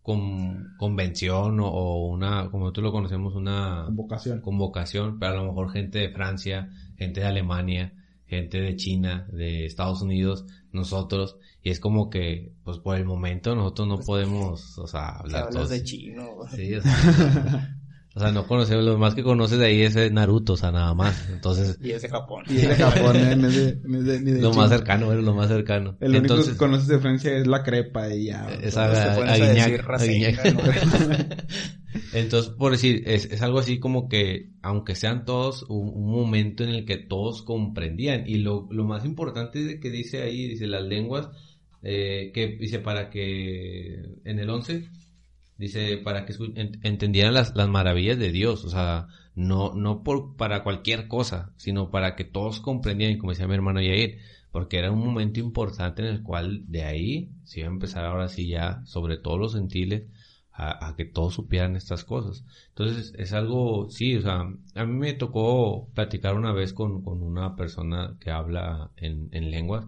con, 0.02 0.74
convención 0.76 1.60
o, 1.60 2.06
una, 2.08 2.50
como 2.50 2.72
tú 2.72 2.82
lo 2.82 2.92
conocemos, 2.92 3.34
una 3.34 3.84
convocación. 3.86 4.40
convocación, 4.40 5.18
pero 5.18 5.32
a 5.32 5.36
lo 5.36 5.44
mejor 5.46 5.70
gente 5.70 6.00
de 6.00 6.10
Francia, 6.10 6.68
gente 6.96 7.20
de 7.20 7.26
Alemania, 7.26 7.92
gente 8.26 8.60
de 8.60 8.76
China, 8.76 9.26
de 9.32 9.66
Estados 9.66 10.02
Unidos, 10.02 10.44
nosotros, 10.72 11.36
y 11.62 11.70
es 11.70 11.80
como 11.80 12.10
que, 12.10 12.52
pues 12.64 12.78
por 12.78 12.96
el 12.96 13.04
momento 13.04 13.54
nosotros 13.54 13.86
no 13.88 13.98
podemos, 13.98 14.78
o 14.78 14.86
sea, 14.86 15.08
hablar 15.20 15.50
todos. 15.50 15.70
de 15.70 15.82
chino. 15.82 16.26
Sí, 16.54 16.72
O 18.16 18.20
sea, 18.20 18.30
no 18.30 18.46
conocemos, 18.46 18.84
lo 18.84 18.96
más 18.96 19.16
que 19.16 19.24
conoces 19.24 19.58
de 19.58 19.66
ahí 19.66 19.82
es 19.82 19.96
Naruto, 20.12 20.52
o 20.52 20.56
sea, 20.56 20.70
nada 20.70 20.94
más. 20.94 21.28
Entonces. 21.30 21.76
y 21.82 21.90
es 21.90 22.00
de 22.02 22.08
Japón. 22.08 22.44
Y 22.48 22.58
es 22.58 22.68
de 22.68 22.74
Japón, 22.76 23.16
¿eh? 23.16 23.34
no 23.34 23.48
es 23.48 23.56
de, 23.56 23.80
no 23.82 23.98
es 23.98 24.04
de, 24.04 24.20
ni 24.20 24.30
de 24.30 24.40
lo 24.40 24.50
China. 24.52 24.62
más 24.62 24.70
cercano, 24.70 25.12
es 25.12 25.24
lo 25.24 25.34
más 25.34 25.48
cercano. 25.48 25.96
El 26.00 26.10
único 26.10 26.22
Entonces, 26.34 26.52
que 26.52 26.56
conoces 26.58 26.86
de 26.86 27.00
Francia 27.00 27.36
es 27.36 27.48
la 27.48 27.64
crepa 27.64 28.14
y 28.14 28.26
ya. 28.26 28.46
esa 28.62 28.84
a- 28.84 29.14
a 29.14 29.24
Rasengan, 29.24 29.80
Aguiñac. 29.98 31.46
Entonces, 32.12 32.52
por 32.52 32.72
decir, 32.72 33.02
es, 33.06 33.26
es 33.26 33.42
algo 33.42 33.58
así 33.58 33.78
como 33.78 34.08
que, 34.08 34.50
aunque 34.62 34.94
sean 34.94 35.24
todos, 35.24 35.62
un, 35.64 35.88
un 35.88 36.10
momento 36.10 36.64
en 36.64 36.70
el 36.70 36.84
que 36.84 36.96
todos 36.96 37.42
comprendían. 37.42 38.24
Y 38.26 38.38
lo, 38.38 38.68
lo 38.70 38.84
más 38.84 39.04
importante 39.04 39.62
de 39.64 39.80
que 39.80 39.90
dice 39.90 40.22
ahí, 40.22 40.48
dice 40.48 40.66
las 40.66 40.82
lenguas, 40.82 41.30
eh, 41.82 42.30
que 42.34 42.48
dice 42.48 42.78
para 42.78 43.10
que, 43.10 44.02
en 44.24 44.38
el 44.38 44.50
11, 44.50 44.88
dice 45.58 45.98
para 45.98 46.24
que 46.26 46.34
entendieran 46.82 47.34
las, 47.34 47.54
las 47.54 47.68
maravillas 47.68 48.18
de 48.18 48.32
Dios. 48.32 48.64
O 48.64 48.70
sea, 48.70 49.08
no, 49.34 49.74
no 49.74 50.02
por, 50.02 50.36
para 50.36 50.62
cualquier 50.62 51.08
cosa, 51.08 51.52
sino 51.56 51.90
para 51.90 52.16
que 52.16 52.24
todos 52.24 52.60
comprendieran, 52.60 53.18
como 53.18 53.32
decía 53.32 53.46
mi 53.46 53.54
hermano 53.54 53.80
Yair, 53.80 54.18
porque 54.50 54.78
era 54.78 54.92
un 54.92 55.04
momento 55.04 55.40
importante 55.40 56.02
en 56.02 56.08
el 56.08 56.22
cual 56.22 56.62
de 56.68 56.84
ahí 56.84 57.30
se 57.44 57.60
iba 57.60 57.68
a 57.68 57.72
empezar 57.72 58.04
ahora 58.04 58.28
sí 58.28 58.48
ya, 58.48 58.82
sobre 58.84 59.16
todo 59.16 59.36
los 59.36 59.54
gentiles, 59.54 60.04
a, 60.56 60.88
a 60.88 60.94
que 60.96 61.04
todos 61.04 61.34
supieran 61.34 61.74
estas 61.76 62.04
cosas. 62.04 62.44
Entonces 62.68 63.12
es 63.18 63.32
algo, 63.32 63.90
sí, 63.90 64.14
o 64.16 64.22
sea, 64.22 64.40
a 64.74 64.84
mí 64.86 64.92
me 64.98 65.12
tocó 65.14 65.88
platicar 65.94 66.36
una 66.36 66.52
vez 66.52 66.72
con, 66.72 67.02
con 67.02 67.22
una 67.22 67.56
persona 67.56 68.16
que 68.20 68.30
habla 68.30 68.90
en, 68.96 69.28
en 69.32 69.50
lenguas 69.50 69.86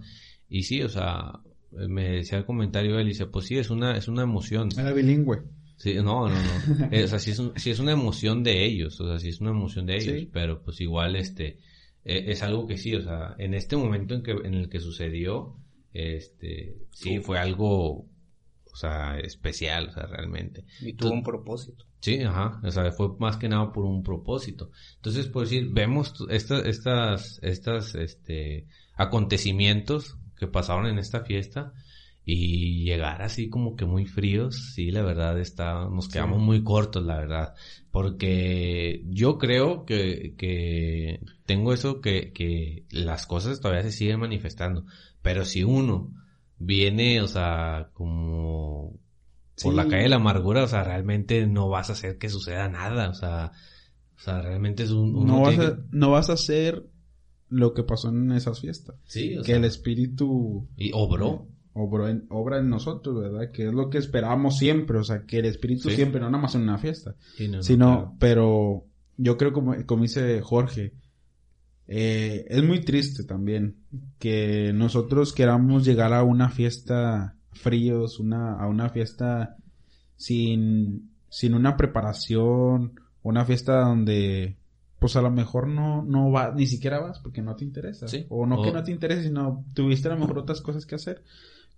y 0.48 0.64
sí, 0.64 0.82
o 0.82 0.88
sea, 0.88 1.40
me 1.72 2.10
decía 2.10 2.38
el 2.38 2.44
comentario 2.46 2.98
él 2.98 3.06
dice, 3.08 3.26
pues 3.26 3.46
sí, 3.46 3.58
es 3.58 3.70
una, 3.70 3.96
es 3.96 4.08
una 4.08 4.22
emoción. 4.22 4.68
Era 4.78 4.92
bilingüe. 4.92 5.42
Sí, 5.76 5.94
no, 5.96 6.28
no, 6.28 6.30
no. 6.30 6.88
Eh, 6.90 7.04
o 7.04 7.08
sea, 7.08 7.18
sí 7.18 7.30
es, 7.32 7.38
un- 7.38 7.52
sí 7.56 7.70
es 7.70 7.78
una 7.78 7.92
emoción 7.92 8.42
de 8.42 8.64
ellos, 8.64 8.98
o 9.00 9.06
sea, 9.08 9.18
sí 9.18 9.28
es 9.28 9.40
una 9.40 9.50
emoción 9.50 9.84
de 9.86 9.96
ellos, 9.96 10.20
Sí. 10.20 10.30
pero 10.32 10.62
pues 10.62 10.80
igual 10.80 11.16
este 11.16 11.58
eh, 12.04 12.24
es 12.28 12.42
algo 12.42 12.66
que 12.66 12.76
sí, 12.78 12.94
o 12.94 13.02
sea, 13.02 13.34
en 13.38 13.52
este 13.54 13.76
momento 13.76 14.14
en 14.14 14.22
que 14.22 14.30
en 14.32 14.54
el 14.54 14.68
que 14.68 14.80
sucedió, 14.80 15.56
este, 15.92 16.76
sí 16.92 17.18
fue 17.18 17.38
algo, 17.38 18.06
o 18.76 18.78
sea, 18.78 19.18
especial, 19.18 19.88
o 19.88 19.92
sea, 19.92 20.04
realmente. 20.04 20.66
Y 20.82 20.92
tuvo 20.92 21.12
un 21.12 21.22
propósito. 21.22 21.86
Sí, 22.00 22.20
ajá, 22.20 22.60
o 22.62 22.70
sea, 22.70 22.92
fue 22.92 23.08
más 23.18 23.38
que 23.38 23.48
nada 23.48 23.72
por 23.72 23.86
un 23.86 24.02
propósito. 24.02 24.70
Entonces, 24.96 25.28
por 25.28 25.44
decir, 25.44 25.70
vemos 25.72 26.12
estas, 26.28 26.66
estas, 26.66 27.38
estas, 27.42 27.94
este, 27.94 28.66
acontecimientos 28.94 30.18
que 30.38 30.46
pasaron 30.46 30.88
en 30.88 30.98
esta 30.98 31.24
fiesta 31.24 31.72
y 32.22 32.84
llegar 32.84 33.22
así 33.22 33.48
como 33.48 33.76
que 33.76 33.86
muy 33.86 34.04
fríos, 34.04 34.74
sí, 34.74 34.90
la 34.90 35.02
verdad 35.02 35.40
está, 35.40 35.88
nos 35.88 36.08
quedamos 36.08 36.42
muy 36.42 36.62
cortos, 36.62 37.02
la 37.02 37.16
verdad, 37.16 37.54
porque 37.90 39.04
yo 39.06 39.38
creo 39.38 39.86
que, 39.86 40.34
que 40.36 41.20
tengo 41.46 41.72
eso 41.72 42.02
que, 42.02 42.32
que 42.32 42.84
las 42.90 43.26
cosas 43.26 43.60
todavía 43.60 43.84
se 43.84 43.92
siguen 43.92 44.20
manifestando, 44.20 44.84
pero 45.22 45.46
si 45.46 45.64
uno 45.64 46.12
viene, 46.58 47.20
o 47.20 47.28
sea, 47.28 47.90
como 47.94 48.92
por 49.62 49.72
Sí. 49.72 49.76
la 49.76 49.84
calle 49.88 50.02
de 50.04 50.08
la 50.10 50.16
amargura, 50.16 50.64
o 50.64 50.68
sea, 50.68 50.84
realmente 50.84 51.46
no 51.46 51.68
vas 51.68 51.88
a 51.88 51.94
hacer 51.94 52.18
que 52.18 52.28
suceda 52.28 52.68
nada, 52.68 53.08
o 53.10 53.14
sea, 53.14 53.52
o 54.16 54.18
sea, 54.20 54.42
realmente 54.42 54.82
es 54.82 54.90
un... 54.90 55.26
No 55.26 55.42
vas, 55.42 55.58
a, 55.58 55.78
no 55.90 56.10
vas 56.10 56.30
a 56.30 56.34
hacer 56.34 56.84
lo 57.48 57.72
que 57.74 57.82
pasó 57.82 58.08
en 58.08 58.32
esas 58.32 58.60
fiestas. 58.60 58.96
que- 59.04 59.10
Sí, 59.10 59.36
o 59.38 59.40
que 59.42 59.46
sea, 59.48 59.56
el 59.56 59.64
espíritu 59.64 60.68
y 60.76 60.90
obró. 60.94 61.46
obró 61.74 62.08
en- 62.08 62.26
obra 62.30 62.58
en 62.58 62.68
nosotros, 62.70 63.18
¿verdad? 63.20 63.50
Que 63.52 63.66
es 63.68 63.72
lo 63.72 63.88
que 63.90 63.98
esperamos 63.98 64.56
siempre. 64.58 64.98
O 64.98 65.04
sea, 65.04 65.24
que 65.26 65.38
el 65.38 65.44
espíritu 65.46 65.88
Sí. 65.90 65.96
siempre, 65.96 66.20
no 66.20 66.28
nada 66.30 66.42
más 66.42 66.54
en 66.54 66.62
una 66.62 66.78
fiesta. 66.78 67.14
Sí, 67.36 67.48
no, 67.48 67.58
no, 67.58 67.62
sino, 67.62 67.86
claro. 67.86 68.12
pero 68.18 68.84
yo 69.18 69.36
creo 69.36 69.52
como, 69.52 69.74
como 69.86 70.02
dice 70.02 70.40
Jorge, 70.42 70.92
eh, 71.88 72.46
es 72.48 72.62
muy 72.62 72.80
triste 72.80 73.24
también 73.24 73.76
que 74.18 74.72
nosotros 74.72 75.32
queramos 75.32 75.84
llegar 75.84 76.12
a 76.12 76.24
una 76.24 76.48
fiesta 76.50 77.36
fríos, 77.52 78.18
una, 78.18 78.54
a 78.54 78.66
una 78.66 78.88
fiesta 78.90 79.56
sin, 80.16 81.10
sin 81.28 81.54
una 81.54 81.76
preparación, 81.76 83.00
una 83.22 83.44
fiesta 83.44 83.80
donde 83.80 84.56
pues 84.98 85.14
a 85.16 85.22
lo 85.22 85.30
mejor 85.30 85.68
no, 85.68 86.02
no 86.02 86.30
va, 86.30 86.52
ni 86.54 86.66
siquiera 86.66 87.00
vas 87.00 87.20
porque 87.20 87.42
no 87.42 87.54
te 87.54 87.64
interesa. 87.64 88.08
Sí. 88.08 88.26
O 88.30 88.46
no 88.46 88.62
que 88.62 88.72
no 88.72 88.82
te 88.82 88.90
interese, 88.90 89.24
sino 89.24 89.64
tuviste 89.74 90.08
a 90.08 90.14
lo 90.14 90.20
mejor 90.20 90.38
otras 90.38 90.60
cosas 90.60 90.86
que 90.86 90.94
hacer. 90.94 91.22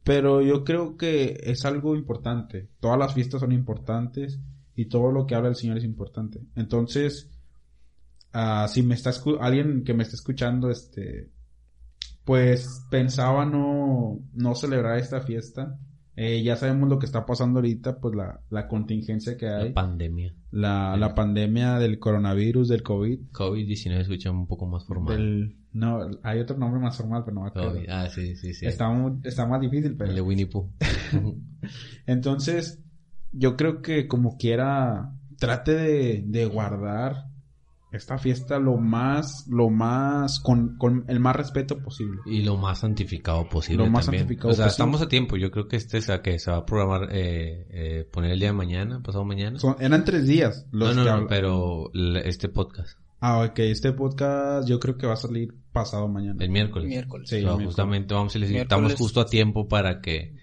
Pero 0.05 0.41
yo 0.41 0.65
creo 0.65 0.97
que 0.97 1.39
es 1.43 1.65
algo 1.65 1.97
importante. 1.97 2.69
Todas 2.81 2.99
las 2.99 3.15
fiestas 3.15 3.41
son 3.41 3.53
importantes 3.53 4.41
y 4.77 4.87
todo 4.87 5.11
lo 5.11 5.27
que 5.27 5.35
habla 5.35 5.49
el 5.49 5.57
Señor 5.57 5.79
es 5.79 5.85
importante. 5.85 6.41
Entonces, 6.55 7.29
ah, 8.33 8.67
si 8.69 8.83
me 8.83 8.95
está 8.95 9.11
escu- 9.11 9.39
alguien 9.41 9.85
que 9.85 9.95
me 9.95 10.03
está 10.03 10.17
escuchando, 10.17 10.71
este, 10.71 11.31
pues 12.25 12.85
pensaba 12.91 13.45
no, 13.47 14.19
no 14.35 14.55
celebrar 14.55 14.99
esta 14.99 15.21
fiesta. 15.21 15.79
Eh, 16.21 16.43
ya 16.43 16.57
sabemos 16.57 16.89
lo 16.89 16.99
que 16.99 17.07
está 17.07 17.25
pasando 17.25 17.61
ahorita, 17.61 18.01
pues 18.01 18.17
la, 18.17 18.41
la 18.51 18.67
contingencia 18.67 19.37
que 19.37 19.49
hay, 19.49 19.69
La 19.69 19.75
pandemia. 19.75 20.35
la, 20.51 20.97
la 20.97 21.15
pandemia 21.15 21.79
del 21.79 22.01
coronavirus, 22.01 22.67
del 22.69 22.83
COVID, 22.83 23.21
COVID-19 23.31 24.01
escucha 24.01 24.31
un 24.33 24.49
poco 24.49 24.67
más 24.67 24.85
formal. 24.85 25.17
del, 25.17 25.57
no, 25.73 26.01
hay 26.25 26.41
otro 26.41 26.57
nombre 26.59 26.81
más 26.81 26.97
formal, 26.97 27.23
pero 27.25 27.37
no 27.37 27.43
me 27.43 27.49
acuerdo. 27.51 27.75
COVID. 27.75 27.89
Ah, 27.89 28.09
sí, 28.11 28.35
sí, 28.35 28.53
sí. 28.53 28.67
Está, 28.67 28.89
muy- 28.91 29.21
está 29.23 29.47
más 29.47 29.61
difícil, 29.61 29.95
pero... 29.97 30.11
El 30.11 30.17
de 30.17 30.23
Winnie 30.23 30.47
Pooh. 30.47 30.69
Entonces, 32.07 32.83
yo 33.31 33.57
creo 33.57 33.81
que 33.81 34.09
como 34.09 34.37
quiera, 34.39 35.13
trate 35.39 35.75
de, 35.75 36.25
de 36.27 36.47
guardar 36.47 37.27
esta 37.93 38.19
fiesta 38.19 38.59
lo 38.59 38.77
más, 38.77 39.47
lo 39.49 39.71
más, 39.71 40.41
con, 40.41 40.77
con 40.77 41.05
el 41.09 41.21
más 41.21 41.35
respeto 41.37 41.79
posible. 41.79 42.21
y 42.27 42.43
lo 42.43 42.57
más 42.57 42.81
santificado 42.81 43.49
posible 43.49 43.85
Lo 43.85 43.91
más 43.91 44.07
también. 44.07 44.23
santificado 44.25 44.51
o 44.51 44.53
sea, 44.53 44.67
posible. 44.67 44.71
estamos 44.73 45.03
a 45.03 45.09
tiempo. 45.09 45.37
Yo 45.37 45.51
creo 45.51 45.69
que 45.69 45.77
este 45.77 45.99
es 45.99 46.11
a 46.11 46.21
que 46.21 46.39
se 46.39 46.51
va 46.51 46.59
a 46.59 46.67
programar, 46.67 47.09
eh, 47.13 47.67
eh, 47.71 48.09
poner 48.13 48.33
el 48.33 48.39
día 48.41 48.49
de 48.49 48.55
mañana, 48.55 49.03
pasado 49.03 49.25
mañana. 49.25 49.59
Son- 49.59 49.77
eran 49.81 50.05
tres 50.05 50.27
días 50.27 50.67
los 50.71 50.95
no, 50.95 50.97
no, 50.97 51.03
que 51.05 51.09
no, 51.11 51.15
habla- 51.17 51.29
pero 51.29 51.91
este 52.25 52.49
podcast, 52.49 52.99
Ah, 53.21 53.41
ok, 53.43 53.59
este 53.61 53.93
podcast 53.93 54.69
yo 54.69 54.79
creo 54.79 54.97
que 54.97 55.07
va 55.07 55.15
a 55.15 55.17
salir 55.17 55.53
pasado 55.73 56.07
mañana. 56.09 56.37
el 56.45 56.51
miércoles. 56.51 56.87
Miércoles. 56.89 57.29
Sí, 57.29 57.37
O 57.37 57.39
sea, 57.39 57.47
miércoles. 57.49 57.67
justamente 57.67 58.15
vamos 58.15 58.37
a 58.37 58.39
decir, 58.39 58.55
Miércoles. 58.55 58.83
estamos 58.91 58.95
justo 59.01 59.21
a 59.21 59.27
tiempo 59.27 59.67
para 59.67 60.01
que, 60.01 60.37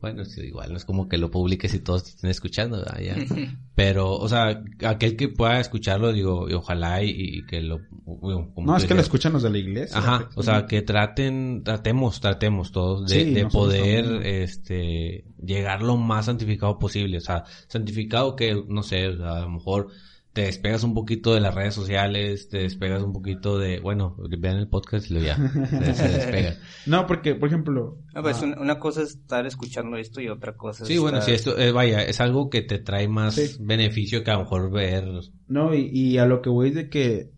bueno, 0.00 0.24
sí, 0.24 0.40
igual 0.42 0.70
no 0.70 0.76
es 0.78 0.84
como 0.84 1.08
que 1.08 1.18
lo 1.18 1.30
publiques 1.30 1.74
y 1.74 1.80
todos 1.80 2.04
te 2.04 2.10
estén 2.10 2.30
escuchando, 2.30 2.78
¿verdad? 2.78 3.00
Ya. 3.00 3.16
Pero, 3.74 4.12
o 4.12 4.28
sea, 4.28 4.62
aquel 4.84 5.16
que 5.16 5.28
pueda 5.28 5.60
escucharlo, 5.60 6.12
digo, 6.12 6.48
y 6.48 6.54
ojalá 6.54 7.02
y, 7.02 7.10
y 7.10 7.46
que 7.46 7.60
lo... 7.60 7.80
como 8.04 8.52
No, 8.64 8.76
es 8.76 8.84
que 8.86 8.94
lo 8.94 9.00
escuchan 9.00 9.32
los 9.32 9.42
de 9.42 9.50
la 9.50 9.58
iglesia. 9.58 9.98
Ajá, 9.98 10.28
o 10.34 10.42
sea, 10.42 10.66
que 10.66 10.82
traten, 10.82 11.62
tratemos, 11.64 12.20
tratemos 12.20 12.72
todos 12.72 13.08
de, 13.08 13.24
Sí, 13.24 13.34
de 13.34 13.46
poder, 13.46 14.04
también. 14.04 14.42
este, 14.42 15.24
llegar 15.42 15.82
lo 15.82 15.96
más 15.96 16.26
santificado 16.26 16.78
posible. 16.78 17.18
O 17.18 17.22
sea, 17.22 17.44
santificado 17.68 18.36
que, 18.36 18.62
no 18.68 18.82
sé, 18.82 19.08
o 19.08 19.16
sea, 19.16 19.36
a 19.36 19.40
lo 19.40 19.50
mejor 19.50 19.88
te 20.32 20.42
despegas 20.42 20.84
un 20.84 20.94
poquito 20.94 21.34
de 21.34 21.40
las 21.40 21.54
redes 21.54 21.74
sociales, 21.74 22.48
te 22.48 22.58
despegas 22.58 23.02
un 23.02 23.12
poquito 23.12 23.58
de, 23.58 23.80
bueno, 23.80 24.16
vean 24.38 24.58
el 24.58 24.68
podcast 24.68 25.10
y 25.10 25.14
lo 25.14 25.20
ya, 25.20 25.36
se, 25.36 25.94
se 25.94 26.08
despega. 26.08 26.54
No, 26.86 27.06
porque, 27.06 27.34
por 27.34 27.48
ejemplo... 27.48 27.98
No, 28.14 28.22
pues 28.22 28.40
ah, 28.40 28.44
una, 28.46 28.60
una 28.60 28.78
cosa 28.78 29.02
es 29.02 29.10
estar 29.16 29.44
escuchando 29.46 29.96
esto 29.96 30.20
y 30.20 30.28
otra 30.28 30.56
cosa 30.56 30.84
Sí, 30.84 30.94
es 30.94 31.00
bueno, 31.00 31.18
estar- 31.18 31.26
sí, 31.26 31.32
esto, 31.32 31.58
eh, 31.58 31.72
vaya, 31.72 32.02
es 32.04 32.20
algo 32.20 32.48
que 32.48 32.62
te 32.62 32.78
trae 32.78 33.08
más 33.08 33.34
Sí. 33.34 33.56
beneficio 33.60 34.22
que 34.22 34.30
a 34.30 34.34
lo 34.34 34.40
mejor 34.44 34.70
ver, 34.70 35.04
No, 35.48 35.74
y, 35.74 35.88
y 35.92 36.18
a 36.18 36.26
lo 36.26 36.42
que 36.42 36.48
voy 36.50 36.68
es 36.68 36.74
de 36.76 36.88
que 36.88 37.30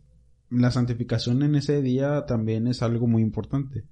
la 0.51 0.71
santificación 0.71 1.43
en 1.43 1.55
ese 1.55 1.81
día 1.81 2.27
también 2.27 2.67
es 2.67 2.83
algo 2.83 3.07
muy 3.07 3.23
importante. 3.23 3.85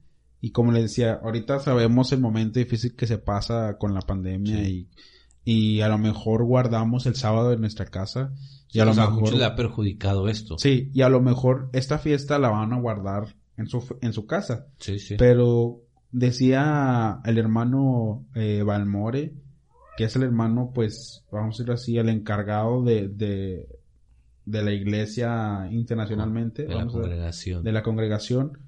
Y 0.43 0.51
como 0.53 0.73
les 0.73 0.83
decía, 0.83 1.21
ahorita 1.23 1.59
sabemos 1.59 2.13
el 2.13 2.21
momento 2.21 2.59
difícil 2.59 2.95
que 2.95 3.07
se 3.07 3.17
pasa 3.17 3.77
con 3.79 3.95
la 3.95 4.01
pandemia 4.03 4.63
y, 4.69 4.89
y 5.45 5.81
a 5.81 5.89
lo 5.89 5.97
mejor 5.97 6.45
guardamos 6.45 7.07
el 7.07 7.15
sábado 7.15 7.53
en 7.55 7.61
nuestra 7.63 7.87
casa 7.87 8.33
y 8.73 8.81
a 8.81 8.83
o 8.83 8.87
lo 8.87 8.95
sea, 8.95 9.05
a 9.05 9.07
mejor... 9.07 9.23
muchos 9.23 9.39
le 9.39 9.45
ha 9.45 9.55
perjudicado 9.57 10.29
esto. 10.29 10.59
Sí, 10.59 10.91
y 10.95 11.03
a 11.03 11.09
lo 11.09 11.21
mejor 11.21 11.69
esta 11.73 11.99
fiesta 11.99 12.39
la 12.39 12.51
van 12.51 12.73
a 12.73 12.81
guardar 12.81 13.35
en 13.57 13.67
su, 13.67 13.97
en 14.01 14.13
su 14.13 14.27
casa. 14.27 14.67
Sí, 14.79 14.99
sí. 14.99 15.17
Pero 15.19 15.83
decía 16.13 17.21
el 17.25 17.39
hermano 17.39 18.27
eh, 18.35 18.63
Balmore, 18.65 19.33
que 19.97 20.05
es 20.05 20.17
el 20.17 20.23
hermano, 20.23 20.71
pues, 20.75 21.25
vamos 21.31 21.55
a 21.55 21.57
decirlo 21.59 21.75
así, 21.75 21.99
el 21.99 22.09
encargado 22.09 22.83
de, 22.83 23.09
de, 23.09 23.69
de 24.47 24.63
la 24.63 24.73
iglesia 24.73 25.69
internacionalmente, 25.71 26.63
de 26.63 26.69
la 26.69 26.77
vamos 26.77 26.95
a- 26.97 27.01
congregación. 27.01 27.63
de 27.63 27.73
la 27.73 27.83
congregación, 27.83 28.59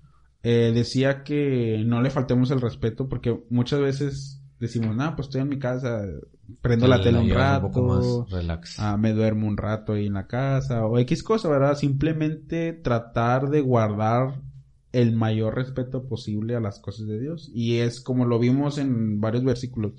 eh, 0.42 0.72
decía 0.74 1.22
que 1.22 1.82
no 1.86 2.02
le 2.02 2.10
faltemos 2.10 2.50
el 2.50 2.60
respeto 2.60 3.08
porque 3.08 3.44
muchas 3.48 3.80
veces 3.80 4.42
decimos, 4.58 4.94
nah, 4.96 5.14
pues 5.14 5.28
estoy 5.28 5.40
en 5.42 5.48
mi 5.48 5.58
casa, 5.58 6.02
prendo 6.60 6.86
la 6.88 7.00
tele 7.00 7.18
un 7.18 7.30
rato, 7.30 7.66
Un 7.66 7.72
poco 7.72 7.86
más 7.88 8.30
relax. 8.30 8.78
ah, 8.78 8.96
me 8.96 9.12
duermo 9.12 9.46
un 9.46 9.56
rato 9.56 9.92
ahí 9.94 10.06
en 10.06 10.14
la 10.14 10.26
casa 10.26 10.86
o 10.86 10.98
X 10.98 11.22
cosa, 11.22 11.48
¿verdad? 11.48 11.76
Simplemente 11.76 12.72
tratar 12.72 13.48
de 13.50 13.60
guardar 13.60 14.40
el 14.92 15.12
mayor 15.16 15.54
respeto 15.54 16.06
posible 16.06 16.54
a 16.54 16.60
las 16.60 16.78
cosas 16.78 17.06
de 17.06 17.18
Dios. 17.18 17.50
Y 17.54 17.78
es 17.78 18.00
como 18.00 18.26
lo 18.26 18.38
vimos 18.38 18.78
en 18.78 19.20
varios 19.20 19.44
versículos. 19.44 19.92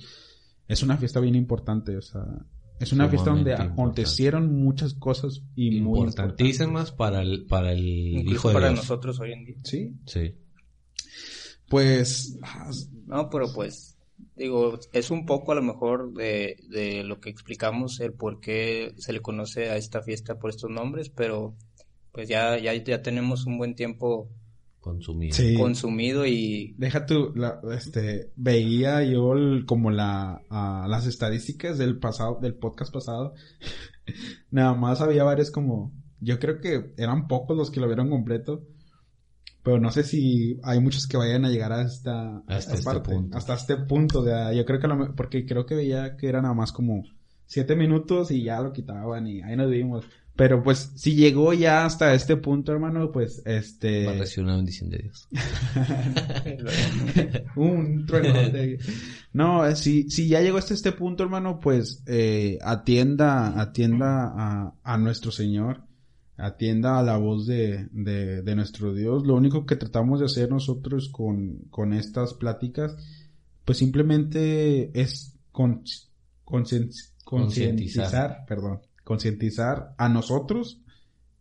Es 0.67 0.83
una 0.83 0.97
fiesta 0.97 1.19
bien 1.19 1.35
importante, 1.35 1.97
o 1.97 2.01
sea, 2.01 2.23
Es 2.79 2.93
una 2.93 3.09
fiesta 3.09 3.31
donde 3.31 3.53
acontecieron 3.53 4.53
muchas 4.53 4.93
cosas 4.93 5.41
y 5.55 5.81
muy 5.81 5.99
importantísimas 5.99 6.91
para 6.91 7.21
el, 7.21 7.45
para 7.45 7.71
el 7.71 7.81
hijo 8.27 8.49
de 8.49 8.53
para 8.53 8.71
nosotros 8.71 9.19
hoy 9.19 9.31
en 9.33 9.45
día. 9.45 9.57
Sí. 9.63 9.93
Sí. 10.05 10.35
Pues. 11.69 12.37
No, 13.07 13.29
pero 13.29 13.51
pues. 13.53 13.92
Digo, 14.35 14.79
es 14.93 15.11
un 15.11 15.25
poco 15.25 15.51
a 15.51 15.55
lo 15.55 15.61
mejor 15.61 16.13
de, 16.13 16.57
de 16.69 17.03
lo 17.03 17.19
que 17.19 17.29
explicamos 17.29 17.99
el 17.99 18.13
por 18.13 18.39
qué 18.39 18.93
se 18.97 19.13
le 19.13 19.21
conoce 19.21 19.69
a 19.69 19.77
esta 19.77 20.01
fiesta 20.01 20.39
por 20.39 20.49
estos 20.49 20.69
nombres, 20.69 21.09
pero 21.09 21.55
pues 22.11 22.29
ya, 22.29 22.57
ya, 22.57 22.73
ya 22.73 23.01
tenemos 23.01 23.45
un 23.45 23.57
buen 23.57 23.75
tiempo 23.75 24.29
consumido. 24.83 25.35
Consumido 25.57 26.25
y... 26.25 26.75
Deja 26.77 27.05
tú, 27.05 27.33
este, 27.71 28.31
veía 28.35 29.03
yo 29.03 29.33
como 29.65 29.89
la, 29.89 30.41
las 30.87 31.07
estadísticas 31.07 31.77
del 31.77 31.97
pasado, 31.97 32.37
del 32.41 32.55
podcast 32.55 32.93
pasado. 32.93 33.33
Nada 34.51 34.75
más 34.75 35.01
había 35.01 35.23
varios 35.23 35.51
como, 35.51 35.93
yo 36.19 36.37
creo 36.37 36.59
que 36.59 36.93
eran 36.97 37.27
pocos 37.27 37.57
los 37.57 37.71
que 37.71 37.79
lo 37.79 37.87
vieron 37.87 38.09
completo. 38.09 38.67
Pero 39.63 39.79
no 39.79 39.91
sé 39.91 40.03
si 40.03 40.59
hay 40.63 40.81
muchos 40.81 41.07
que 41.07 41.15
vayan 41.15 41.45
a 41.45 41.49
llegar 41.49 41.71
hasta, 41.71 42.43
hasta 42.47 42.75
este 42.75 42.99
punto. 42.99 43.37
Hasta 43.37 43.53
este 43.53 43.77
punto. 43.77 44.21
De, 44.21 44.55
yo 44.55 44.65
creo 44.65 44.79
que 44.79 44.87
porque 45.15 45.45
creo 45.45 45.65
que 45.65 45.75
veía 45.75 46.17
que 46.17 46.27
era 46.27 46.41
nada 46.41 46.53
más 46.53 46.73
como 46.73 47.03
siete 47.45 47.75
minutos 47.75 48.31
y 48.31 48.43
ya 48.43 48.61
lo 48.61 48.73
quitaban 48.73 49.27
y 49.27 49.41
ahí 49.41 49.55
nos 49.55 49.69
vimos. 49.69 50.05
Pero 50.35 50.63
pues 50.63 50.91
si 50.95 51.15
llegó 51.15 51.53
ya 51.53 51.85
hasta 51.85 52.15
este 52.15 52.37
punto, 52.37 52.71
hermano, 52.71 53.11
pues 53.11 53.43
este... 53.45 54.07
Va 54.07 54.13
a 54.13 54.15
recibir 54.15 54.45
una 54.45 54.55
bendición 54.55 54.89
de 54.89 54.97
Dios. 54.97 55.27
Un 57.55 58.07
trueno 58.07 58.39
No, 59.31 59.67
eh, 59.67 59.75
si, 59.75 60.09
si 60.09 60.27
ya 60.27 60.41
llegó 60.41 60.57
hasta 60.57 60.73
este 60.73 60.91
punto, 60.91 61.23
hermano, 61.23 61.59
pues 61.59 62.01
eh, 62.07 62.57
atienda, 62.63 63.61
atienda 63.61 64.33
a, 64.35 64.73
a 64.83 64.97
nuestro 64.97 65.31
Señor. 65.31 65.83
Atienda 66.37 66.99
a 66.99 67.03
la 67.03 67.17
voz 67.17 67.45
de, 67.45 67.87
de, 67.91 68.41
de, 68.41 68.55
nuestro 68.55 68.93
Dios. 68.93 69.25
Lo 69.25 69.35
único 69.35 69.65
que 69.65 69.75
tratamos 69.75 70.19
de 70.19 70.25
hacer 70.25 70.49
nosotros 70.49 71.09
con, 71.09 71.59
con 71.69 71.93
estas 71.93 72.33
pláticas, 72.33 72.95
pues 73.65 73.77
simplemente 73.77 74.99
es 74.99 75.35
con, 75.51 75.83
concientizar, 77.23 78.45
perdón 78.47 78.81
concientizar 79.03 79.93
a 79.97 80.09
nosotros 80.09 80.81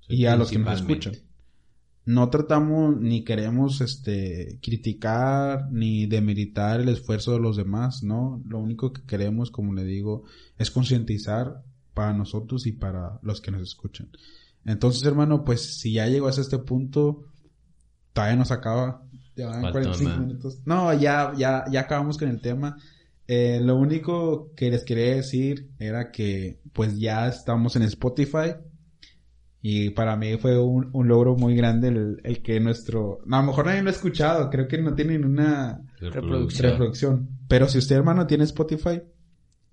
y 0.09 0.27
a 0.27 0.37
los 0.37 0.51
que 0.51 0.59
nos 0.59 0.81
escuchan. 0.81 1.15
No 2.05 2.29
tratamos 2.31 3.01
ni 3.01 3.23
queremos 3.23 3.81
este 3.81 4.59
criticar 4.61 5.71
ni 5.71 6.07
demeritar 6.07 6.81
el 6.81 6.89
esfuerzo 6.89 7.33
de 7.33 7.39
los 7.39 7.57
demás, 7.57 8.03
no, 8.03 8.43
lo 8.49 8.59
único 8.59 8.93
que 8.93 9.03
queremos, 9.03 9.53
como 9.53 9.73
le 9.73 9.85
digo, 9.85 10.25
es 10.59 10.73
concientizar 10.73 11.63
para 11.95 12.13
nosotros 12.13 12.67
y 12.67 12.73
para 12.73 13.21
los 13.23 13.41
que 13.41 13.53
nos 13.53 13.63
escuchan. 13.63 14.09
Entonces, 14.65 15.05
hermano, 15.05 15.45
pues 15.45 15.79
si 15.79 15.93
ya 15.95 16.07
llegó 16.07 16.29
hasta 16.29 16.41
este 16.41 16.59
punto, 16.59 17.25
todavía 18.13 18.37
nos 18.37 18.51
acaba. 18.51 19.03
Ya 19.37 19.49
van 19.49 19.73
45 19.73 20.21
minutos. 20.21 20.61
No, 20.65 20.93
ya, 20.93 21.33
ya, 21.37 21.65
ya 21.71 21.81
acabamos 21.81 22.19
con 22.19 22.29
el 22.29 22.41
tema. 22.41 22.77
Eh, 23.27 23.61
lo 23.63 23.77
único 23.77 24.53
que 24.55 24.71
les 24.71 24.85
quería 24.85 25.15
decir 25.15 25.71
era 25.79 26.11
que 26.11 26.61
pues 26.73 26.99
ya 26.99 27.29
estamos 27.29 27.77
en 27.77 27.83
Spotify 27.83 28.55
y 29.65 29.91
para 29.91 30.17
mí 30.17 30.37
fue 30.39 30.59
un, 30.59 30.91
logro 30.93 31.37
muy 31.37 31.55
grande 31.55 31.89
el, 31.89 32.43
que 32.43 32.59
nuestro... 32.59 33.21
a 33.31 33.41
lo 33.41 33.45
mejor 33.45 33.67
nadie 33.67 33.83
lo 33.83 33.91
ha 33.91 33.93
escuchado, 33.93 34.51
creo 34.51 34.67
que 34.67 34.83
no 34.83 34.95
tienen 34.95 35.25
una 35.25 35.81
reproducción. 36.01 37.29
Pero 37.47 37.69
si 37.69 37.79
usted 37.79 37.95
hermano 37.95 38.27
tiene 38.27 38.43
Spotify, 38.43 39.01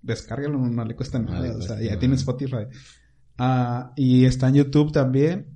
descárgalo, 0.04 0.60
no, 0.60 0.86
le 0.86 0.96
cuesta 0.96 1.18
nada, 1.18 1.58
o 1.58 1.62
sea, 1.62 1.82
ya 1.82 1.98
tiene 1.98 2.16
Spotify. 2.16 2.68
Ah, 3.40 3.94
y 3.96 4.26
está 4.26 4.50
en 4.50 4.56
YouTube 4.56 4.92
también, 4.92 5.48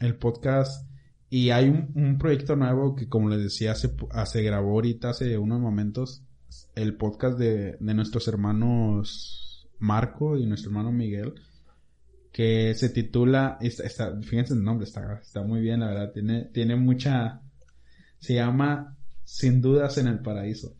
el 0.00 0.16
podcast. 0.16 0.86
Y 1.30 1.48
hay 1.48 1.70
un, 1.70 2.18
proyecto 2.18 2.56
nuevo 2.56 2.94
que 2.94 3.08
como 3.08 3.30
les 3.30 3.42
decía, 3.42 3.74
se, 3.74 3.90
se 4.26 4.42
grabó 4.42 4.72
ahorita 4.72 5.10
hace 5.10 5.38
unos 5.38 5.60
momentos 5.60 6.22
el 6.74 6.94
podcast 6.96 7.38
de, 7.38 7.78
de 7.80 7.94
nuestros 7.94 8.28
hermanos 8.28 9.66
Marco 9.78 10.36
y 10.36 10.44
nuestro 10.44 10.70
hermano 10.70 10.92
Miguel, 10.92 11.34
que 12.32 12.74
se 12.74 12.90
titula, 12.90 13.56
está, 13.60 14.20
fíjense 14.20 14.52
el 14.52 14.62
nombre, 14.62 14.86
está, 14.86 15.20
está 15.22 15.42
muy 15.42 15.60
bien, 15.60 15.80
la 15.80 15.88
verdad, 15.88 16.12
tiene, 16.12 16.44
tiene 16.52 16.76
mucha, 16.76 17.40
se 18.18 18.34
llama 18.34 18.96
Sin 19.24 19.62
dudas 19.62 19.96
en 19.98 20.08
el 20.08 20.20
paraíso. 20.20 20.76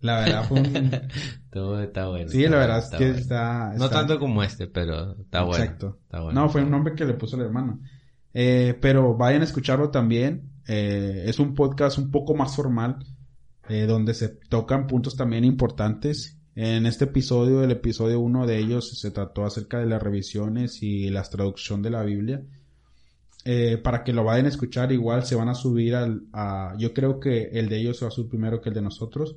La 0.00 0.20
verdad 0.20 0.44
fue 0.44 0.60
un... 0.60 0.90
Todo 1.50 1.82
está 1.82 2.08
bueno. 2.08 2.30
Sí, 2.30 2.46
la 2.46 2.58
verdad 2.58 2.78
es 2.78 2.90
que 2.90 3.10
está, 3.10 3.74
No 3.76 3.88
tanto 3.88 4.18
como 4.18 4.42
este, 4.42 4.66
pero 4.66 5.18
está 5.18 5.42
bueno. 5.42 5.64
Exacto. 5.64 5.98
no, 6.32 6.48
fue 6.48 6.62
un 6.62 6.70
nombre 6.70 6.94
que 6.94 7.04
le 7.04 7.14
puso 7.14 7.36
el 7.36 7.42
hermano. 7.42 7.80
Eh, 8.32 8.78
pero 8.80 9.16
vayan 9.16 9.40
a 9.40 9.44
escucharlo 9.44 9.90
también. 9.90 10.50
Eh, 10.66 11.24
es 11.26 11.38
un 11.38 11.54
podcast 11.54 11.98
un 11.98 12.10
poco 12.10 12.34
más 12.34 12.54
formal 12.54 12.98
eh, 13.68 13.86
donde 13.86 14.14
se 14.14 14.28
tocan 14.28 14.86
puntos 14.86 15.16
también 15.16 15.44
importantes. 15.44 16.38
En 16.54 16.86
este 16.86 17.04
episodio, 17.04 17.62
el 17.62 17.70
episodio 17.70 18.18
uno 18.18 18.46
de 18.46 18.58
ellos, 18.58 18.98
se 18.98 19.10
trató 19.10 19.44
acerca 19.44 19.78
de 19.78 19.86
las 19.86 20.02
revisiones 20.02 20.82
y 20.82 21.08
la 21.10 21.22
traducción 21.22 21.82
de 21.82 21.90
la 21.90 22.02
Biblia. 22.02 22.42
Eh, 23.44 23.78
para 23.78 24.02
que 24.02 24.12
lo 24.12 24.24
vayan 24.24 24.46
a 24.46 24.48
escuchar, 24.48 24.90
igual 24.90 25.24
se 25.24 25.36
van 25.36 25.48
a 25.48 25.54
subir 25.54 25.94
al, 25.94 26.22
a, 26.32 26.74
yo 26.78 26.92
creo 26.92 27.20
que 27.20 27.44
el 27.52 27.68
de 27.68 27.78
ellos 27.78 28.02
va 28.02 28.08
a 28.08 28.10
subir 28.10 28.30
primero 28.30 28.60
que 28.60 28.70
el 28.70 28.74
de 28.74 28.82
nosotros, 28.82 29.36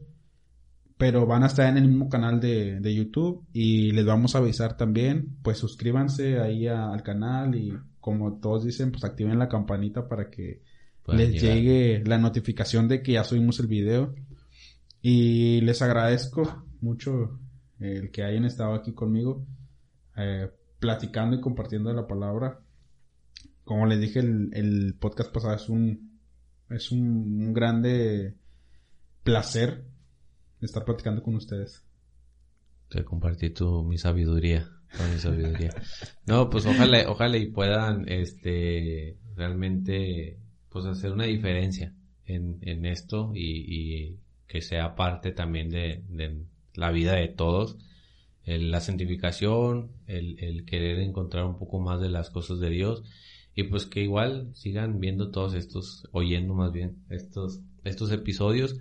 pero 1.02 1.26
van 1.26 1.42
a 1.42 1.48
estar 1.48 1.68
en 1.68 1.78
el 1.78 1.88
mismo 1.88 2.10
canal 2.10 2.40
de, 2.40 2.80
de 2.80 2.94
YouTube 2.94 3.44
y 3.52 3.90
les 3.90 4.06
vamos 4.06 4.36
a 4.36 4.38
avisar 4.38 4.78
también, 4.78 5.36
pues 5.42 5.58
suscríbanse 5.58 6.40
ahí 6.40 6.68
al 6.68 7.02
canal 7.02 7.56
y 7.56 7.74
como 8.00 8.40
todos 8.40 8.66
dicen, 8.66 8.92
pues 8.92 9.04
activen 9.04 9.40
la 9.40 9.50
campanita 9.50 10.08
para 10.08 10.30
que 10.30 10.62
les 11.08 11.42
llegue 11.42 12.04
la 12.06 12.20
notificación 12.20 12.88
de 12.88 13.02
que 13.02 13.14
ya 13.14 13.24
subimos 13.24 13.60
el 13.60 13.66
video. 13.66 14.14
Y 15.02 15.62
les 15.62 15.82
agradezco 15.82 16.66
mucho 16.82 17.40
el 17.80 18.12
que 18.12 18.24
hayan 18.24 18.46
estado 18.46 18.76
aquí 18.76 18.94
conmigo, 18.94 19.44
eh, 20.18 20.52
platicando 20.80 21.36
y 21.36 21.42
compartiendo 21.42 21.92
la 21.94 22.06
palabra. 22.06 22.60
Como 23.64 23.88
les 23.88 24.00
dije, 24.00 24.20
el, 24.20 24.96
podcast 25.00 25.34
pasado 25.34 25.56
es 25.56 25.68
un, 25.68 26.20
es 26.70 26.92
un, 26.92 27.54
grande 27.54 28.36
placer 29.24 29.91
estar 30.66 30.86
platicando 30.86 31.24
con 31.24 31.36
ustedes. 31.36 31.84
Te 32.90 33.04
compartí 33.04 33.50
tu, 33.52 33.84
mi 33.84 33.98
sabiduría, 33.98 34.70
mi 35.12 35.20
sabiduría. 35.20 35.74
no, 36.28 36.50
pues 36.50 36.66
ojalá, 36.66 37.10
ojalá 37.10 37.38
y 37.38 37.48
puedan, 37.48 38.08
este, 38.10 39.18
realmente 39.36 40.38
pues 40.70 40.86
hacer 40.86 41.12
una 41.12 41.26
diferencia 41.26 41.94
en, 42.26 42.60
en 42.62 42.86
esto 42.86 43.32
y, 43.36 44.18
que 44.48 44.62
sea 44.62 44.96
parte 44.96 45.32
también 45.32 45.70
de, 45.70 46.04
la 46.74 46.92
vida 46.92 47.14
de 47.14 47.30
todos. 47.30 47.78
la 48.46 48.82
santificación, 48.82 49.92
el, 50.08 50.38
el, 50.44 50.66
querer 50.66 51.00
encontrar 51.00 51.46
un 51.46 51.58
poco 51.58 51.80
más 51.80 52.02
de 52.02 52.10
las 52.10 52.30
cosas 52.30 52.60
de 52.60 52.70
Dios 52.70 53.04
y 53.56 53.64
pues 53.64 53.86
que 53.86 54.02
igual 54.02 54.50
sigan 54.54 55.00
viendo 55.00 55.32
todos 55.32 55.54
estos, 55.54 56.08
oyendo 56.12 56.54
más 56.54 56.72
bien 56.72 56.98
estos, 57.10 57.62
estos 57.84 58.12
episodios 58.12 58.78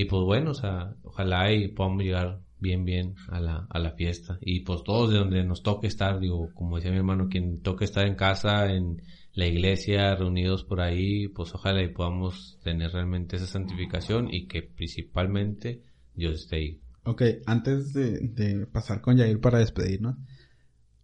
y 0.00 0.04
pues 0.06 0.22
bueno, 0.22 0.52
o 0.52 0.54
sea, 0.54 0.94
ojalá 1.02 1.52
y 1.52 1.68
podamos 1.68 2.02
llegar 2.02 2.40
bien, 2.58 2.84
bien 2.84 3.14
a 3.28 3.40
la, 3.40 3.66
a 3.68 3.78
la 3.78 3.92
fiesta 3.92 4.38
y 4.40 4.60
pues 4.60 4.82
todos 4.84 5.10
de 5.10 5.18
donde 5.18 5.44
nos 5.44 5.62
toque 5.62 5.86
estar, 5.86 6.20
digo, 6.20 6.50
como 6.54 6.76
decía 6.76 6.90
mi 6.90 6.98
hermano, 6.98 7.28
quien 7.28 7.60
toque 7.60 7.84
estar 7.84 8.06
en 8.06 8.14
casa, 8.14 8.72
en, 8.72 9.02
la 9.32 9.46
iglesia, 9.46 10.14
reunidos 10.16 10.64
por 10.64 10.80
ahí, 10.80 11.28
pues 11.28 11.54
ojalá 11.54 11.82
y 11.82 11.88
podamos 11.88 12.58
tener 12.62 12.92
realmente 12.92 13.36
esa 13.36 13.46
santificación 13.46 14.32
y 14.32 14.46
que 14.46 14.62
principalmente 14.62 15.82
Dios 16.14 16.42
esté 16.42 16.56
ahí. 16.56 16.80
Ok, 17.04 17.22
antes 17.46 17.92
de, 17.92 18.66
pasar 18.72 19.00
con 19.00 19.16
Jair 19.16 19.40
para 19.40 19.58
despedirnos, 19.58 20.16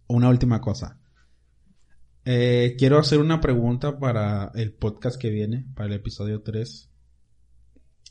una 0.07 0.29
última 0.29 0.61
cosa. 0.61 0.99
Eh, 2.25 2.75
quiero 2.77 2.99
hacer 2.99 3.19
una 3.19 3.39
pregunta 3.39 3.97
para 3.97 4.51
el 4.55 4.73
podcast 4.73 5.19
que 5.19 5.29
viene, 5.29 5.65
para 5.73 5.87
el 5.87 5.93
episodio 5.93 6.41
3. 6.41 6.89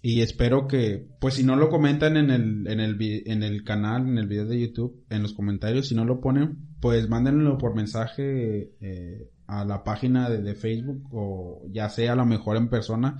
Y 0.02 0.20
espero 0.20 0.68
que, 0.68 1.08
pues 1.20 1.34
si 1.34 1.44
no 1.44 1.56
lo 1.56 1.68
comentan 1.68 2.16
en 2.16 2.30
el, 2.30 2.66
en 2.68 2.80
el, 2.80 2.96
en 3.26 3.42
el 3.42 3.64
canal, 3.64 4.06
en 4.06 4.18
el 4.18 4.28
video 4.28 4.46
de 4.46 4.60
YouTube, 4.60 5.04
en 5.08 5.22
los 5.22 5.32
comentarios, 5.32 5.88
si 5.88 5.94
no 5.94 6.04
lo 6.04 6.20
ponen, 6.20 6.76
pues 6.80 7.08
mándenlo 7.08 7.58
por 7.58 7.74
mensaje 7.74 8.74
eh, 8.80 9.30
a 9.46 9.64
la 9.64 9.82
página 9.84 10.28
de, 10.28 10.54
Facebook 10.54 11.08
o 11.12 11.62
ya 11.70 11.88
sea 11.88 12.12
a 12.12 12.16
lo 12.16 12.26
mejor 12.26 12.56
en 12.56 12.68
persona. 12.68 13.18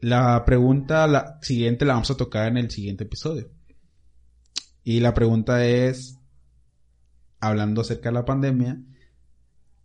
La 0.00 0.44
pregunta 0.44 1.06
la 1.06 1.38
siguiente 1.42 1.84
la 1.84 1.94
vamos 1.94 2.10
a 2.12 2.16
tocar 2.16 2.48
en 2.48 2.56
el 2.56 2.70
siguiente 2.70 3.04
episodio. 3.04 3.50
Y 4.84 5.00
la 5.00 5.12
pregunta 5.12 5.66
es, 5.66 6.18
hablando 7.40 7.80
acerca 7.80 8.10
de 8.10 8.14
la 8.14 8.24
pandemia, 8.24 8.80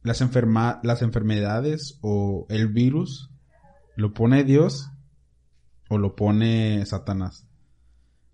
las, 0.03 0.21
enferma 0.21 0.79
las 0.83 1.01
enfermedades 1.01 1.97
o 2.01 2.45
el 2.49 2.67
virus, 2.67 3.31
¿lo 3.97 4.13
pone 4.13 4.43
Dios 4.43 4.92
o 5.89 5.97
lo 5.97 6.15
pone 6.15 6.85
Satanás? 6.85 7.47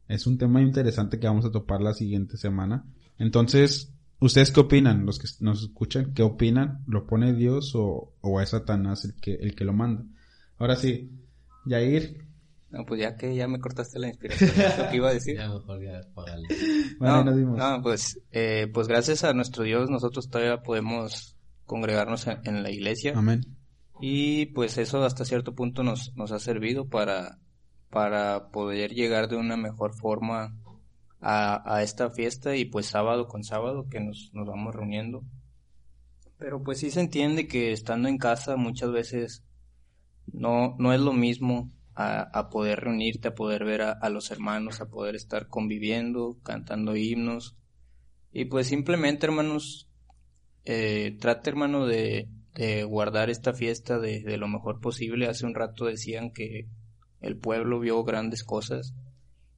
Es 0.07 0.25
un 0.25 0.37
tema 0.37 0.61
interesante 0.61 1.19
que 1.19 1.27
vamos 1.27 1.45
a 1.45 1.51
topar 1.51 1.81
la 1.81 1.93
siguiente 1.93 2.37
semana. 2.37 2.85
Entonces, 3.17 3.93
¿ustedes 4.19 4.51
qué 4.51 4.59
opinan? 4.59 5.05
Los 5.05 5.19
que 5.19 5.27
nos 5.41 5.63
escuchan, 5.63 6.13
¿qué 6.13 6.23
opinan? 6.23 6.83
¿Lo 6.87 7.05
pone 7.05 7.33
Dios 7.33 7.73
o, 7.75 8.13
o 8.21 8.41
es 8.41 8.49
Satanás 8.49 9.05
el 9.05 9.15
que, 9.21 9.35
el 9.35 9.55
que 9.55 9.65
lo 9.65 9.73
manda? 9.73 10.03
Ahora 10.57 10.75
sí, 10.75 11.11
Yair. 11.65 12.25
No, 12.71 12.85
pues 12.85 13.01
ya 13.01 13.15
que 13.15 13.35
ya 13.35 13.47
me 13.47 13.59
cortaste 13.59 13.97
la 13.97 14.09
inspiración, 14.09 14.51
lo 14.77 14.89
que 14.89 14.97
iba 14.97 15.09
a 15.09 15.13
decir. 15.13 15.35
ya 15.37 15.49
mejor 15.49 15.81
ya 15.81 16.01
no, 16.99 17.23
no, 17.23 17.81
pues, 17.81 18.19
eh, 18.31 18.67
pues 18.71 18.87
gracias 18.87 19.23
a 19.23 19.33
nuestro 19.33 19.63
Dios 19.63 19.89
nosotros 19.89 20.29
todavía 20.29 20.61
podemos 20.61 21.35
congregarnos 21.65 22.27
en, 22.27 22.63
la 22.63 22.71
iglesia. 22.71 23.13
Amén. 23.15 23.41
Y 23.99 24.47
pues 24.47 24.77
eso 24.77 25.03
hasta 25.03 25.25
cierto 25.25 25.53
punto 25.55 25.83
nos, 25.83 26.15
nos 26.15 26.31
ha 26.31 26.39
servido 26.39 26.87
para, 26.87 27.39
para 27.89 28.49
poder 28.49 28.93
llegar 28.93 29.27
de 29.27 29.35
una 29.35 29.57
mejor 29.57 29.93
forma 29.93 30.55
a, 31.21 31.75
a 31.75 31.83
esta 31.83 32.09
fiesta 32.09 32.55
y 32.55 32.65
pues 32.65 32.85
sábado 32.85 33.27
con 33.27 33.43
sábado 33.43 33.87
que 33.89 33.99
nos, 33.99 34.31
nos 34.33 34.47
vamos 34.47 34.73
reuniendo. 34.73 35.23
Pero 36.37 36.63
pues 36.63 36.79
sí 36.79 36.91
se 36.91 37.01
entiende 37.01 37.47
que 37.47 37.73
estando 37.73 38.07
en 38.07 38.17
casa 38.17 38.55
muchas 38.55 38.91
veces 38.91 39.43
no, 40.31 40.75
no 40.79 40.93
es 40.93 41.01
lo 41.01 41.11
mismo 41.11 41.69
a, 41.95 42.21
a 42.21 42.49
poder 42.49 42.79
reunirte, 42.79 43.27
a 43.27 43.35
poder 43.35 43.65
ver 43.65 43.81
a, 43.81 43.91
a, 43.91 44.09
los 44.09 44.31
hermanos, 44.31 44.79
a 44.79 44.89
poder 44.89 45.15
estar 45.15 45.47
conviviendo, 45.49 46.37
cantando 46.43 46.95
himnos. 46.95 47.57
Y 48.31 48.45
pues 48.45 48.67
simplemente, 48.67 49.25
hermanos, 49.25 49.89
eh, 50.63 51.17
trate, 51.19 51.49
hermano, 51.49 51.85
de, 51.85 52.29
de, 52.59 52.83
guardar 52.83 53.29
esta 53.29 53.53
fiesta 53.53 53.99
de, 53.99 54.21
de 54.21 54.37
lo 54.37 54.47
mejor 54.47 54.79
posible. 54.79 55.27
Hace 55.27 55.45
un 55.45 55.55
rato 55.55 55.85
decían 55.85 56.31
que 56.31 56.67
el 57.21 57.37
pueblo 57.37 57.79
vio 57.79 58.03
grandes 58.03 58.43
cosas. 58.43 58.93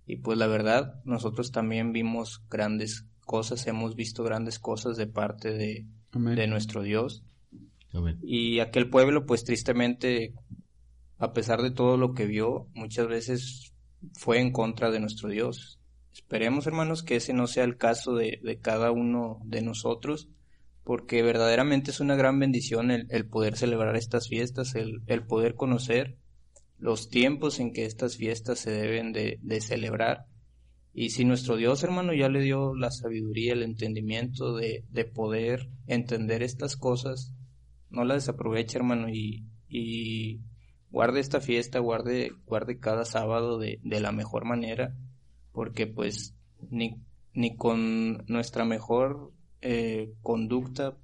Y 0.06 0.18
pues 0.18 0.38
la 0.38 0.48
verdad, 0.48 1.02
nosotros 1.06 1.52
también 1.52 1.94
vimos 1.94 2.44
grandes 2.50 3.06
cosas, 3.26 3.66
hemos 3.68 3.96
visto 3.96 4.24
grandes 4.24 4.60
cosas 4.60 4.98
de 4.98 5.08
parte 5.08 5.54
de, 5.54 5.86
de 6.12 6.48
nuestro 6.48 6.82
Dios. 6.82 7.24
Y 8.22 8.60
aquel 8.60 8.90
pueblo, 8.90 9.26
pues 9.26 9.44
tristemente, 9.44 10.34
a 11.18 11.34
pesar 11.34 11.62
de 11.62 11.72
todo 11.72 11.98
lo 11.98 12.14
que 12.14 12.26
vio, 12.26 12.68
muchas 12.74 13.08
veces 13.08 13.74
fue 14.14 14.40
en 14.40 14.52
contra 14.52 14.92
de 14.92 15.00
nuestro 15.00 15.30
Dios. 15.30 15.80
Esperemos, 16.14 16.68
hermanos, 16.68 17.04
que 17.04 17.18
ese 17.18 17.34
no 17.34 17.48
sea 17.48 17.64
el 17.64 17.78
caso 17.78 18.16
de, 18.16 18.40
de 18.44 18.60
cada 18.60 18.92
uno 18.92 19.40
de 19.46 19.62
nosotros, 19.62 20.30
porque 20.84 21.22
verdaderamente 21.22 21.92
es 21.92 22.00
una 22.00 22.16
gran 22.16 22.40
bendición 22.40 22.92
el, 22.92 23.08
el 23.10 23.28
poder 23.28 23.56
celebrar 23.56 23.96
estas 23.96 24.28
fiestas, 24.28 24.76
el, 24.76 25.02
el, 25.08 25.24
poder 25.24 25.56
conocer 25.56 26.18
los 26.78 27.10
tiempos 27.10 27.60
en 27.60 27.72
que 27.72 27.86
estas 27.86 28.18
fiestas 28.18 28.60
se 28.60 28.72
deben 28.72 29.14
de, 29.14 29.40
de 29.42 29.62
celebrar. 29.62 30.26
Y 30.94 31.12
si 31.12 31.24
nuestro 31.24 31.56
Dios, 31.56 31.84
hermano, 31.84 32.14
ya 32.14 32.28
le 32.28 32.42
dio 32.42 32.76
la 32.76 32.92
sabiduría, 32.92 33.54
el 33.54 33.64
entendimiento 33.64 34.56
de, 34.56 34.84
de 34.90 35.06
poder 35.06 35.70
entender 35.88 36.44
estas 36.44 36.76
cosas, 36.76 37.34
no 37.90 38.04
la 38.04 38.16
desaproveche, 38.16 38.78
hermano, 38.78 39.08
y, 39.10 39.46
y 39.70 40.42
guarde 40.90 41.20
esta 41.20 41.40
fiesta, 41.40 41.80
guarde, 41.80 42.32
guarde 42.46 42.80
cada 42.80 43.06
sábado 43.06 43.58
de, 43.58 43.80
de 43.84 44.00
la 44.02 44.12
mejor 44.12 44.46
manera, 44.46 44.96
porque 45.54 45.88
pues 45.88 46.36
ni, 46.70 47.02
ni 47.34 47.56
con 47.56 48.26
nuestra 48.28 48.66
mejor 48.66 49.32
eh, 49.62 50.14
conducta 50.22 50.98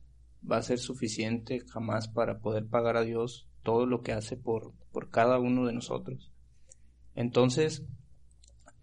va 0.49 0.57
a 0.57 0.63
ser 0.63 0.79
suficiente 0.79 1.61
jamás 1.67 2.07
para 2.07 2.39
poder 2.39 2.65
pagar 2.67 2.97
a 2.97 3.03
Dios 3.03 3.47
todo 3.63 3.85
lo 3.85 4.01
que 4.01 4.13
hace 4.13 4.37
por, 4.37 4.73
por 4.91 5.09
cada 5.09 5.39
uno 5.39 5.65
de 5.65 5.73
nosotros. 5.73 6.31
Entonces, 7.15 7.83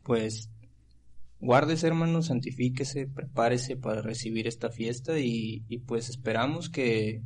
pues, 0.02 0.50
guárdese 1.40 1.86
hermano, 1.86 2.22
santifíquese, 2.22 3.06
prepárese 3.06 3.76
para 3.76 4.02
recibir 4.02 4.46
esta 4.46 4.70
fiesta 4.70 5.18
y, 5.18 5.64
y 5.68 5.78
pues 5.78 6.08
esperamos 6.08 6.68
que, 6.68 7.22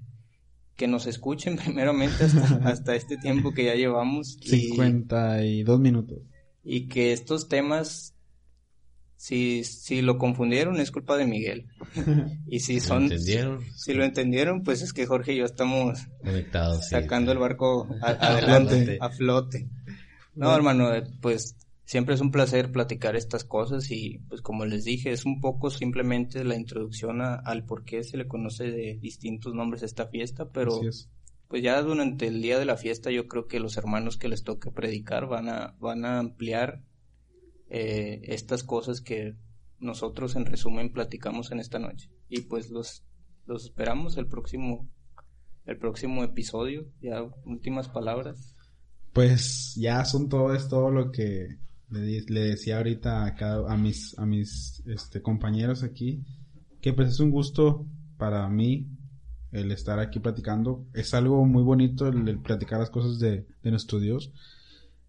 que 0.78 0.86
nos 0.86 1.06
escuchen 1.06 1.56
primeramente 1.64 2.24
hasta, 2.62 2.94
este 2.94 3.18
tiempo 3.18 3.52
que 3.52 3.64
ya 3.64 3.74
llevamos. 3.74 4.38
52 4.40 5.80
minutos. 5.80 6.18
Y 6.64 6.86
que 6.86 7.12
estos 7.12 7.48
temas, 7.48 8.14
si, 9.18 9.64
si 9.64 10.00
lo 10.00 10.16
confundieron, 10.16 10.80
es 10.80 10.90
culpa 10.90 11.16
de 11.18 11.26
Miguel. 11.26 11.66
y 12.46 12.60
si 12.60 12.80
son... 12.80 13.02
entendieron? 13.02 13.60
Si 13.76 13.92
lo 13.92 14.04
entendieron, 14.04 14.62
pues 14.62 14.80
es 14.80 14.94
que 14.94 15.04
Jorge 15.04 15.34
y 15.34 15.38
yo 15.38 15.44
estamos 15.44 15.98
conectados. 16.22 16.88
Sacando 16.88 17.32
el 17.32 17.38
barco 17.38 17.86
adelante, 18.00 18.96
a 19.00 19.10
flote. 19.10 19.68
No, 20.34 20.54
hermano, 20.54 20.88
pues 21.20 21.56
Siempre 21.88 22.14
es 22.14 22.20
un 22.20 22.30
placer 22.30 22.70
platicar 22.70 23.16
estas 23.16 23.44
cosas 23.44 23.90
y 23.90 24.18
pues 24.28 24.42
como 24.42 24.66
les 24.66 24.84
dije 24.84 25.10
es 25.10 25.24
un 25.24 25.40
poco 25.40 25.70
simplemente 25.70 26.44
la 26.44 26.54
introducción 26.54 27.22
al 27.22 27.64
por 27.64 27.86
qué 27.86 28.04
se 28.04 28.18
le 28.18 28.28
conoce 28.28 28.64
de 28.64 28.98
distintos 29.00 29.54
nombres 29.54 29.82
a 29.82 29.86
esta 29.86 30.06
fiesta, 30.06 30.50
pero 30.50 30.82
pues 31.48 31.62
ya 31.62 31.80
durante 31.80 32.26
el 32.26 32.42
día 32.42 32.58
de 32.58 32.66
la 32.66 32.76
fiesta 32.76 33.10
yo 33.10 33.26
creo 33.26 33.46
que 33.46 33.58
los 33.58 33.78
hermanos 33.78 34.18
que 34.18 34.28
les 34.28 34.44
toque 34.44 34.70
predicar 34.70 35.28
van 35.28 35.48
a, 35.48 35.76
van 35.80 36.04
a 36.04 36.18
ampliar 36.18 36.82
eh, 37.68 38.20
estas 38.24 38.62
cosas 38.62 39.00
que 39.00 39.36
nosotros 39.78 40.36
en 40.36 40.46
resumen 40.46 40.92
platicamos 40.92 41.52
en 41.52 41.60
esta 41.60 41.78
noche. 41.78 42.10
Y 42.28 42.42
pues 42.42 42.70
los, 42.70 43.04
los 43.46 43.64
esperamos 43.64 44.16
el 44.16 44.26
próximo, 44.26 44.88
el 45.64 45.78
próximo 45.78 46.24
episodio, 46.24 46.86
ya 47.00 47.22
últimas 47.44 47.88
palabras. 47.88 48.56
Pues 49.12 49.74
ya 49.76 50.04
son 50.04 50.28
todo, 50.28 50.54
es 50.54 50.68
todo 50.68 50.90
lo 50.90 51.10
que 51.10 51.58
le, 51.90 52.40
decía 52.40 52.78
ahorita 52.78 53.24
a, 53.24 53.34
cada, 53.34 53.72
a 53.72 53.76
mis, 53.76 54.18
a 54.18 54.26
mis 54.26 54.82
este, 54.86 55.22
compañeros 55.22 55.82
aquí 55.82 56.22
que 56.80 56.92
pues 56.92 57.08
es 57.08 57.20
un 57.20 57.30
gusto 57.30 57.86
para 58.16 58.48
mí 58.48 58.88
el 59.52 59.72
estar 59.72 59.98
aquí 59.98 60.20
platicando. 60.20 60.86
Es 60.94 61.14
algo 61.14 61.44
muy 61.44 61.62
bonito 61.62 62.06
el, 62.06 62.38
platicar 62.40 62.78
las 62.78 62.90
cosas 62.90 63.18
de, 63.18 63.46
de 63.62 63.70
nuestro 63.70 63.98
Dios. 63.98 64.32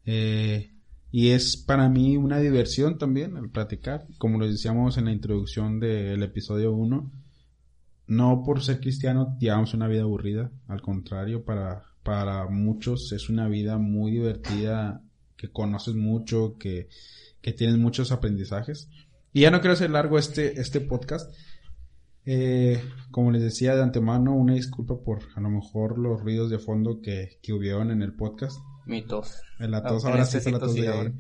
Eh, 0.05 0.74
y 1.12 1.30
es 1.30 1.57
para 1.57 1.89
mí 1.89 2.18
una 2.18 2.39
diversión 2.39 2.97
también 2.97 3.36
el 3.38 3.49
platicar. 3.49 4.05
Como 4.18 4.38
lo 4.38 4.47
decíamos 4.47 4.97
en 4.97 5.05
la 5.05 5.12
introducción 5.12 5.80
del 5.80 6.22
episodio 6.22 6.72
1, 6.74 7.12
no 8.07 8.43
por 8.43 8.64
ser 8.64 8.80
cristiano 8.80 9.36
llevamos 9.39 9.74
una 9.74 9.88
vida 9.88 10.03
aburrida. 10.03 10.51
Al 10.68 10.82
contrario, 10.82 11.43
para, 11.43 11.84
para 12.03 12.47
muchos 12.47 13.12
es 13.12 13.30
una 13.30 13.47
vida 13.47 13.78
muy 13.78 14.12
divertida 14.12 15.01
que 15.36 15.51
conoces 15.51 15.95
mucho, 15.95 16.57
que, 16.60 16.89
que 17.41 17.53
tienes 17.53 17.78
muchos 17.78 18.12
aprendizajes. 18.12 18.89
Y 19.34 19.41
ya 19.41 19.51
no 19.51 19.62
quiero 19.62 19.74
hacer 19.74 19.89
largo 19.89 20.20
este, 20.20 20.60
este 20.60 20.82
podcast. 20.82 21.32
Eh, 22.26 22.84
como 23.10 23.32
les 23.32 23.41
decía 23.41 23.76
de 23.76 23.82
antemano, 23.82 24.36
una 24.36 24.53
disculpa 24.53 25.01
por 25.03 25.22
a 25.36 25.41
lo 25.41 25.49
mejor 25.49 25.97
los 25.97 26.22
ruidos 26.22 26.51
de 26.51 26.60
fondo 26.60 27.01
que, 27.01 27.39
que 27.41 27.53
hubieron 27.53 27.89
en 27.89 28.03
el 28.03 28.14
podcast. 28.14 28.60
Mi 28.89 29.03
tos. 29.03 29.43
En 29.59 29.71
la 29.71 29.83
tos, 29.83 30.03
ahora 30.03 30.25
sí 30.25 30.51
la 30.51 30.59
tos 30.59 30.73
de 30.73 31.13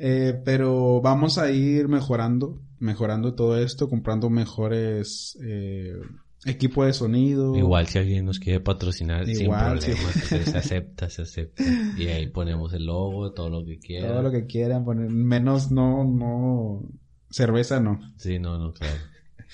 eh, 0.00 0.40
pero 0.44 1.00
vamos 1.00 1.38
a 1.38 1.50
ir 1.50 1.88
mejorando, 1.88 2.60
mejorando 2.78 3.34
todo 3.34 3.58
esto, 3.58 3.88
comprando 3.88 4.30
mejores 4.30 5.36
eh, 5.42 6.00
Equipo 6.44 6.84
de 6.84 6.92
sonido. 6.92 7.56
Igual 7.56 7.88
si 7.88 7.98
alguien 7.98 8.24
nos 8.24 8.38
quiere 8.38 8.60
patrocinar 8.60 9.26
sin 9.26 9.50
problemas, 9.50 10.14
se 10.14 10.36
acepta, 10.56 11.10
se 11.10 11.22
acepta. 11.22 11.64
Y 11.96 12.06
ahí 12.06 12.28
ponemos 12.28 12.72
el 12.74 12.86
logo, 12.86 13.32
todo 13.32 13.50
lo 13.50 13.64
que 13.64 13.80
quieran. 13.80 14.10
Todo 14.10 14.22
lo 14.22 14.30
que 14.30 14.46
quieran 14.46 14.84
poner, 14.84 15.10
menos 15.10 15.72
no, 15.72 16.04
no, 16.04 16.82
cerveza 17.28 17.80
no. 17.80 17.98
Sí, 18.16 18.38
no, 18.38 18.56
no, 18.56 18.72
claro. 18.72 18.94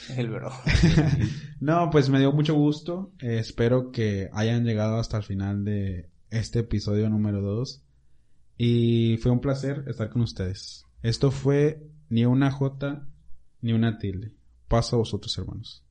El 0.16 0.28
bro. 0.28 0.50
no, 1.60 1.88
pues 1.90 2.10
me 2.10 2.18
dio 2.18 2.32
mucho 2.32 2.54
gusto. 2.54 3.12
espero 3.20 3.90
que 3.90 4.28
hayan 4.32 4.64
llegado 4.64 4.98
hasta 4.98 5.16
el 5.16 5.22
final 5.22 5.64
de 5.64 6.10
este 6.34 6.60
episodio 6.60 7.08
número 7.08 7.40
2. 7.40 7.82
Y 8.56 9.16
fue 9.18 9.32
un 9.32 9.40
placer 9.40 9.84
estar 9.86 10.10
con 10.10 10.22
ustedes. 10.22 10.84
Esto 11.02 11.30
fue 11.30 11.86
ni 12.08 12.24
una 12.24 12.50
J 12.50 13.06
ni 13.60 13.72
una 13.72 13.98
tilde. 13.98 14.32
Paso 14.68 14.96
a 14.96 14.98
vosotros, 15.00 15.36
hermanos. 15.38 15.83